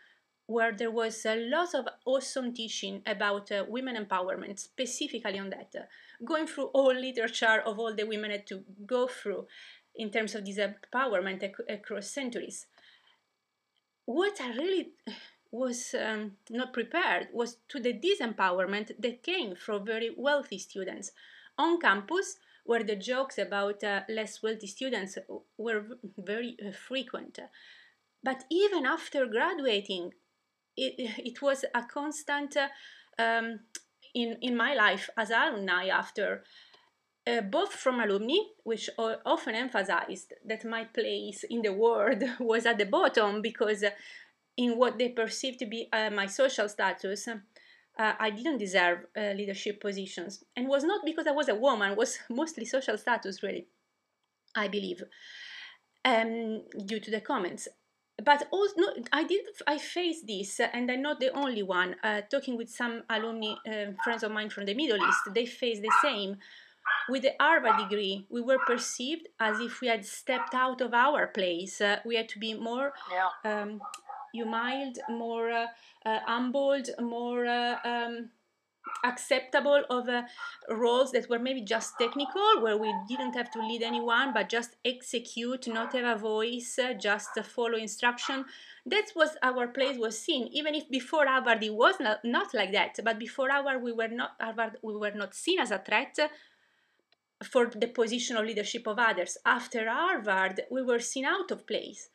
where 0.46 0.72
there 0.72 0.90
was 0.90 1.24
a 1.26 1.36
lot 1.48 1.74
of 1.74 1.86
awesome 2.04 2.52
teaching 2.52 3.02
about 3.06 3.52
uh, 3.52 3.64
women 3.68 3.96
empowerment, 3.96 4.58
specifically 4.58 5.38
on 5.38 5.50
that, 5.50 5.72
uh, 5.78 5.84
going 6.24 6.46
through 6.46 6.66
all 6.74 6.92
literature 6.92 7.62
of 7.64 7.78
all 7.78 7.94
the 7.94 8.04
women 8.04 8.32
had 8.32 8.46
to 8.48 8.64
go 8.84 9.06
through 9.06 9.46
in 9.94 10.10
terms 10.10 10.34
of 10.34 10.44
this 10.44 10.58
empowerment 10.58 11.44
ac- 11.44 11.54
across 11.68 12.10
centuries. 12.10 12.66
What 14.06 14.40
I 14.40 14.50
really 14.54 14.88
was 15.52 15.94
um, 15.94 16.32
not 16.48 16.72
prepared 16.72 17.28
was 17.32 17.58
to 17.68 17.78
the 17.78 17.92
disempowerment 17.92 18.90
that 18.98 19.22
came 19.22 19.54
from 19.54 19.84
very 19.84 20.10
wealthy 20.16 20.58
students 20.58 21.12
on 21.58 21.80
campus 21.80 22.38
where 22.64 22.82
the 22.82 22.96
jokes 22.96 23.38
about 23.38 23.82
uh, 23.82 24.02
less 24.08 24.42
wealthy 24.42 24.66
students 24.66 25.18
were 25.56 25.84
very 26.18 26.56
uh, 26.64 26.72
frequent. 26.72 27.38
But 28.22 28.44
even 28.50 28.86
after 28.86 29.26
graduating 29.26 30.12
it, 30.76 30.94
it 31.18 31.42
was 31.42 31.64
a 31.74 31.82
constant 31.82 32.56
um, 33.18 33.60
in, 34.14 34.36
in 34.40 34.56
my 34.56 34.74
life 34.74 35.10
as 35.16 35.30
alumni 35.30 35.86
after 35.86 36.42
uh, 37.26 37.40
both 37.42 37.72
from 37.72 38.00
alumni, 38.00 38.38
which 38.64 38.88
often 38.98 39.54
emphasized 39.54 40.32
that 40.44 40.64
my 40.64 40.84
place 40.84 41.44
in 41.48 41.62
the 41.62 41.72
world 41.72 42.22
was 42.40 42.66
at 42.66 42.78
the 42.78 42.86
bottom 42.86 43.42
because 43.42 43.82
uh, 43.82 43.90
in 44.56 44.76
what 44.76 44.98
they 44.98 45.08
perceived 45.08 45.58
to 45.58 45.66
be 45.66 45.88
uh, 45.92 46.10
my 46.10 46.26
social 46.26 46.68
status, 46.68 47.28
uh, 48.00 48.14
I 48.18 48.30
didn't 48.30 48.58
deserve 48.58 49.00
uh, 49.16 49.32
leadership 49.40 49.80
positions. 49.80 50.42
And 50.56 50.66
was 50.68 50.84
not 50.84 51.02
because 51.04 51.26
I 51.26 51.32
was 51.32 51.48
a 51.48 51.54
woman, 51.54 51.96
was 51.96 52.18
mostly 52.30 52.64
social 52.64 52.96
status, 52.96 53.42
really, 53.42 53.66
I 54.56 54.68
believe, 54.68 55.02
um, 56.04 56.62
due 56.86 57.00
to 57.00 57.10
the 57.10 57.20
comments 57.20 57.68
but 58.24 58.46
also 58.50 58.74
no, 58.76 58.88
I 59.12 59.24
did 59.24 59.46
I 59.66 59.78
faced 59.78 60.26
this, 60.26 60.60
and 60.60 60.90
I'm 60.90 61.02
not 61.02 61.20
the 61.20 61.32
only 61.32 61.62
one. 61.62 61.96
Uh, 62.02 62.20
talking 62.30 62.56
with 62.56 62.68
some 62.68 63.02
alumni 63.08 63.54
uh, 63.66 63.92
friends 64.04 64.22
of 64.22 64.30
mine 64.30 64.50
from 64.50 64.66
the 64.66 64.74
Middle 64.74 64.98
East, 64.98 65.34
they 65.34 65.46
faced 65.46 65.82
the 65.82 65.92
same. 66.02 66.36
With 67.08 67.22
the 67.22 67.32
Harvard 67.40 67.78
degree, 67.78 68.26
we 68.30 68.40
were 68.40 68.58
perceived 68.66 69.28
as 69.38 69.60
if 69.60 69.80
we 69.80 69.88
had 69.88 70.04
stepped 70.04 70.54
out 70.54 70.80
of 70.80 70.92
our 70.92 71.28
place. 71.28 71.80
Uh, 71.80 71.98
we 72.04 72.16
had 72.16 72.28
to 72.30 72.38
be 72.38 72.54
more 72.54 72.92
yeah. 73.10 73.62
um, 73.62 73.80
humiled, 74.32 74.98
more 75.08 75.50
uh, 75.50 75.66
uh, 76.06 76.20
humbled, 76.26 76.88
more 77.00 77.46
uh, 77.46 77.76
um, 77.84 78.30
acceptable 79.04 79.82
of 79.90 80.08
uh, 80.08 80.22
roles 80.68 81.12
that 81.12 81.28
were 81.28 81.38
maybe 81.38 81.62
just 81.62 81.94
technical 81.98 82.60
where 82.60 82.76
we 82.76 82.92
didn't 83.08 83.34
have 83.34 83.50
to 83.50 83.60
lead 83.60 83.82
anyone 83.82 84.32
but 84.32 84.48
just 84.48 84.76
execute 84.84 85.66
not 85.68 85.92
have 85.92 86.16
a 86.16 86.18
voice 86.18 86.78
just 86.98 87.30
follow 87.44 87.76
instruction. 87.76 88.44
That 88.86 89.12
was 89.14 89.36
our 89.42 89.68
place 89.68 89.98
was 89.98 90.18
seen 90.18 90.48
even 90.52 90.74
if 90.74 90.88
before 90.90 91.26
harvard 91.26 91.62
it 91.62 91.74
was 91.74 91.96
not, 92.00 92.24
not 92.24 92.54
like 92.54 92.72
that 92.72 92.98
but 93.04 93.18
before 93.18 93.50
harvard 93.50 93.82
we 93.82 93.92
were 93.92 94.08
not 94.08 94.32
harvard 94.40 94.78
we 94.82 94.96
were 94.96 95.12
not 95.12 95.34
seen 95.34 95.60
as 95.60 95.70
a 95.70 95.78
threat 95.78 96.18
for 97.44 97.70
the 97.74 97.88
position 97.88 98.36
of 98.36 98.44
leadership 98.44 98.86
of 98.86 98.98
others. 98.98 99.38
After 99.44 99.88
harvard 99.88 100.62
we 100.70 100.82
were 100.82 101.00
seen 101.00 101.24
out 101.24 101.50
of 101.50 101.66
place 101.66 102.08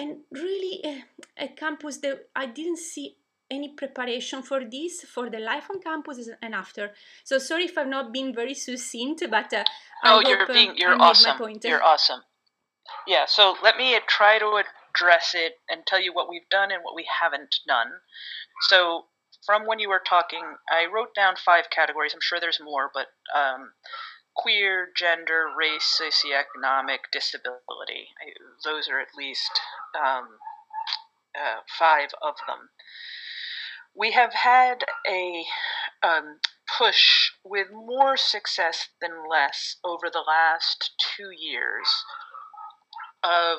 and 0.00 0.18
really 0.32 0.74
uh, 0.84 1.02
at 1.36 1.56
campus 1.56 1.98
the, 1.98 2.20
i 2.34 2.46
didn't 2.46 2.78
see 2.78 3.16
any 3.50 3.68
preparation 3.68 4.42
for 4.42 4.60
this 4.64 5.02
for 5.02 5.28
the 5.28 5.38
life 5.38 5.66
on 5.70 5.80
campus 5.80 6.30
and 6.40 6.54
after. 6.54 6.92
So 7.24 7.38
sorry 7.38 7.64
if 7.64 7.76
i've 7.76 7.88
not 7.88 8.12
been 8.12 8.32
very 8.34 8.54
succinct 8.54 9.24
but 9.28 9.52
uh, 9.52 9.64
no 10.04 10.20
you're 10.20 10.46
hope, 10.46 10.54
being 10.54 10.76
you're 10.76 11.00
awesome. 11.00 11.36
you're 11.64 11.82
awesome. 11.82 12.20
Yeah 13.06 13.24
so 13.26 13.56
let 13.62 13.76
me 13.76 13.98
try 14.06 14.38
to 14.38 14.62
address 14.62 15.32
it 15.34 15.54
and 15.68 15.82
tell 15.86 16.00
you 16.00 16.12
what 16.14 16.28
we've 16.28 16.48
done 16.50 16.70
and 16.70 16.82
what 16.84 16.94
we 16.94 17.06
haven't 17.20 17.56
done. 17.66 17.90
So 18.68 19.06
from 19.44 19.66
when 19.66 19.78
you 19.80 19.88
were 19.88 20.02
talking 20.08 20.44
i 20.70 20.86
wrote 20.92 21.14
down 21.14 21.34
five 21.44 21.64
categories. 21.70 22.12
I'm 22.14 22.20
sure 22.22 22.38
there's 22.40 22.60
more 22.62 22.90
but 22.94 23.08
um, 23.36 23.72
queer 24.36 24.88
gender 24.96 25.46
race 25.56 25.98
socioeconomic 26.00 27.10
disability. 27.12 28.08
Those 28.64 28.88
are 28.88 29.00
at 29.00 29.14
least 29.16 29.50
um, 29.94 30.38
uh, 31.34 31.60
five 31.78 32.10
of 32.22 32.36
them. 32.46 32.70
We 33.94 34.12
have 34.12 34.32
had 34.32 34.84
a 35.06 35.44
um, 36.02 36.38
push 36.78 37.32
with 37.44 37.68
more 37.72 38.16
success 38.16 38.88
than 39.00 39.28
less 39.28 39.76
over 39.84 40.08
the 40.10 40.24
last 40.26 40.92
two 40.98 41.30
years 41.30 41.88
of 43.22 43.58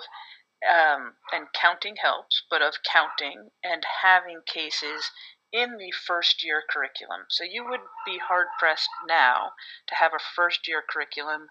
um, 0.69 1.13
and 1.31 1.47
counting 1.53 1.95
helps, 1.97 2.43
but 2.49 2.61
of 2.61 2.75
counting 2.83 3.49
and 3.63 3.83
having 4.03 4.41
cases 4.45 5.11
in 5.51 5.77
the 5.77 5.91
first 5.91 6.43
year 6.43 6.63
curriculum. 6.67 7.25
So 7.29 7.43
you 7.43 7.67
would 7.67 7.81
be 8.05 8.19
hard 8.19 8.47
pressed 8.59 8.89
now 9.07 9.53
to 9.87 9.95
have 9.95 10.13
a 10.13 10.19
first 10.19 10.67
year 10.67 10.83
curriculum 10.87 11.49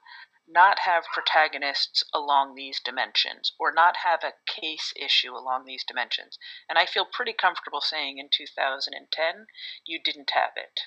not 0.53 0.81
have 0.81 1.05
protagonists 1.13 2.03
along 2.13 2.55
these 2.55 2.81
dimensions 2.81 3.53
or 3.59 3.73
not 3.73 3.99
have 3.99 4.25
a 4.25 4.35
case 4.47 4.93
issue 4.97 5.33
along 5.33 5.65
these 5.65 5.85
dimensions. 5.87 6.39
And 6.69 6.79
I 6.79 6.87
feel 6.87 7.05
pretty 7.05 7.33
comfortable 7.33 7.81
saying 7.81 8.19
in 8.19 8.29
2010 8.33 9.47
you 9.87 10.01
didn't 10.03 10.31
have 10.35 10.53
it. 10.57 10.81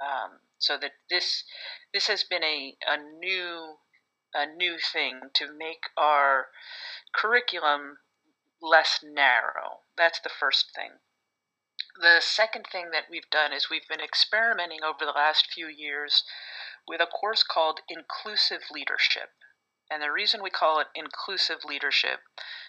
Um, 0.00 0.40
so 0.58 0.76
that 0.78 0.92
this 1.10 1.44
this 1.92 2.06
has 2.06 2.24
been 2.24 2.44
a, 2.44 2.76
a 2.86 2.96
new 2.96 3.76
a 4.34 4.46
new 4.46 4.78
thing 4.78 5.20
to 5.34 5.52
make 5.52 5.84
our 5.96 6.46
curriculum 7.14 7.98
less 8.60 9.00
narrow. 9.02 9.80
That's 9.96 10.20
the 10.20 10.30
first 10.30 10.72
thing. 10.74 10.92
The 11.96 12.20
second 12.20 12.66
thing 12.66 12.90
that 12.92 13.10
we've 13.10 13.28
done 13.30 13.52
is 13.52 13.68
we've 13.68 13.86
been 13.86 14.00
experimenting 14.00 14.82
over 14.82 15.04
the 15.04 15.12
last 15.12 15.52
few 15.52 15.68
years 15.68 16.24
with 16.88 17.00
a 17.00 17.06
course 17.06 17.42
called 17.42 17.80
Inclusive 17.88 18.70
Leadership. 18.70 19.30
And 19.90 20.02
the 20.02 20.10
reason 20.10 20.42
we 20.42 20.50
call 20.50 20.80
it 20.80 20.88
inclusive 20.94 21.64
leadership, 21.64 22.20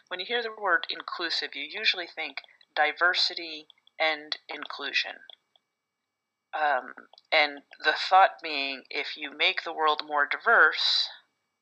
when 0.09 0.19
you 0.19 0.25
hear 0.25 0.43
the 0.43 0.51
word 0.51 0.85
inclusive, 0.89 1.55
you 1.55 1.63
usually 1.63 2.07
think 2.07 2.37
diversity 2.75 3.67
and 3.97 4.37
inclusion. 4.49 5.21
Um, 6.53 6.93
and 7.31 7.63
the 7.79 7.93
thought 7.93 8.41
being 8.41 8.83
if 8.89 9.15
you 9.15 9.35
make 9.35 9.63
the 9.63 9.73
world 9.73 10.03
more 10.05 10.27
diverse, 10.27 11.09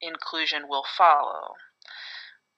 inclusion 0.02 0.68
will 0.68 0.84
follow 0.84 1.56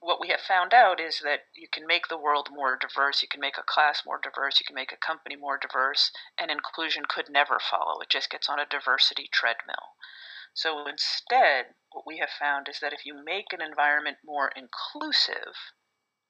what 0.03 0.19
we 0.19 0.27
have 0.29 0.41
found 0.41 0.73
out 0.73 0.99
is 0.99 1.21
that 1.23 1.47
you 1.55 1.67
can 1.71 1.87
make 1.87 2.09
the 2.09 2.17
world 2.17 2.49
more 2.51 2.77
diverse, 2.79 3.21
you 3.21 3.27
can 3.27 3.39
make 3.39 3.57
a 3.57 3.63
class 3.63 4.03
more 4.05 4.19
diverse, 4.21 4.59
you 4.59 4.65
can 4.65 4.75
make 4.75 4.91
a 4.91 4.97
company 4.97 5.35
more 5.35 5.57
diverse, 5.57 6.11
and 6.37 6.51
inclusion 6.51 7.03
could 7.07 7.29
never 7.29 7.57
follow. 7.59 8.01
It 8.01 8.09
just 8.09 8.29
gets 8.29 8.49
on 8.49 8.59
a 8.59 8.65
diversity 8.69 9.29
treadmill. 9.31 9.95
So 10.53 10.85
instead, 10.85 11.75
what 11.91 12.05
we 12.05 12.17
have 12.19 12.29
found 12.29 12.67
is 12.69 12.79
that 12.81 12.93
if 12.93 13.05
you 13.05 13.15
make 13.15 13.53
an 13.53 13.61
environment 13.61 14.17
more 14.25 14.51
inclusive, 14.55 15.55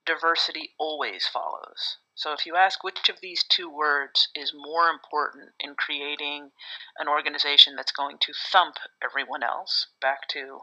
diversity 0.05 0.75
always 0.77 1.25
follows. 1.25 1.97
So 2.15 2.31
if 2.31 2.45
you 2.45 2.55
ask 2.55 2.83
which 2.83 3.09
of 3.09 3.21
these 3.21 3.43
two 3.43 3.69
words 3.69 4.29
is 4.35 4.53
more 4.53 4.89
important 4.89 5.53
in 5.59 5.75
creating 5.75 6.51
an 6.99 7.07
organization 7.07 7.75
that's 7.75 7.91
going 7.91 8.17
to 8.21 8.33
thump 8.51 8.75
everyone 9.03 9.41
else, 9.41 9.87
back 9.99 10.27
to 10.29 10.59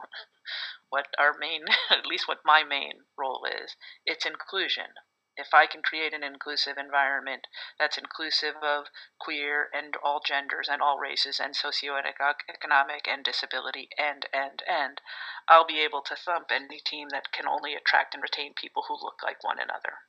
what 0.91 1.07
our 1.17 1.35
main, 1.39 1.63
at 1.89 2.05
least 2.05 2.27
what 2.27 2.45
my 2.45 2.63
main 2.63 3.05
role 3.17 3.45
is, 3.45 3.75
it's 4.05 4.25
inclusion. 4.25 4.93
If 5.37 5.53
I 5.53 5.65
can 5.65 5.81
create 5.81 6.13
an 6.13 6.23
inclusive 6.23 6.77
environment 6.77 7.47
that's 7.79 7.97
inclusive 7.97 8.57
of 8.61 8.87
queer 9.17 9.69
and 9.73 9.95
all 10.03 10.19
genders 10.19 10.67
and 10.69 10.81
all 10.81 10.99
races 10.99 11.39
and 11.39 11.55
socioeconomic 11.55 13.07
and 13.07 13.23
disability 13.23 13.89
and, 13.97 14.27
and, 14.33 14.61
and, 14.67 15.01
I'll 15.47 15.65
be 15.65 15.79
able 15.79 16.01
to 16.01 16.15
thump 16.17 16.51
any 16.51 16.79
team 16.79 17.09
that 17.09 17.31
can 17.31 17.47
only 17.47 17.73
attract 17.73 18.13
and 18.13 18.21
retain 18.21 18.53
people 18.53 18.83
who 18.87 18.93
look 18.93 19.23
like 19.23 19.43
one 19.43 19.57
another. 19.57 19.99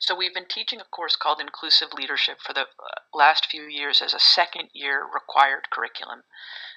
So 0.00 0.14
we've 0.14 0.32
been 0.32 0.48
teaching 0.48 0.80
a 0.80 0.84
course 0.84 1.14
called 1.14 1.40
Inclusive 1.40 1.92
Leadership 1.92 2.40
for 2.40 2.54
the 2.54 2.62
uh, 2.62 3.00
last 3.12 3.44
few 3.44 3.64
years 3.64 4.00
as 4.00 4.14
a 4.14 4.18
second 4.18 4.70
year 4.72 5.04
required 5.04 5.68
curriculum. 5.70 6.24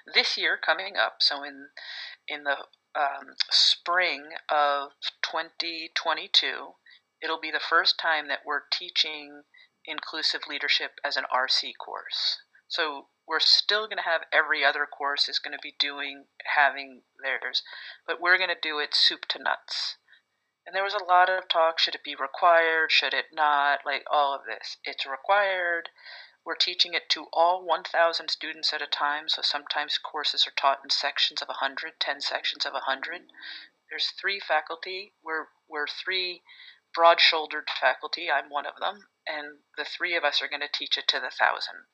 This 0.06 0.38
year 0.38 0.58
coming 0.58 0.98
up, 0.98 1.22
so 1.22 1.42
in 1.42 1.70
in 2.28 2.44
the 2.44 2.58
um, 2.96 3.36
spring 3.52 4.24
of 4.50 4.92
2022, 5.24 6.74
it'll 7.22 7.40
be 7.40 7.52
the 7.52 7.60
first 7.60 8.00
time 8.00 8.28
that 8.28 8.46
we're 8.46 8.64
teaching 8.72 9.44
inclusive 9.86 10.42
leadership 10.48 10.92
as 11.04 11.18
an 11.18 11.26
RC 11.34 11.74
course. 11.84 12.40
So 12.68 13.08
we're 13.28 13.40
still 13.40 13.88
going 13.88 13.98
to 13.98 14.10
have 14.10 14.22
every 14.32 14.64
other 14.64 14.86
course 14.86 15.30
is 15.30 15.40
going 15.40 15.54
to 15.54 15.62
be 15.62 15.76
doing 15.80 16.26
having 16.56 17.02
theirs, 17.22 17.64
but 18.08 18.22
we're 18.22 18.38
going 18.38 18.50
to 18.50 18.56
do 18.62 18.80
it 18.80 18.94
soup 18.94 19.26
to 19.30 19.42
nuts. 19.42 19.98
And 20.66 20.76
there 20.76 20.84
was 20.84 20.94
a 20.94 21.04
lot 21.04 21.30
of 21.30 21.50
talk 21.50 21.78
should 21.80 21.96
it 21.96 22.04
be 22.04 22.16
required, 22.16 22.92
should 22.92 23.14
it 23.14 23.26
not, 23.34 23.80
like 23.86 24.04
all 24.10 24.34
of 24.34 24.42
this. 24.46 24.78
It's 24.84 25.06
required. 25.06 25.90
We're 26.46 26.56
teaching 26.56 26.94
it 26.94 27.10
to 27.10 27.28
all 27.32 27.66
1,000 27.66 28.30
students 28.30 28.74
at 28.74 28.82
a 28.82 28.88
time, 28.88 29.30
so 29.30 29.42
sometimes 29.42 29.98
courses 29.98 30.46
are 30.46 30.52
taught 30.52 30.80
in 30.84 30.90
sections 30.90 31.42
of 31.42 31.48
100, 31.48 32.00
10 32.00 32.22
sections 32.22 32.66
of 32.66 32.74
100. 32.74 33.32
There's 33.90 34.12
three 34.20 34.40
faculty. 34.40 35.14
We're, 35.24 35.48
we're 35.70 35.88
three 35.88 36.44
broad 36.94 37.22
shouldered 37.22 37.70
faculty. 37.80 38.30
I'm 38.30 38.50
one 38.50 38.66
of 38.66 38.76
them. 38.80 39.08
And 39.26 39.60
the 39.78 39.86
three 39.86 40.16
of 40.16 40.24
us 40.24 40.42
are 40.42 40.50
going 40.50 40.62
to 40.62 40.68
teach 40.72 40.98
it 40.98 41.08
to 41.10 41.20
the 41.20 41.32
thousand. 41.32 41.88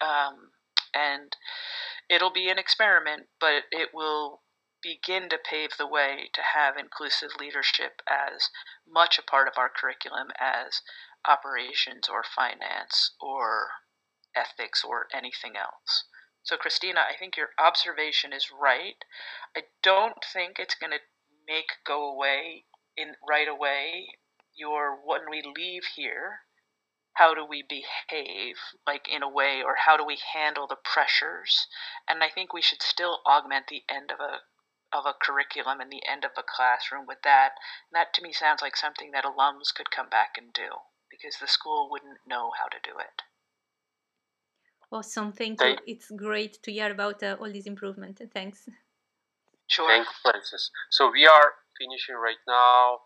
Um, 0.00 0.52
and 0.94 1.36
it'll 2.08 2.32
be 2.32 2.48
an 2.48 2.58
experiment, 2.58 3.26
but 3.40 3.64
it 3.72 3.90
will 3.92 4.42
begin 4.80 5.28
to 5.28 5.38
pave 5.38 5.70
the 5.76 5.86
way 5.86 6.30
to 6.34 6.40
have 6.54 6.76
inclusive 6.76 7.30
leadership 7.38 8.00
as 8.08 8.48
much 8.86 9.18
a 9.18 9.22
part 9.22 9.48
of 9.48 9.58
our 9.58 9.68
curriculum 9.68 10.28
as 10.38 10.82
operations 11.26 12.08
or 12.08 12.22
finance 12.22 13.12
or 13.20 13.70
ethics 14.38 14.84
or 14.84 15.08
anything 15.12 15.56
else. 15.56 16.04
So, 16.42 16.56
Christina, 16.56 17.00
I 17.00 17.16
think 17.18 17.36
your 17.36 17.50
observation 17.58 18.32
is 18.32 18.52
right. 18.52 19.04
I 19.56 19.64
don't 19.82 20.24
think 20.24 20.58
it's 20.58 20.76
going 20.76 20.92
to 20.92 21.00
make 21.48 21.70
go 21.84 22.08
away 22.08 22.64
in 22.96 23.14
right 23.26 23.48
away 23.48 24.08
your 24.54 24.98
when 25.04 25.30
we 25.30 25.42
leave 25.42 25.84
here 25.96 26.40
how 27.14 27.34
do 27.34 27.44
we 27.44 27.62
behave 27.62 28.56
like 28.86 29.08
in 29.08 29.22
a 29.22 29.28
way 29.28 29.62
or 29.64 29.74
how 29.86 29.96
do 29.96 30.04
we 30.04 30.18
handle 30.34 30.66
the 30.66 30.76
pressures 30.76 31.66
and 32.08 32.22
i 32.22 32.28
think 32.28 32.52
we 32.52 32.62
should 32.62 32.82
still 32.82 33.20
augment 33.26 33.66
the 33.68 33.82
end 33.88 34.10
of 34.10 34.20
a 34.20 34.38
of 34.96 35.04
a 35.04 35.14
curriculum 35.20 35.80
and 35.80 35.90
the 35.90 36.02
end 36.10 36.24
of 36.24 36.30
a 36.36 36.42
classroom 36.42 37.06
with 37.06 37.18
that 37.22 37.52
and 37.90 37.94
that 37.96 38.12
to 38.14 38.22
me 38.22 38.32
sounds 38.32 38.62
like 38.62 38.76
something 38.76 39.10
that 39.10 39.24
alums 39.24 39.74
could 39.74 39.90
come 39.90 40.08
back 40.08 40.36
and 40.36 40.52
do 40.52 40.82
because 41.10 41.36
the 41.40 41.46
school 41.46 41.88
wouldn't 41.90 42.18
know 42.26 42.52
how 42.58 42.66
to 42.68 42.78
do 42.82 42.98
it 42.98 43.22
awesome 44.92 45.32
thank 45.32 45.60
you 45.60 45.76
it's 45.86 46.10
great 46.10 46.62
to 46.62 46.72
hear 46.72 46.90
about 46.90 47.22
uh, 47.22 47.36
all 47.40 47.50
these 47.50 47.66
improvements 47.66 48.22
thanks 48.32 48.68
sure 49.66 49.88
thank 49.88 50.06
you 50.06 50.30
frances 50.30 50.70
so 50.90 51.10
we 51.10 51.26
are 51.26 51.52
finishing 51.78 52.16
right 52.16 52.42
now 52.46 52.98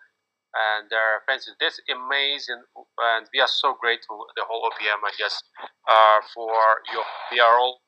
and 0.53 0.93
uh, 0.93 1.25
Frances, 1.25 1.57
this 1.61 1.81
amazing, 1.89 2.61
and 2.77 3.27
we 3.33 3.41
are 3.41 3.49
so 3.49 3.75
grateful 3.81 4.27
the 4.37 4.45
whole 4.45 4.69
OPM, 4.69 5.01
I 5.01 5.13
guess, 5.17 5.41
uh, 5.89 6.21
for 6.35 6.53
your. 6.93 7.05
We 7.33 7.41
are 7.41 7.57
all 7.57 7.81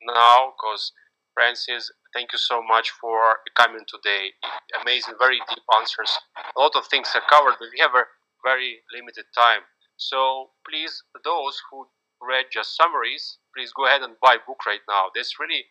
now 0.00 0.54
because 0.56 0.92
Frances, 1.34 1.92
thank 2.14 2.32
you 2.32 2.38
so 2.38 2.62
much 2.62 2.90
for 2.90 3.36
coming 3.54 3.84
today. 3.86 4.32
Amazing, 4.80 5.14
very 5.18 5.38
deep 5.48 5.64
answers. 5.76 6.16
A 6.56 6.60
lot 6.60 6.72
of 6.74 6.86
things 6.86 7.12
are 7.14 7.26
covered, 7.28 7.56
but 7.60 7.68
we 7.72 7.80
have 7.80 7.94
a 7.94 8.08
very 8.42 8.80
limited 8.94 9.26
time. 9.36 9.60
So 9.96 10.50
please, 10.64 11.02
those 11.22 11.60
who 11.70 11.86
read 12.26 12.46
just 12.52 12.76
summaries, 12.76 13.38
please 13.54 13.72
go 13.72 13.86
ahead 13.86 14.02
and 14.02 14.14
buy 14.20 14.36
book 14.46 14.66
right 14.66 14.82
now. 14.88 15.08
This 15.14 15.38
really 15.38 15.66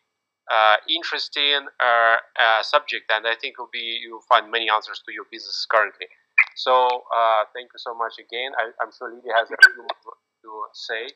uh, 0.52 0.76
interesting 0.88 1.66
uh, 1.80 2.16
uh, 2.40 2.62
subject, 2.62 3.10
and 3.10 3.26
I 3.26 3.34
think 3.34 3.58
will 3.58 3.72
be 3.72 4.00
you'll 4.02 4.24
find 4.28 4.50
many 4.50 4.68
answers 4.68 5.02
to 5.06 5.12
your 5.12 5.24
business 5.30 5.66
currently. 5.70 6.06
So 6.56 7.04
uh, 7.14 7.44
thank 7.54 7.70
you 7.72 7.80
so 7.80 7.94
much 7.94 8.14
again. 8.18 8.52
I, 8.58 8.70
am 8.82 8.90
sure 8.96 9.10
Lydia 9.10 9.32
has 9.36 9.50
a 9.50 9.56
few 9.72 9.82
more 9.82 10.14
to 10.44 10.50
say. 10.72 11.10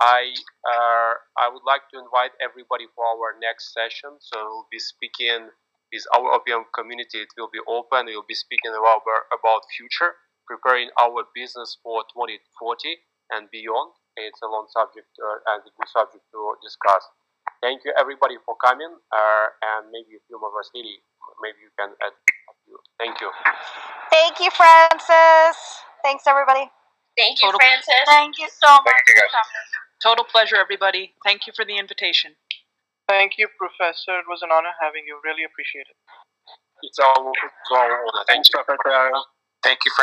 I 0.00 0.32
uh, 0.64 1.12
I 1.36 1.52
would 1.52 1.66
like 1.66 1.84
to 1.92 2.00
invite 2.00 2.32
everybody 2.40 2.86
for 2.94 3.04
our 3.04 3.36
next 3.40 3.74
session. 3.74 4.16
So 4.20 4.38
we'll 4.38 4.70
be 4.72 4.78
speaking 4.80 5.52
with 5.92 6.04
our 6.16 6.40
OPM 6.40 6.64
community. 6.72 7.20
It 7.26 7.34
will 7.36 7.52
be 7.52 7.60
open. 7.68 8.06
We'll 8.06 8.28
be 8.28 8.38
speaking 8.38 8.72
about 8.72 9.04
about 9.28 9.68
future, 9.76 10.16
preparing 10.46 10.88
our 10.96 11.28
business 11.34 11.76
for 11.82 12.06
2040 12.16 12.40
and 13.30 13.50
beyond. 13.50 13.92
It's 14.16 14.40
a 14.42 14.48
long 14.48 14.66
subject 14.70 15.08
uh, 15.18 15.52
and 15.54 15.62
a 15.62 15.70
good 15.70 15.90
subject 15.90 16.24
to 16.32 16.40
discuss. 16.62 17.02
Thank 17.62 17.84
you 17.84 17.92
everybody 17.98 18.36
for 18.46 18.56
coming, 18.56 18.88
uh, 18.90 19.46
and 19.76 19.90
maybe 19.92 20.16
a 20.16 20.22
few 20.26 20.38
of 20.40 20.52
us, 20.58 20.70
Lily, 20.74 20.98
maybe 21.42 21.60
you 21.62 21.72
can 21.78 21.92
add. 22.02 22.14
Thank 22.98 23.20
you. 23.20 23.30
Thank 24.10 24.40
you, 24.40 24.50
Frances. 24.50 25.58
Thanks, 26.04 26.24
everybody. 26.26 26.70
Thank 27.18 27.40
you, 27.42 27.48
Total- 27.52 27.60
Frances. 27.60 28.06
Thank 28.06 28.38
you 28.38 28.48
so 28.48 28.70
much. 28.80 28.94
Thank 28.94 29.08
you, 29.08 29.14
guys. 29.16 29.46
Total 30.02 30.24
pleasure, 30.24 30.56
everybody. 30.56 31.14
Thank 31.24 31.46
you 31.46 31.52
for 31.56 31.64
the 31.64 31.76
invitation. 31.78 32.36
Thank 33.08 33.38
you, 33.38 33.48
Professor. 33.58 34.18
It 34.20 34.28
was 34.28 34.42
an 34.42 34.50
honor 34.52 34.72
having 34.80 35.04
you. 35.06 35.20
Really 35.24 35.44
appreciate 35.44 35.86
it. 35.90 35.96
It's 36.82 36.98
our, 36.98 37.12
it's 37.12 37.70
our 37.74 37.92
honor. 38.06 38.24
Thank 38.28 38.46
you. 38.48 38.60
Thank 39.62 39.78
you, 39.84 39.92